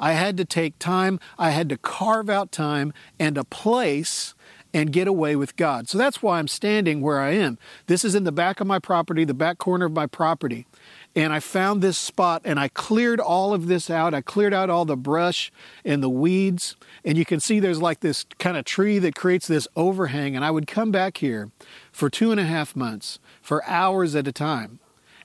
I 0.00 0.12
had 0.12 0.36
to 0.38 0.44
take 0.44 0.78
time, 0.80 1.20
I 1.38 1.50
had 1.50 1.68
to 1.68 1.76
carve 1.76 2.28
out 2.28 2.50
time 2.50 2.92
and 3.20 3.38
a 3.38 3.44
place 3.44 4.34
and 4.74 4.92
get 4.92 5.06
away 5.06 5.36
with 5.36 5.56
God. 5.56 5.88
So 5.88 5.98
that's 5.98 6.22
why 6.22 6.38
I'm 6.38 6.48
standing 6.48 7.00
where 7.00 7.20
I 7.20 7.30
am. 7.30 7.58
This 7.86 8.04
is 8.04 8.14
in 8.14 8.24
the 8.24 8.32
back 8.32 8.60
of 8.60 8.66
my 8.66 8.78
property, 8.78 9.24
the 9.24 9.34
back 9.34 9.58
corner 9.58 9.86
of 9.86 9.92
my 9.92 10.06
property. 10.06 10.66
And 11.14 11.32
I 11.32 11.40
found 11.40 11.82
this 11.82 11.98
spot 11.98 12.40
and 12.44 12.58
I 12.58 12.68
cleared 12.68 13.20
all 13.20 13.52
of 13.52 13.66
this 13.66 13.90
out. 13.90 14.14
I 14.14 14.22
cleared 14.22 14.54
out 14.54 14.70
all 14.70 14.86
the 14.86 14.96
brush 14.96 15.52
and 15.84 16.02
the 16.02 16.08
weeds. 16.08 16.76
And 17.04 17.18
you 17.18 17.26
can 17.26 17.38
see 17.38 17.60
there's 17.60 17.82
like 17.82 18.00
this 18.00 18.24
kind 18.38 18.56
of 18.56 18.64
tree 18.64 18.98
that 18.98 19.14
creates 19.14 19.46
this 19.46 19.68
overhang. 19.76 20.34
And 20.34 20.44
I 20.44 20.50
would 20.50 20.66
come 20.66 20.90
back 20.90 21.18
here 21.18 21.50
for 21.90 22.08
two 22.08 22.30
and 22.30 22.40
a 22.40 22.44
half 22.44 22.74
months, 22.74 23.18
for 23.42 23.64
hours 23.66 24.16
at 24.16 24.28
a 24.28 24.32
time. 24.32 24.78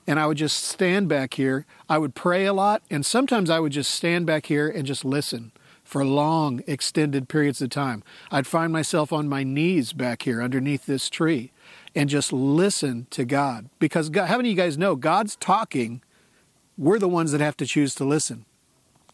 And 0.06 0.18
I 0.18 0.26
would 0.26 0.38
just 0.38 0.62
stand 0.64 1.08
back 1.08 1.34
here. 1.34 1.66
I 1.88 1.98
would 1.98 2.14
pray 2.14 2.46
a 2.46 2.52
lot. 2.52 2.82
And 2.90 3.04
sometimes 3.06 3.50
I 3.50 3.60
would 3.60 3.72
just 3.72 3.90
stand 3.92 4.26
back 4.26 4.46
here 4.46 4.68
and 4.68 4.86
just 4.86 5.04
listen 5.04 5.52
for 5.84 6.04
long, 6.04 6.62
extended 6.66 7.28
periods 7.28 7.62
of 7.62 7.70
time. 7.70 8.02
I'd 8.30 8.46
find 8.46 8.72
myself 8.72 9.12
on 9.12 9.28
my 9.28 9.42
knees 9.42 9.92
back 9.92 10.22
here 10.22 10.42
underneath 10.42 10.84
this 10.84 11.08
tree 11.08 11.52
and 11.94 12.10
just 12.10 12.32
listen 12.32 13.06
to 13.10 13.24
God. 13.24 13.70
Because 13.78 14.10
God, 14.10 14.28
how 14.28 14.36
many 14.36 14.50
of 14.50 14.56
you 14.56 14.62
guys 14.62 14.76
know 14.76 14.96
God's 14.96 15.36
talking? 15.36 16.02
We're 16.76 16.98
the 16.98 17.08
ones 17.08 17.32
that 17.32 17.40
have 17.40 17.56
to 17.58 17.66
choose 17.66 17.94
to 17.96 18.04
listen. 18.04 18.44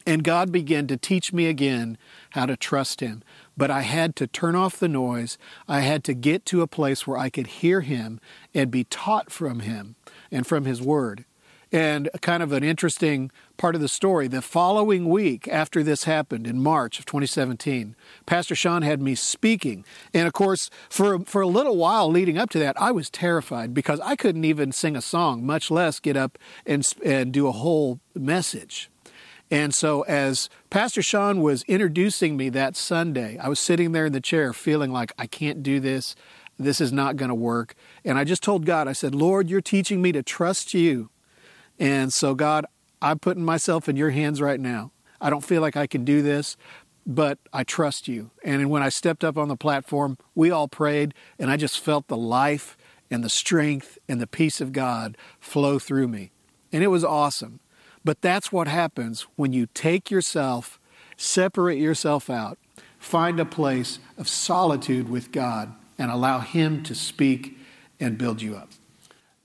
And 0.05 0.23
God 0.23 0.51
began 0.51 0.85
to 0.87 0.97
teach 0.97 1.33
me 1.33 1.47
again 1.47 1.97
how 2.31 2.45
to 2.45 2.55
trust 2.55 2.99
Him. 2.99 3.23
But 3.57 3.71
I 3.71 3.81
had 3.81 4.15
to 4.17 4.27
turn 4.27 4.55
off 4.55 4.77
the 4.77 4.87
noise. 4.87 5.37
I 5.67 5.79
had 5.79 6.03
to 6.05 6.13
get 6.13 6.45
to 6.47 6.61
a 6.61 6.67
place 6.67 7.07
where 7.07 7.17
I 7.17 7.29
could 7.29 7.47
hear 7.47 7.81
Him 7.81 8.19
and 8.53 8.69
be 8.69 8.83
taught 8.83 9.31
from 9.31 9.61
Him 9.61 9.95
and 10.31 10.45
from 10.45 10.65
His 10.65 10.81
Word. 10.81 11.25
And 11.71 12.09
kind 12.21 12.43
of 12.43 12.51
an 12.51 12.63
interesting 12.63 13.31
part 13.57 13.75
of 13.75 13.81
the 13.81 13.87
story 13.87 14.27
the 14.27 14.41
following 14.41 15.09
week 15.09 15.47
after 15.47 15.81
this 15.81 16.03
happened 16.03 16.45
in 16.45 16.61
March 16.61 16.99
of 16.99 17.05
2017, 17.05 17.95
Pastor 18.25 18.55
Sean 18.55 18.83
had 18.83 19.01
me 19.01 19.15
speaking. 19.15 19.83
And 20.13 20.27
of 20.27 20.33
course, 20.33 20.69
for, 20.89 21.19
for 21.19 21.41
a 21.41 21.47
little 21.47 21.75
while 21.75 22.09
leading 22.09 22.37
up 22.37 22.49
to 22.51 22.59
that, 22.59 22.79
I 22.79 22.91
was 22.91 23.09
terrified 23.09 23.73
because 23.73 23.99
I 24.01 24.15
couldn't 24.15 24.45
even 24.45 24.71
sing 24.71 24.95
a 24.95 25.01
song, 25.01 25.45
much 25.45 25.71
less 25.71 25.99
get 25.99 26.15
up 26.15 26.37
and, 26.65 26.85
and 27.03 27.33
do 27.33 27.47
a 27.47 27.51
whole 27.51 27.99
message. 28.13 28.89
And 29.55 29.73
so, 29.73 30.01
as 30.03 30.49
Pastor 30.69 31.01
Sean 31.01 31.41
was 31.41 31.63
introducing 31.63 32.35
me 32.35 32.49
that 32.49 32.75
Sunday, 32.75 33.37
I 33.37 33.47
was 33.47 33.59
sitting 33.59 33.91
there 33.91 34.05
in 34.05 34.13
the 34.13 34.21
chair 34.21 34.53
feeling 34.53 34.91
like 34.91 35.13
I 35.17 35.27
can't 35.27 35.63
do 35.63 35.79
this. 35.79 36.15
This 36.57 36.81
is 36.81 36.91
not 36.91 37.15
going 37.15 37.29
to 37.29 37.35
work. 37.35 37.75
And 38.03 38.17
I 38.17 38.23
just 38.23 38.43
told 38.43 38.65
God, 38.65 38.87
I 38.87 38.93
said, 38.93 39.15
Lord, 39.15 39.49
you're 39.49 39.61
teaching 39.61 40.01
me 40.01 40.11
to 40.11 40.23
trust 40.23 40.73
you 40.73 41.09
and 41.79 42.13
so, 42.13 42.35
God, 42.35 42.65
I'm 43.01 43.19
putting 43.19 43.43
myself 43.43 43.89
in 43.89 43.95
your 43.95 44.11
hands 44.11 44.41
right 44.41 44.59
now. 44.59 44.91
I 45.19 45.29
don't 45.29 45.43
feel 45.43 45.61
like 45.61 45.75
I 45.75 45.87
can 45.87 46.05
do 46.05 46.21
this, 46.21 46.55
but 47.05 47.39
I 47.51 47.63
trust 47.63 48.07
you. 48.07 48.31
And 48.43 48.69
when 48.69 48.83
I 48.83 48.89
stepped 48.89 49.23
up 49.23 49.37
on 49.37 49.47
the 49.47 49.55
platform, 49.55 50.17
we 50.33 50.51
all 50.51 50.67
prayed, 50.67 51.13
and 51.37 51.51
I 51.51 51.57
just 51.57 51.79
felt 51.79 52.07
the 52.07 52.17
life 52.17 52.77
and 53.11 53.23
the 53.23 53.29
strength 53.29 53.97
and 54.07 54.21
the 54.21 54.27
peace 54.27 54.61
of 54.61 54.71
God 54.71 55.17
flow 55.39 55.79
through 55.79 56.07
me. 56.07 56.31
And 56.71 56.83
it 56.83 56.87
was 56.87 57.03
awesome. 57.03 57.59
But 58.05 58.21
that's 58.21 58.51
what 58.51 58.67
happens 58.67 59.25
when 59.35 59.51
you 59.51 59.65
take 59.73 60.11
yourself, 60.11 60.79
separate 61.17 61.79
yourself 61.79 62.29
out, 62.29 62.59
find 62.99 63.39
a 63.39 63.45
place 63.45 63.97
of 64.15 64.29
solitude 64.29 65.09
with 65.09 65.31
God, 65.31 65.73
and 65.97 66.11
allow 66.11 66.39
Him 66.39 66.83
to 66.83 66.93
speak 66.93 67.57
and 67.99 68.17
build 68.17 68.43
you 68.43 68.55
up. 68.55 68.69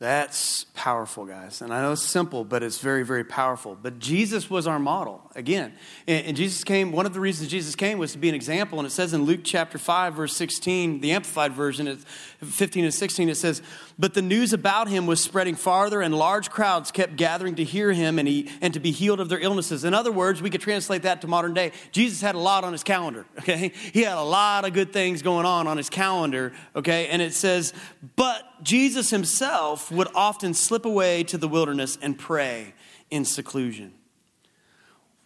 That's 0.01 0.65
powerful, 0.73 1.27
guys. 1.27 1.61
And 1.61 1.75
I 1.75 1.83
know 1.83 1.93
it's 1.93 2.03
simple, 2.03 2.43
but 2.43 2.63
it's 2.63 2.79
very, 2.79 3.05
very 3.05 3.23
powerful. 3.23 3.77
But 3.81 3.99
Jesus 3.99 4.49
was 4.49 4.67
our 4.67 4.79
model, 4.79 5.31
again. 5.35 5.75
And, 6.07 6.35
Jesus 6.35 6.65
came, 6.65 6.91
one 6.91 7.05
of 7.05 7.13
the 7.13 7.21
reasons 7.21 7.51
Jesus 7.51 7.77
came 7.77 7.99
was 7.99 8.13
to 8.13 8.19
be 8.19 8.31
an 8.31 8.35
example. 8.35 8.79
And 8.79 8.87
it 8.87 8.93
says 8.93 9.13
in 9.13 9.25
Luke 9.25 9.41
chapter 9.45 9.77
5, 9.77 10.15
verse 10.15 10.35
16, 10.35 11.03
the 11.03 11.13
Amplified 11.13 11.53
Version, 11.53 11.99
15 12.39 12.85
and 12.85 12.95
16, 12.95 13.29
it 13.29 13.35
says, 13.35 13.61
But 13.99 14.15
the 14.15 14.23
news 14.23 14.55
about 14.55 14.89
him 14.89 15.07
was 15.07 15.23
spreading 15.23 15.55
farther, 15.55 16.01
and 16.01 16.15
large 16.15 16.49
crowds 16.49 16.91
kept 16.91 17.17
gathering 17.17 17.57
to 17.57 17.65
hear 17.65 17.93
him 17.93 18.19
and, 18.19 18.27
he, 18.27 18.49
and 18.63 18.73
to 18.73 18.81
be 18.81 18.93
healed 18.93 19.21
of 19.21 19.29
their 19.29 19.41
illnesses. 19.41 19.85
In 19.85 19.93
other 19.93 20.13
words, 20.13 20.41
we 20.41 20.49
could 20.49 20.63
translate 20.63 21.03
that 21.03 21.21
to 21.21 21.27
modern 21.27 21.53
day. 21.53 21.73
Jesus 21.93 22.23
had 22.23 22.35
a 22.35 22.39
lot 22.39 22.65
on 22.65 22.73
his 22.73 22.83
calendar, 22.83 23.27
okay? 23.41 23.71
He 23.93 24.01
had 24.01 24.17
a 24.17 24.23
lot 24.23 24.65
of 24.65 24.73
good 24.73 24.95
things 24.95 25.21
going 25.21 25.45
on 25.45 25.67
on 25.67 25.77
his 25.77 25.91
calendar, 25.91 26.55
okay? 26.75 27.09
And 27.09 27.21
it 27.21 27.35
says, 27.35 27.75
But 28.17 28.47
Jesus 28.63 29.11
himself 29.11 29.90
would 29.91 30.09
often 30.15 30.55
slip 30.55 30.85
away 30.85 31.23
to 31.25 31.39
the 31.39 31.49
wilderness 31.49 31.99
and 32.01 32.19
pray 32.19 32.75
in 33.11 33.25
seclusion. 33.25 33.93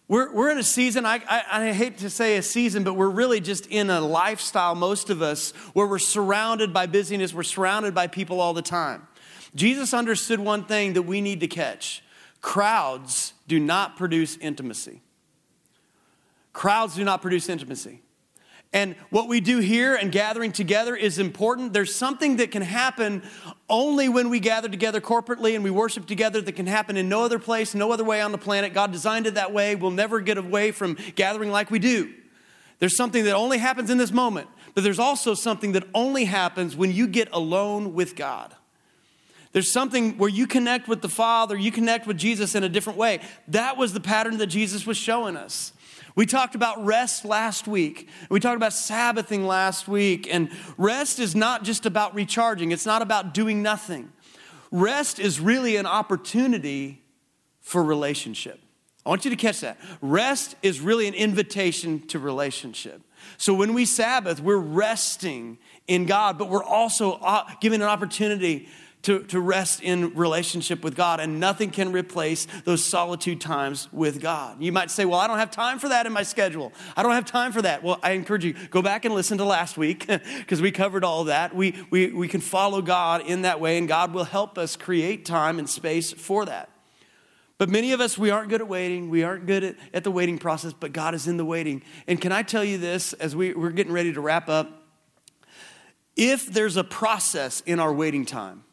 We're, 0.07 0.31
we're 0.31 0.51
in 0.51 0.59
a 0.59 0.63
season, 0.63 1.05
I, 1.05 1.21
I, 1.27 1.43
I, 1.49 1.71
hate 1.73 1.97
to 1.99 2.11
say 2.11 2.37
a 2.37 2.43
season, 2.43 2.83
but 2.83 2.93
we're 2.93 3.09
really 3.09 3.39
just 3.39 3.65
in 3.67 3.89
a 3.89 3.99
lifestyle, 3.99 4.75
most 4.75 5.09
of 5.09 5.23
us, 5.23 5.49
where 5.73 5.87
we're 5.87 5.97
surrounded 5.97 6.71
by 6.71 6.85
busyness, 6.85 7.33
we're 7.33 7.41
surrounded 7.41 7.95
by 7.95 8.05
people 8.05 8.39
all 8.39 8.53
the 8.53 8.61
time. 8.61 9.07
Jesus 9.55 9.95
understood 9.95 10.39
one 10.39 10.65
thing 10.65 10.93
that 10.93 11.03
we 11.03 11.21
need 11.21 11.39
to 11.39 11.47
catch 11.47 12.03
crowds 12.41 13.33
do 13.47 13.59
not 13.59 13.97
produce 13.97 14.37
intimacy. 14.37 15.01
Crowds 16.53 16.95
do 16.95 17.03
not 17.03 17.23
produce 17.23 17.49
intimacy. 17.49 18.01
And 18.75 18.97
what 19.09 19.29
we 19.29 19.39
do 19.39 19.59
here 19.59 19.95
and 19.95 20.11
gathering 20.11 20.51
together 20.51 20.97
is 20.97 21.17
important. 21.17 21.71
There's 21.71 21.95
something 21.95 22.35
that 22.35 22.51
can 22.51 22.61
happen 22.61 23.23
only 23.69 24.09
when 24.09 24.29
we 24.29 24.41
gather 24.41 24.67
together 24.67 24.99
corporately 24.99 25.55
and 25.55 25.63
we 25.63 25.71
worship 25.71 26.05
together 26.05 26.41
that 26.41 26.51
can 26.51 26.67
happen 26.67 26.97
in 26.97 27.07
no 27.07 27.23
other 27.23 27.39
place, 27.39 27.73
no 27.73 27.93
other 27.93 28.03
way 28.03 28.19
on 28.19 28.33
the 28.33 28.37
planet. 28.37 28.73
God 28.73 28.91
designed 28.91 29.27
it 29.27 29.35
that 29.35 29.53
way. 29.53 29.75
We'll 29.75 29.91
never 29.91 30.19
get 30.19 30.37
away 30.37 30.71
from 30.71 30.97
gathering 31.15 31.51
like 31.51 31.71
we 31.71 31.79
do. 31.79 32.13
There's 32.79 32.97
something 32.97 33.23
that 33.23 33.33
only 33.33 33.59
happens 33.59 33.89
in 33.89 33.97
this 33.97 34.11
moment, 34.11 34.49
but 34.73 34.83
there's 34.83 34.99
also 34.99 35.35
something 35.35 35.71
that 35.71 35.85
only 35.93 36.25
happens 36.25 36.75
when 36.75 36.91
you 36.91 37.07
get 37.07 37.29
alone 37.31 37.93
with 37.93 38.17
God. 38.17 38.53
There's 39.53 39.71
something 39.71 40.17
where 40.17 40.29
you 40.29 40.47
connect 40.47 40.89
with 40.89 41.01
the 41.01 41.07
Father, 41.07 41.55
you 41.55 41.71
connect 41.71 42.07
with 42.07 42.17
Jesus 42.17 42.55
in 42.55 42.65
a 42.65 42.69
different 42.69 42.99
way. 42.99 43.21
That 43.47 43.77
was 43.77 43.93
the 43.93 44.01
pattern 44.01 44.37
that 44.39 44.47
Jesus 44.47 44.85
was 44.85 44.97
showing 44.97 45.37
us. 45.37 45.71
We 46.15 46.25
talked 46.25 46.55
about 46.55 46.83
rest 46.85 47.25
last 47.25 47.67
week. 47.67 48.07
We 48.29 48.39
talked 48.39 48.55
about 48.55 48.71
Sabbathing 48.73 49.45
last 49.45 49.87
week. 49.87 50.33
And 50.33 50.49
rest 50.77 51.19
is 51.19 51.35
not 51.35 51.63
just 51.63 51.85
about 51.85 52.15
recharging, 52.15 52.71
it's 52.71 52.85
not 52.85 53.01
about 53.01 53.33
doing 53.33 53.61
nothing. 53.61 54.11
Rest 54.71 55.19
is 55.19 55.39
really 55.39 55.75
an 55.75 55.85
opportunity 55.85 57.03
for 57.61 57.83
relationship. 57.83 58.59
I 59.05 59.09
want 59.09 59.23
you 59.23 59.31
to 59.31 59.37
catch 59.37 59.59
that. 59.59 59.77
Rest 60.01 60.55
is 60.63 60.81
really 60.81 61.07
an 61.07 61.13
invitation 61.13 62.07
to 62.07 62.19
relationship. 62.19 63.01
So 63.37 63.53
when 63.53 63.73
we 63.73 63.85
Sabbath, 63.85 64.41
we're 64.41 64.57
resting 64.57 65.57
in 65.87 66.05
God, 66.05 66.37
but 66.37 66.49
we're 66.49 66.63
also 66.63 67.13
uh, 67.13 67.43
given 67.61 67.81
an 67.81 67.87
opportunity 67.87 68.67
to, 69.05 69.19
to 69.25 69.39
rest 69.39 69.81
in 69.81 70.15
relationship 70.15 70.83
with 70.83 70.95
God, 70.95 71.19
and 71.19 71.39
nothing 71.39 71.69
can 71.69 71.91
replace 71.91 72.47
those 72.63 72.83
solitude 72.83 73.39
times 73.39 73.87
with 73.91 74.19
God. 74.19 74.59
You 74.59 74.71
might 74.71 74.89
say, 74.89 75.05
Well, 75.05 75.19
I 75.19 75.27
don't 75.27 75.37
have 75.37 75.51
time 75.51 75.77
for 75.77 75.89
that 75.89 76.07
in 76.07 76.13
my 76.13 76.23
schedule. 76.23 76.73
I 76.97 77.03
don't 77.03 77.11
have 77.11 77.25
time 77.25 77.51
for 77.51 77.61
that. 77.61 77.83
Well, 77.83 77.99
I 78.01 78.11
encourage 78.11 78.43
you, 78.43 78.55
go 78.71 78.81
back 78.81 79.05
and 79.05 79.13
listen 79.13 79.37
to 79.37 79.45
last 79.45 79.77
week 79.77 80.07
because 80.39 80.59
we 80.59 80.71
covered 80.71 81.03
all 81.03 81.25
that. 81.25 81.55
We, 81.55 81.75
we, 81.91 82.11
we 82.11 82.27
can 82.27 82.41
follow 82.41 82.81
God 82.81 83.21
in 83.21 83.43
that 83.43 83.59
way, 83.59 83.77
and 83.77 83.87
God 83.87 84.11
will 84.11 84.23
help 84.23 84.57
us 84.57 84.75
create 84.75 85.23
time 85.23 85.59
and 85.59 85.69
space 85.69 86.11
for 86.11 86.45
that. 86.45 86.69
But 87.59 87.69
many 87.69 87.93
of 87.93 88.01
us, 88.01 88.17
we 88.17 88.31
aren't 88.31 88.49
good 88.49 88.61
at 88.61 88.67
waiting. 88.67 89.11
We 89.11 89.23
aren't 89.23 89.45
good 89.45 89.63
at, 89.63 89.75
at 89.93 90.03
the 90.03 90.11
waiting 90.11 90.39
process, 90.39 90.73
but 90.73 90.93
God 90.93 91.13
is 91.13 91.27
in 91.27 91.37
the 91.37 91.45
waiting. 91.45 91.83
And 92.07 92.19
can 92.19 92.31
I 92.31 92.41
tell 92.41 92.63
you 92.63 92.79
this 92.79 93.13
as 93.13 93.35
we, 93.35 93.53
we're 93.53 93.69
getting 93.69 93.93
ready 93.93 94.11
to 94.13 94.19
wrap 94.19 94.49
up? 94.49 94.81
If 96.15 96.47
there's 96.47 96.75
a 96.75 96.83
process 96.83 97.61
in 97.61 97.79
our 97.79 97.93
waiting 97.93 98.25
time, 98.25 98.64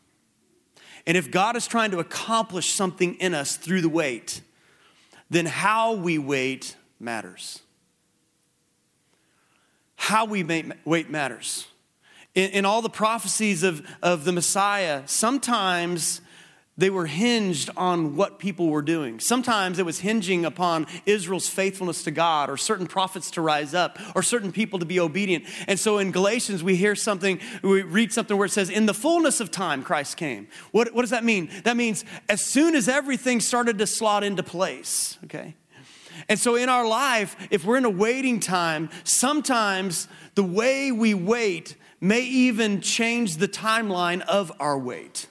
and 1.06 1.16
if 1.16 1.30
God 1.30 1.56
is 1.56 1.66
trying 1.66 1.90
to 1.90 1.98
accomplish 1.98 2.72
something 2.72 3.14
in 3.16 3.34
us 3.34 3.56
through 3.56 3.80
the 3.80 3.88
wait, 3.88 4.42
then 5.30 5.46
how 5.46 5.94
we 5.94 6.18
wait 6.18 6.76
matters. 7.00 7.60
How 9.96 10.24
we 10.24 10.42
wait 10.84 11.10
matters. 11.10 11.66
In, 12.34 12.50
in 12.50 12.64
all 12.64 12.82
the 12.82 12.90
prophecies 12.90 13.62
of, 13.62 13.86
of 14.02 14.24
the 14.24 14.32
Messiah, 14.32 15.02
sometimes 15.06 16.20
they 16.78 16.88
were 16.88 17.06
hinged 17.06 17.68
on 17.76 18.16
what 18.16 18.38
people 18.38 18.68
were 18.68 18.82
doing. 18.82 19.20
Sometimes 19.20 19.78
it 19.78 19.84
was 19.84 20.00
hinging 20.00 20.46
upon 20.46 20.86
Israel's 21.04 21.48
faithfulness 21.48 22.02
to 22.04 22.10
God, 22.10 22.48
or 22.48 22.56
certain 22.56 22.86
prophets 22.86 23.30
to 23.32 23.42
rise 23.42 23.74
up, 23.74 23.98
or 24.14 24.22
certain 24.22 24.52
people 24.52 24.78
to 24.78 24.86
be 24.86 24.98
obedient. 24.98 25.44
And 25.68 25.78
so 25.78 25.98
in 25.98 26.12
Galatians, 26.12 26.62
we 26.62 26.76
hear 26.76 26.94
something, 26.94 27.40
we 27.62 27.82
read 27.82 28.12
something 28.12 28.36
where 28.38 28.46
it 28.46 28.52
says, 28.52 28.70
In 28.70 28.86
the 28.86 28.94
fullness 28.94 29.40
of 29.40 29.50
time, 29.50 29.82
Christ 29.82 30.16
came. 30.16 30.48
What, 30.70 30.94
what 30.94 31.02
does 31.02 31.10
that 31.10 31.24
mean? 31.24 31.50
That 31.64 31.76
means 31.76 32.06
as 32.28 32.42
soon 32.42 32.74
as 32.74 32.88
everything 32.88 33.40
started 33.40 33.78
to 33.78 33.86
slot 33.86 34.24
into 34.24 34.42
place, 34.42 35.18
okay? 35.24 35.54
And 36.28 36.38
so 36.38 36.54
in 36.56 36.70
our 36.70 36.86
life, 36.86 37.36
if 37.50 37.64
we're 37.66 37.76
in 37.76 37.84
a 37.84 37.90
waiting 37.90 38.40
time, 38.40 38.88
sometimes 39.04 40.08
the 40.36 40.44
way 40.44 40.90
we 40.90 41.12
wait 41.12 41.76
may 42.00 42.22
even 42.22 42.80
change 42.80 43.36
the 43.36 43.48
timeline 43.48 44.22
of 44.22 44.50
our 44.58 44.78
wait 44.78 45.26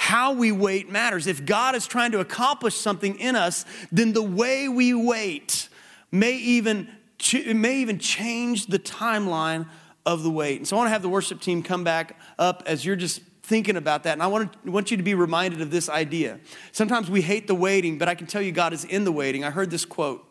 how 0.00 0.32
we 0.32 0.52
wait 0.52 0.88
matters. 0.88 1.26
If 1.26 1.44
God 1.44 1.74
is 1.74 1.84
trying 1.84 2.12
to 2.12 2.20
accomplish 2.20 2.76
something 2.76 3.18
in 3.18 3.34
us, 3.34 3.64
then 3.90 4.12
the 4.12 4.22
way 4.22 4.68
we 4.68 4.94
wait 4.94 5.68
may 6.12 6.36
even, 6.36 6.88
may 7.34 7.78
even 7.78 7.98
change 7.98 8.66
the 8.66 8.78
timeline 8.78 9.68
of 10.06 10.22
the 10.22 10.30
wait. 10.30 10.58
And 10.58 10.68
so 10.68 10.76
I 10.76 10.78
want 10.78 10.86
to 10.86 10.92
have 10.92 11.02
the 11.02 11.08
worship 11.08 11.40
team 11.40 11.64
come 11.64 11.82
back 11.82 12.16
up 12.38 12.62
as 12.64 12.84
you're 12.84 12.94
just 12.94 13.22
thinking 13.42 13.76
about 13.76 14.04
that. 14.04 14.12
And 14.12 14.22
I 14.22 14.28
want, 14.28 14.52
to, 14.52 14.70
want 14.70 14.92
you 14.92 14.96
to 14.96 15.02
be 15.02 15.14
reminded 15.14 15.60
of 15.60 15.72
this 15.72 15.88
idea. 15.88 16.38
Sometimes 16.70 17.10
we 17.10 17.20
hate 17.20 17.48
the 17.48 17.56
waiting, 17.56 17.98
but 17.98 18.08
I 18.08 18.14
can 18.14 18.28
tell 18.28 18.40
you 18.40 18.52
God 18.52 18.72
is 18.72 18.84
in 18.84 19.02
the 19.02 19.12
waiting. 19.12 19.42
I 19.42 19.50
heard 19.50 19.68
this 19.68 19.84
quote 19.84 20.24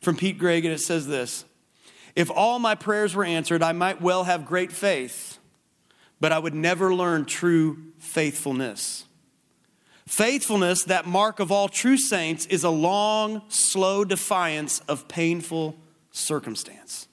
from 0.00 0.16
Pete 0.16 0.38
Greig, 0.38 0.64
and 0.64 0.72
it 0.72 0.80
says 0.80 1.08
this 1.08 1.44
If 2.14 2.30
all 2.30 2.60
my 2.60 2.76
prayers 2.76 3.16
were 3.16 3.24
answered, 3.24 3.64
I 3.64 3.72
might 3.72 4.00
well 4.00 4.24
have 4.24 4.46
great 4.46 4.70
faith, 4.70 5.38
but 6.20 6.30
I 6.30 6.38
would 6.38 6.54
never 6.54 6.94
learn 6.94 7.24
true 7.24 7.78
faithfulness. 7.98 9.06
Faithfulness, 10.08 10.84
that 10.84 11.06
mark 11.06 11.38
of 11.38 11.52
all 11.52 11.68
true 11.68 11.98
saints, 11.98 12.46
is 12.46 12.64
a 12.64 12.70
long, 12.70 13.42
slow 13.48 14.06
defiance 14.06 14.80
of 14.88 15.06
painful 15.06 15.76
circumstance. 16.12 17.06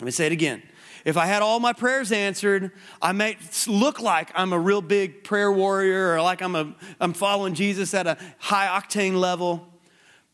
Let 0.00 0.06
me 0.06 0.10
say 0.10 0.26
it 0.26 0.32
again. 0.32 0.64
If 1.04 1.16
I 1.16 1.26
had 1.26 1.42
all 1.42 1.60
my 1.60 1.72
prayers 1.72 2.10
answered, 2.10 2.72
I 3.00 3.12
might 3.12 3.38
look 3.68 4.00
like 4.00 4.32
I'm 4.34 4.52
a 4.52 4.58
real 4.58 4.82
big 4.82 5.22
prayer 5.22 5.52
warrior 5.52 6.12
or 6.12 6.22
like 6.22 6.42
I'm, 6.42 6.56
a, 6.56 6.74
I'm 7.00 7.12
following 7.12 7.54
Jesus 7.54 7.94
at 7.94 8.08
a 8.08 8.18
high 8.38 8.66
octane 8.66 9.20
level. 9.20 9.64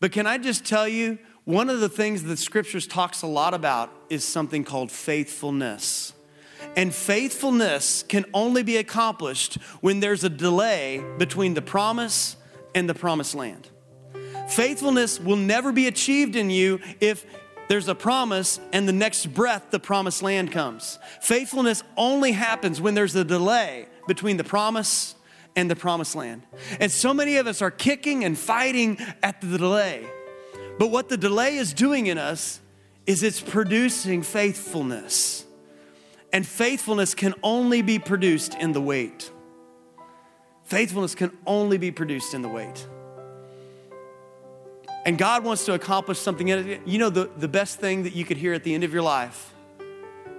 But 0.00 0.10
can 0.10 0.26
I 0.26 0.38
just 0.38 0.64
tell 0.64 0.88
you, 0.88 1.18
one 1.44 1.68
of 1.68 1.80
the 1.80 1.88
things 1.90 2.22
that 2.22 2.38
scriptures 2.38 2.86
talks 2.86 3.20
a 3.20 3.26
lot 3.26 3.52
about 3.52 3.92
is 4.08 4.24
something 4.24 4.64
called 4.64 4.90
faithfulness. 4.90 6.14
And 6.76 6.94
faithfulness 6.94 8.02
can 8.02 8.24
only 8.32 8.62
be 8.62 8.76
accomplished 8.76 9.54
when 9.80 10.00
there's 10.00 10.24
a 10.24 10.30
delay 10.30 11.04
between 11.18 11.54
the 11.54 11.62
promise 11.62 12.36
and 12.74 12.88
the 12.88 12.94
promised 12.94 13.34
land. 13.34 13.68
Faithfulness 14.48 15.20
will 15.20 15.36
never 15.36 15.72
be 15.72 15.86
achieved 15.86 16.36
in 16.36 16.50
you 16.50 16.80
if 17.00 17.24
there's 17.68 17.88
a 17.88 17.94
promise 17.94 18.60
and 18.72 18.86
the 18.86 18.92
next 18.92 19.26
breath 19.32 19.70
the 19.70 19.80
promised 19.80 20.22
land 20.22 20.52
comes. 20.52 20.98
Faithfulness 21.20 21.82
only 21.96 22.32
happens 22.32 22.80
when 22.80 22.94
there's 22.94 23.14
a 23.14 23.24
delay 23.24 23.86
between 24.06 24.36
the 24.36 24.44
promise 24.44 25.14
and 25.56 25.70
the 25.70 25.76
promised 25.76 26.14
land. 26.14 26.42
And 26.80 26.90
so 26.90 27.14
many 27.14 27.36
of 27.36 27.46
us 27.46 27.62
are 27.62 27.70
kicking 27.70 28.24
and 28.24 28.36
fighting 28.36 28.98
at 29.22 29.40
the 29.40 29.58
delay. 29.58 30.06
But 30.78 30.88
what 30.88 31.08
the 31.08 31.16
delay 31.16 31.56
is 31.56 31.72
doing 31.72 32.06
in 32.06 32.18
us 32.18 32.60
is 33.06 33.22
it's 33.22 33.40
producing 33.40 34.22
faithfulness. 34.22 35.44
And 36.32 36.46
faithfulness 36.46 37.14
can 37.14 37.34
only 37.42 37.82
be 37.82 37.98
produced 37.98 38.54
in 38.54 38.72
the 38.72 38.80
wait. 38.80 39.30
Faithfulness 40.64 41.14
can 41.14 41.36
only 41.46 41.76
be 41.76 41.90
produced 41.90 42.32
in 42.32 42.42
the 42.42 42.48
wait. 42.48 42.86
And 45.04 45.18
God 45.18 45.44
wants 45.44 45.66
to 45.66 45.74
accomplish 45.74 46.18
something. 46.18 46.48
You 46.48 46.98
know, 46.98 47.10
the, 47.10 47.28
the 47.36 47.48
best 47.48 47.80
thing 47.80 48.04
that 48.04 48.14
you 48.14 48.24
could 48.24 48.36
hear 48.36 48.54
at 48.54 48.62
the 48.62 48.72
end 48.72 48.84
of 48.84 48.92
your 48.92 49.02
life 49.02 49.52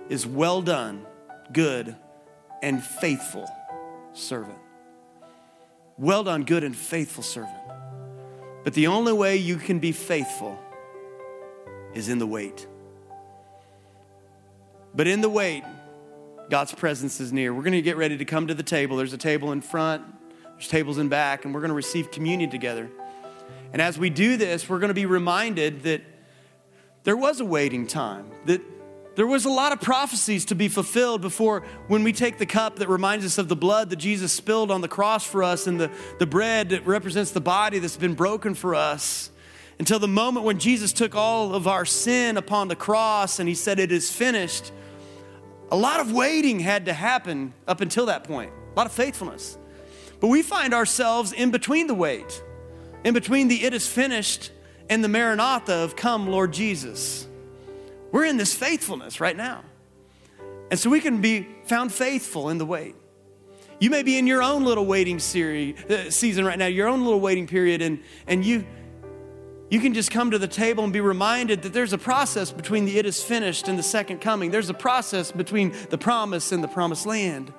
is 0.10 0.26
well 0.26 0.62
done, 0.62 1.06
good, 1.52 1.96
and 2.62 2.82
faithful 2.82 3.48
servant. 4.14 4.58
Well 5.98 6.24
done, 6.24 6.44
good, 6.44 6.64
and 6.64 6.76
faithful 6.76 7.24
servant. 7.24 7.58
But 8.64 8.74
the 8.74 8.88
only 8.88 9.14
way 9.14 9.36
you 9.36 9.58
can 9.58 9.80
be 9.80 9.92
faithful 9.92 10.58
is 11.94 12.10
in 12.10 12.18
the 12.18 12.26
wait. 12.26 12.66
But 14.96 15.08
in 15.08 15.22
the 15.22 15.30
wait, 15.30 15.64
God's 16.50 16.74
presence 16.74 17.20
is 17.20 17.32
near. 17.32 17.54
We're 17.54 17.64
going 17.64 17.74
to 17.74 17.82
get 17.82 17.98
ready 17.98 18.18
to 18.18 18.26
come 18.26 18.48
to 18.48 18.54
the 18.54 18.64
table. 18.64 18.98
There's 18.98 19.14
a 19.14 19.18
table 19.18 19.52
in 19.52 19.62
front, 19.62 20.04
there's 20.54 20.68
tables 20.68 20.98
in 20.98 21.10
back, 21.10 21.46
and 21.46 21.54
we're 21.54 21.62
going 21.62 21.70
to 21.70 21.76
receive 21.76 22.12
communion 22.12 22.50
together. 22.50 22.90
And 23.72 23.82
as 23.82 23.98
we 23.98 24.10
do 24.10 24.38
this, 24.38 24.70
we're 24.70 24.80
going 24.80 24.90
to 24.90 24.94
be 24.94 25.06
reminded 25.06 25.84
that 25.84 26.02
there 27.04 27.18
was 27.18 27.40
a 27.40 27.46
waiting 27.46 27.88
time, 27.88 28.30
that 28.46 28.62
there 29.16 29.28
was 29.28 29.46
a 29.46 29.50
lot 29.50 29.72
of 29.72 29.82
prophecies 29.82 30.46
to 30.46 30.56
be 30.56 30.68
fulfilled 30.68 31.22
before 31.22 31.64
when 31.88 32.04
we 32.04 32.14
take 32.14 32.40
the 32.40 32.46
cup 32.46 32.78
that 32.78 32.90
reminds 32.90 33.26
us 33.26 33.38
of 33.38 33.48
the 33.48 33.56
blood 33.56 33.90
that 33.92 33.98
Jesus 33.98 34.34
spilled 34.34 34.72
on 34.72 34.82
the 34.82 34.88
cross 34.88 35.24
for 35.24 35.44
us 35.44 35.68
and 35.68 35.80
the, 35.80 35.92
the 36.18 36.26
bread 36.26 36.70
that 36.70 36.86
represents 36.86 37.32
the 37.32 37.42
body 37.42 37.80
that's 37.80 37.98
been 37.98 38.16
broken 38.16 38.56
for 38.56 38.74
us. 38.74 39.30
Until 39.80 40.00
the 40.00 40.08
moment 40.08 40.46
when 40.46 40.60
Jesus 40.60 40.94
took 40.94 41.16
all 41.16 41.54
of 41.54 41.68
our 41.68 41.86
sin 41.86 42.38
upon 42.38 42.68
the 42.68 42.76
cross 42.76 43.40
and 43.40 43.50
he 43.50 43.56
said, 43.56 43.80
It 43.80 43.92
is 43.92 44.12
finished 44.12 44.72
a 45.74 45.76
lot 45.76 46.00
of 46.00 46.12
waiting 46.12 46.60
had 46.60 46.86
to 46.86 46.94
happen 46.94 47.52
up 47.68 47.82
until 47.82 48.06
that 48.06 48.26
point, 48.26 48.52
a 48.52 48.78
lot 48.78 48.86
of 48.86 48.92
faithfulness. 48.92 49.58
But 50.20 50.28
we 50.28 50.44
find 50.44 50.72
ourselves 50.72 51.34
in 51.34 51.50
between 51.50 51.88
the 51.88 51.96
wait, 51.96 52.44
in 53.04 53.16
between 53.16 53.48
the 53.48 53.64
it 53.64 53.74
is 53.74 53.88
finished 53.88 54.52
and 54.88 55.04
the 55.04 55.08
Maranatha 55.08 55.74
of 55.74 55.96
come, 55.96 56.30
Lord 56.30 56.54
Jesus. 56.54 57.28
We're 58.12 58.26
in 58.26 58.38
this 58.38 58.54
faithfulness 58.54 59.20
right 59.20 59.36
now. 59.36 59.64
And 60.70 60.80
so 60.80 60.92
we 60.92 61.02
can 61.02 61.22
be 61.22 61.48
found 61.66 61.92
faithful 61.92 62.50
in 62.50 62.60
the 62.60 62.68
wait. 62.68 62.96
You 63.80 63.90
may 63.90 64.04
be 64.04 64.20
in 64.20 64.28
your 64.28 64.44
own 64.44 64.66
little 64.66 64.86
waiting 64.86 65.18
series, 65.18 65.84
uh, 65.86 66.12
season 66.12 66.46
right 66.46 66.60
now, 66.60 66.68
your 66.68 66.88
own 66.88 67.04
little 67.04 67.20
waiting 67.20 67.48
period, 67.48 67.82
and, 67.82 68.00
and 68.28 68.46
you 68.46 68.64
you 69.74 69.80
can 69.80 69.96
just 69.96 70.12
come 70.12 70.30
to 70.30 70.38
the 70.38 70.48
table 70.48 70.84
and 70.84 70.94
be 70.94 71.02
reminded 71.02 71.64
that 71.64 71.74
there's 71.74 71.94
a 71.94 71.98
process 71.98 72.52
between 72.52 72.86
the 72.86 73.00
it 73.00 73.08
is 73.08 73.24
finished 73.24 73.68
and 73.68 73.80
the 73.80 73.82
second 73.82 74.22
coming. 74.22 74.52
There's 74.52 74.70
a 74.70 74.74
process 74.76 75.32
between 75.32 75.74
the 75.90 75.98
promise 75.98 76.52
and 76.52 76.64
the 76.64 76.68
promised 76.68 77.08
land. 77.08 77.52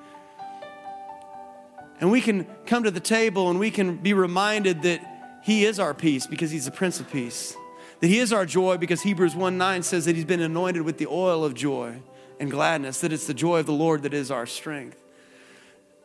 And 1.98 2.12
we 2.12 2.20
can 2.20 2.44
come 2.66 2.84
to 2.84 2.92
the 2.92 3.00
table 3.00 3.50
and 3.50 3.58
we 3.58 3.72
can 3.72 3.96
be 3.96 4.12
reminded 4.12 4.82
that 4.82 5.40
He 5.42 5.64
is 5.64 5.80
our 5.80 5.92
peace 5.92 6.24
because 6.28 6.52
He's 6.52 6.66
the 6.66 6.70
Prince 6.70 7.00
of 7.00 7.10
Peace. 7.10 7.56
That 7.98 8.06
He 8.06 8.20
is 8.20 8.32
our 8.32 8.46
joy 8.46 8.76
because 8.76 9.02
Hebrews 9.02 9.34
1 9.34 9.58
9 9.58 9.82
says 9.82 10.04
that 10.04 10.14
He's 10.14 10.24
been 10.24 10.38
anointed 10.38 10.82
with 10.82 10.98
the 10.98 11.08
oil 11.08 11.44
of 11.44 11.54
joy 11.54 12.00
and 12.38 12.48
gladness, 12.48 13.00
that 13.00 13.12
it's 13.12 13.26
the 13.26 13.34
joy 13.34 13.58
of 13.58 13.66
the 13.66 13.72
Lord 13.72 14.04
that 14.04 14.14
is 14.14 14.30
our 14.30 14.46
strength. 14.46 15.03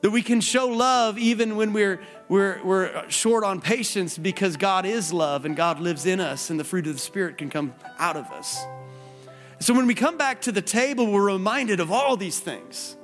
That 0.02 0.12
we 0.12 0.22
can 0.22 0.40
show 0.40 0.68
love 0.68 1.18
even 1.18 1.56
when 1.56 1.74
we're, 1.74 2.00
we're, 2.30 2.64
we're 2.64 3.10
short 3.10 3.44
on 3.44 3.60
patience 3.60 4.18
because 4.18 4.56
God 4.56 4.86
is 4.86 5.12
love 5.12 5.46
and 5.46 5.56
God 5.56 5.80
lives 5.80 6.06
in 6.06 6.20
us 6.22 6.50
and 6.50 6.60
the 6.60 6.64
fruit 6.64 6.88
of 6.88 6.94
the 6.94 7.00
Spirit 7.00 7.38
can 7.38 7.50
come 7.50 7.74
out 7.98 8.16
of 8.16 8.26
us. 8.32 8.64
So 9.60 9.74
when 9.74 9.88
we 9.88 9.96
come 9.96 10.18
back 10.18 10.42
to 10.42 10.54
the 10.54 10.62
table, 10.62 11.12
we're 11.12 11.26
reminded 11.26 11.82
of 11.82 11.92
all 11.92 12.16
these 12.16 12.40
things. 12.40 12.96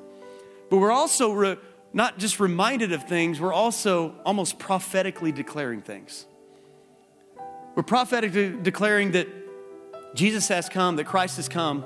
But 0.70 0.78
we're 0.78 0.92
also 0.92 1.34
re- 1.34 1.58
not 1.92 2.18
just 2.18 2.40
reminded 2.40 2.94
of 2.94 3.08
things, 3.08 3.42
we're 3.42 3.54
also 3.54 4.16
almost 4.26 4.58
prophetically 4.58 5.34
declaring 5.34 5.82
things. 5.82 6.26
We're 7.76 7.84
prophetically 7.84 8.56
declaring 8.62 9.12
that 9.12 9.28
Jesus 10.16 10.48
has 10.48 10.70
come, 10.70 10.96
that 10.96 11.04
Christ 11.04 11.36
has 11.36 11.50
come, 11.50 11.84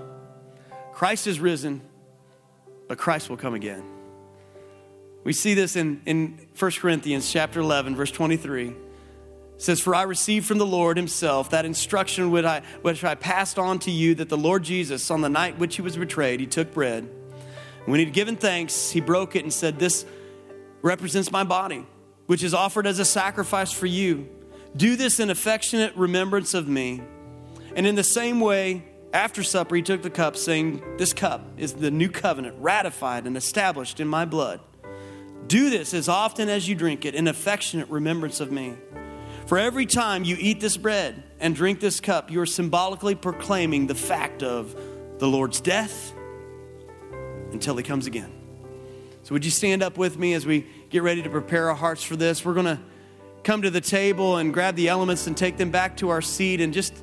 Christ 0.94 1.26
is 1.26 1.40
risen, 1.40 1.82
but 2.88 3.00
Christ 3.00 3.30
will 3.30 3.38
come 3.38 3.56
again. 3.56 3.99
We 5.24 5.34
see 5.34 5.54
this 5.54 5.76
in, 5.76 6.02
in 6.06 6.48
1 6.58 6.72
Corinthians 6.72 7.32
chapter 7.32 7.60
11, 7.60 7.96
verse 7.96 8.12
23. 8.12 8.70
It 8.70 8.76
says, 9.58 9.82
For 9.82 9.94
I 9.94 10.04
received 10.04 10.46
from 10.46 10.58
the 10.58 10.66
Lord 10.66 10.96
himself 10.96 11.50
that 11.50 11.66
instruction 11.66 12.32
which 12.32 12.46
I, 12.46 12.62
which 12.82 13.04
I 13.04 13.16
passed 13.16 13.60
on 13.60 13.80
to 13.80 13.92
you 13.92 14.16
that 14.16 14.30
the 14.30 14.38
Lord 14.38 14.64
Jesus, 14.64 15.12
on 15.12 15.22
the 15.22 15.30
night 15.30 15.58
which 15.58 15.76
he 15.76 15.82
was 15.82 15.98
betrayed, 15.98 16.40
he 16.40 16.48
took 16.48 16.74
bread. 16.74 17.10
When 17.86 18.00
he'd 18.00 18.14
given 18.14 18.38
thanks, 18.38 18.92
he 18.92 19.02
broke 19.02 19.36
it 19.36 19.44
and 19.44 19.52
said, 19.52 19.80
This 19.80 20.06
represents 20.82 21.32
my 21.32 21.44
body, 21.44 21.86
which 22.28 22.44
is 22.44 22.54
offered 22.54 22.88
as 22.88 23.00
a 23.00 23.06
sacrifice 23.06 23.72
for 23.72 23.86
you. 23.86 24.30
Do 24.76 24.96
this 24.96 25.20
in 25.20 25.30
affectionate 25.30 25.96
remembrance 25.96 26.54
of 26.54 26.68
me. 26.68 27.02
And 27.76 27.86
in 27.86 27.96
the 27.96 28.04
same 28.04 28.40
way, 28.40 28.86
after 29.12 29.44
supper, 29.44 29.76
he 29.76 29.82
took 29.82 30.04
the 30.04 30.10
cup, 30.10 30.38
saying, 30.38 30.82
This 30.98 31.14
cup 31.14 31.46
is 31.58 31.74
the 31.74 31.92
new 31.92 32.10
covenant, 32.10 32.56
ratified 32.60 33.26
and 33.26 33.36
established 33.36 34.00
in 34.00 34.08
my 34.08 34.26
blood. 34.26 34.62
Do 35.48 35.70
this 35.70 35.94
as 35.94 36.08
often 36.08 36.50
as 36.50 36.68
you 36.68 36.76
drink 36.76 37.06
it 37.06 37.16
in 37.16 37.28
affectionate 37.28 37.90
remembrance 37.90 38.40
of 38.40 38.52
me. 38.52 38.76
For 39.48 39.58
every 39.58 39.88
time 39.88 40.24
you 40.24 40.38
eat 40.40 40.60
this 40.60 40.78
bread 40.78 41.24
and 41.40 41.56
drink 41.56 41.80
this 41.80 42.00
cup, 42.00 42.30
you 42.30 42.40
are 42.40 42.46
symbolically 42.46 43.16
proclaiming 43.16 43.88
the 43.88 43.96
fact 43.96 44.44
of 44.44 44.80
the 45.18 45.28
Lord's 45.28 45.60
death 45.60 46.14
until 47.52 47.76
he 47.76 47.84
comes 47.84 48.06
again. 48.06 48.32
So, 49.24 49.34
would 49.34 49.44
you 49.44 49.52
stand 49.52 49.82
up 49.82 49.98
with 49.98 50.18
me 50.18 50.34
as 50.34 50.46
we 50.46 50.68
get 50.90 51.02
ready 51.02 51.24
to 51.24 51.30
prepare 51.30 51.70
our 51.70 51.76
hearts 51.76 52.04
for 52.04 52.16
this? 52.16 52.46
We're 52.46 52.54
going 52.54 52.68
to 52.68 52.80
come 53.44 53.64
to 53.64 53.70
the 53.70 53.82
table 53.82 54.38
and 54.38 54.54
grab 54.54 54.76
the 54.76 54.88
elements 54.88 55.26
and 55.26 55.36
take 55.36 55.58
them 55.58 55.72
back 55.72 55.98
to 55.98 56.10
our 56.10 56.22
seat 56.22 56.62
and 56.62 56.74
just 56.74 56.94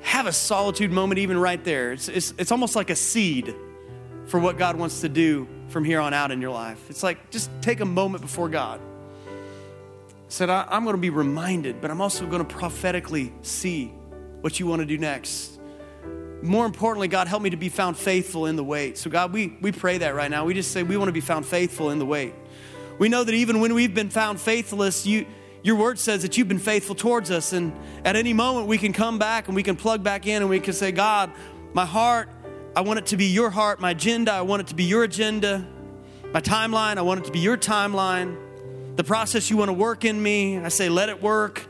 have 0.00 0.26
a 0.26 0.32
solitude 0.32 0.90
moment, 0.90 1.18
even 1.18 1.38
right 1.38 1.62
there. 1.62 1.92
It's, 1.92 2.08
it's, 2.08 2.34
it's 2.38 2.52
almost 2.52 2.74
like 2.74 2.90
a 2.90 2.96
seed 2.96 3.54
for 4.26 4.40
what 4.40 4.58
God 4.58 4.76
wants 4.76 5.02
to 5.02 5.08
do 5.08 5.46
from 5.76 5.84
here 5.84 6.00
on 6.00 6.14
out 6.14 6.30
in 6.30 6.40
your 6.40 6.52
life. 6.52 6.88
It's 6.88 7.02
like 7.02 7.28
just 7.28 7.50
take 7.60 7.80
a 7.80 7.84
moment 7.84 8.22
before 8.22 8.48
God. 8.48 8.80
Said, 10.28 10.48
I'm 10.48 10.84
going 10.84 10.96
to 10.96 11.00
be 11.00 11.10
reminded, 11.10 11.82
but 11.82 11.90
I'm 11.90 12.00
also 12.00 12.26
going 12.26 12.42
to 12.42 12.48
prophetically 12.48 13.30
see 13.42 13.88
what 14.40 14.58
you 14.58 14.66
want 14.66 14.80
to 14.80 14.86
do 14.86 14.96
next. 14.96 15.60
More 16.40 16.64
importantly, 16.64 17.08
God, 17.08 17.28
help 17.28 17.42
me 17.42 17.50
to 17.50 17.58
be 17.58 17.68
found 17.68 17.98
faithful 17.98 18.46
in 18.46 18.56
the 18.56 18.64
wait. 18.64 18.96
So, 18.96 19.10
God, 19.10 19.34
we, 19.34 19.58
we 19.60 19.70
pray 19.70 19.98
that 19.98 20.14
right 20.14 20.30
now. 20.30 20.46
We 20.46 20.54
just 20.54 20.70
say 20.70 20.82
we 20.82 20.96
want 20.96 21.08
to 21.08 21.12
be 21.12 21.20
found 21.20 21.44
faithful 21.44 21.90
in 21.90 21.98
the 21.98 22.06
wait. 22.06 22.32
We 22.98 23.10
know 23.10 23.22
that 23.22 23.34
even 23.34 23.60
when 23.60 23.74
we've 23.74 23.92
been 23.92 24.08
found 24.08 24.40
faithless, 24.40 25.04
you, 25.04 25.26
your 25.62 25.76
word 25.76 25.98
says 25.98 26.22
that 26.22 26.38
you've 26.38 26.48
been 26.48 26.58
faithful 26.58 26.94
towards 26.94 27.30
us. 27.30 27.52
And 27.52 27.74
at 28.02 28.16
any 28.16 28.32
moment, 28.32 28.66
we 28.66 28.78
can 28.78 28.94
come 28.94 29.18
back 29.18 29.46
and 29.48 29.54
we 29.54 29.62
can 29.62 29.76
plug 29.76 30.02
back 30.02 30.26
in 30.26 30.40
and 30.40 30.48
we 30.48 30.58
can 30.58 30.72
say, 30.72 30.90
God, 30.90 31.30
my 31.74 31.84
heart, 31.84 32.30
I 32.76 32.82
want 32.82 32.98
it 32.98 33.06
to 33.06 33.16
be 33.16 33.24
your 33.24 33.48
heart. 33.48 33.80
My 33.80 33.92
agenda, 33.92 34.32
I 34.32 34.42
want 34.42 34.60
it 34.60 34.66
to 34.66 34.74
be 34.74 34.84
your 34.84 35.02
agenda. 35.02 35.66
My 36.32 36.42
timeline, 36.42 36.98
I 36.98 37.02
want 37.02 37.20
it 37.20 37.24
to 37.24 37.32
be 37.32 37.38
your 37.38 37.56
timeline. 37.56 38.36
The 38.96 39.04
process 39.04 39.48
you 39.48 39.56
want 39.56 39.70
to 39.70 39.72
work 39.72 40.04
in 40.04 40.22
me, 40.22 40.58
I 40.58 40.68
say, 40.68 40.90
let 40.90 41.08
it 41.08 41.22
work. 41.22 41.66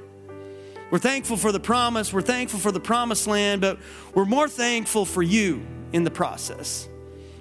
We're 0.90 0.98
thankful 0.98 1.36
for 1.36 1.52
the 1.52 1.61
promise. 1.61 2.12
We're 2.12 2.22
thankful 2.22 2.59
for 2.59 2.72
the 2.72 2.80
promised 2.80 3.28
land, 3.28 3.61
but 3.61 3.78
we're 4.14 4.24
more 4.24 4.48
thankful 4.48 5.04
for 5.04 5.22
you 5.22 5.64
in 5.92 6.02
the 6.02 6.11
process. 6.11 6.88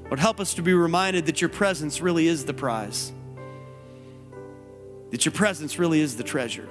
Lord, 0.04 0.20
help 0.20 0.40
us 0.40 0.54
to 0.54 0.62
be 0.62 0.74
reminded 0.74 1.26
that 1.26 1.42
your 1.42 1.50
presence 1.50 2.02
really 2.02 2.28
is 2.28 2.46
the 2.46 2.54
prize 2.54 3.12
that 5.12 5.24
your 5.24 5.32
presence 5.32 5.80
really 5.80 6.02
is 6.02 6.18
the 6.18 6.24
treasure. 6.24 6.68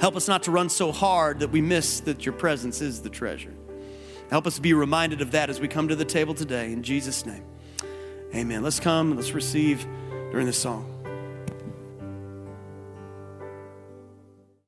Help 0.00 0.14
us 0.14 0.28
not 0.28 0.44
to 0.44 0.52
run 0.52 0.68
so 0.68 0.92
hard 0.92 1.40
that 1.40 1.50
we 1.50 1.60
miss 1.60 1.98
that 2.00 2.24
your 2.24 2.32
presence 2.32 2.80
is 2.80 3.02
the 3.02 3.10
treasure. 3.10 3.52
Help 4.34 4.48
us 4.48 4.58
be 4.58 4.74
reminded 4.74 5.20
of 5.20 5.30
that 5.30 5.48
as 5.48 5.60
we 5.60 5.68
come 5.68 5.86
to 5.86 5.94
the 5.94 6.04
table 6.04 6.34
today. 6.34 6.72
In 6.72 6.82
Jesus' 6.82 7.24
name, 7.24 7.44
amen. 8.34 8.64
Let's 8.64 8.80
come, 8.80 9.14
let's 9.14 9.30
receive 9.30 9.86
during 10.32 10.46
the 10.46 10.52
song. 10.52 10.93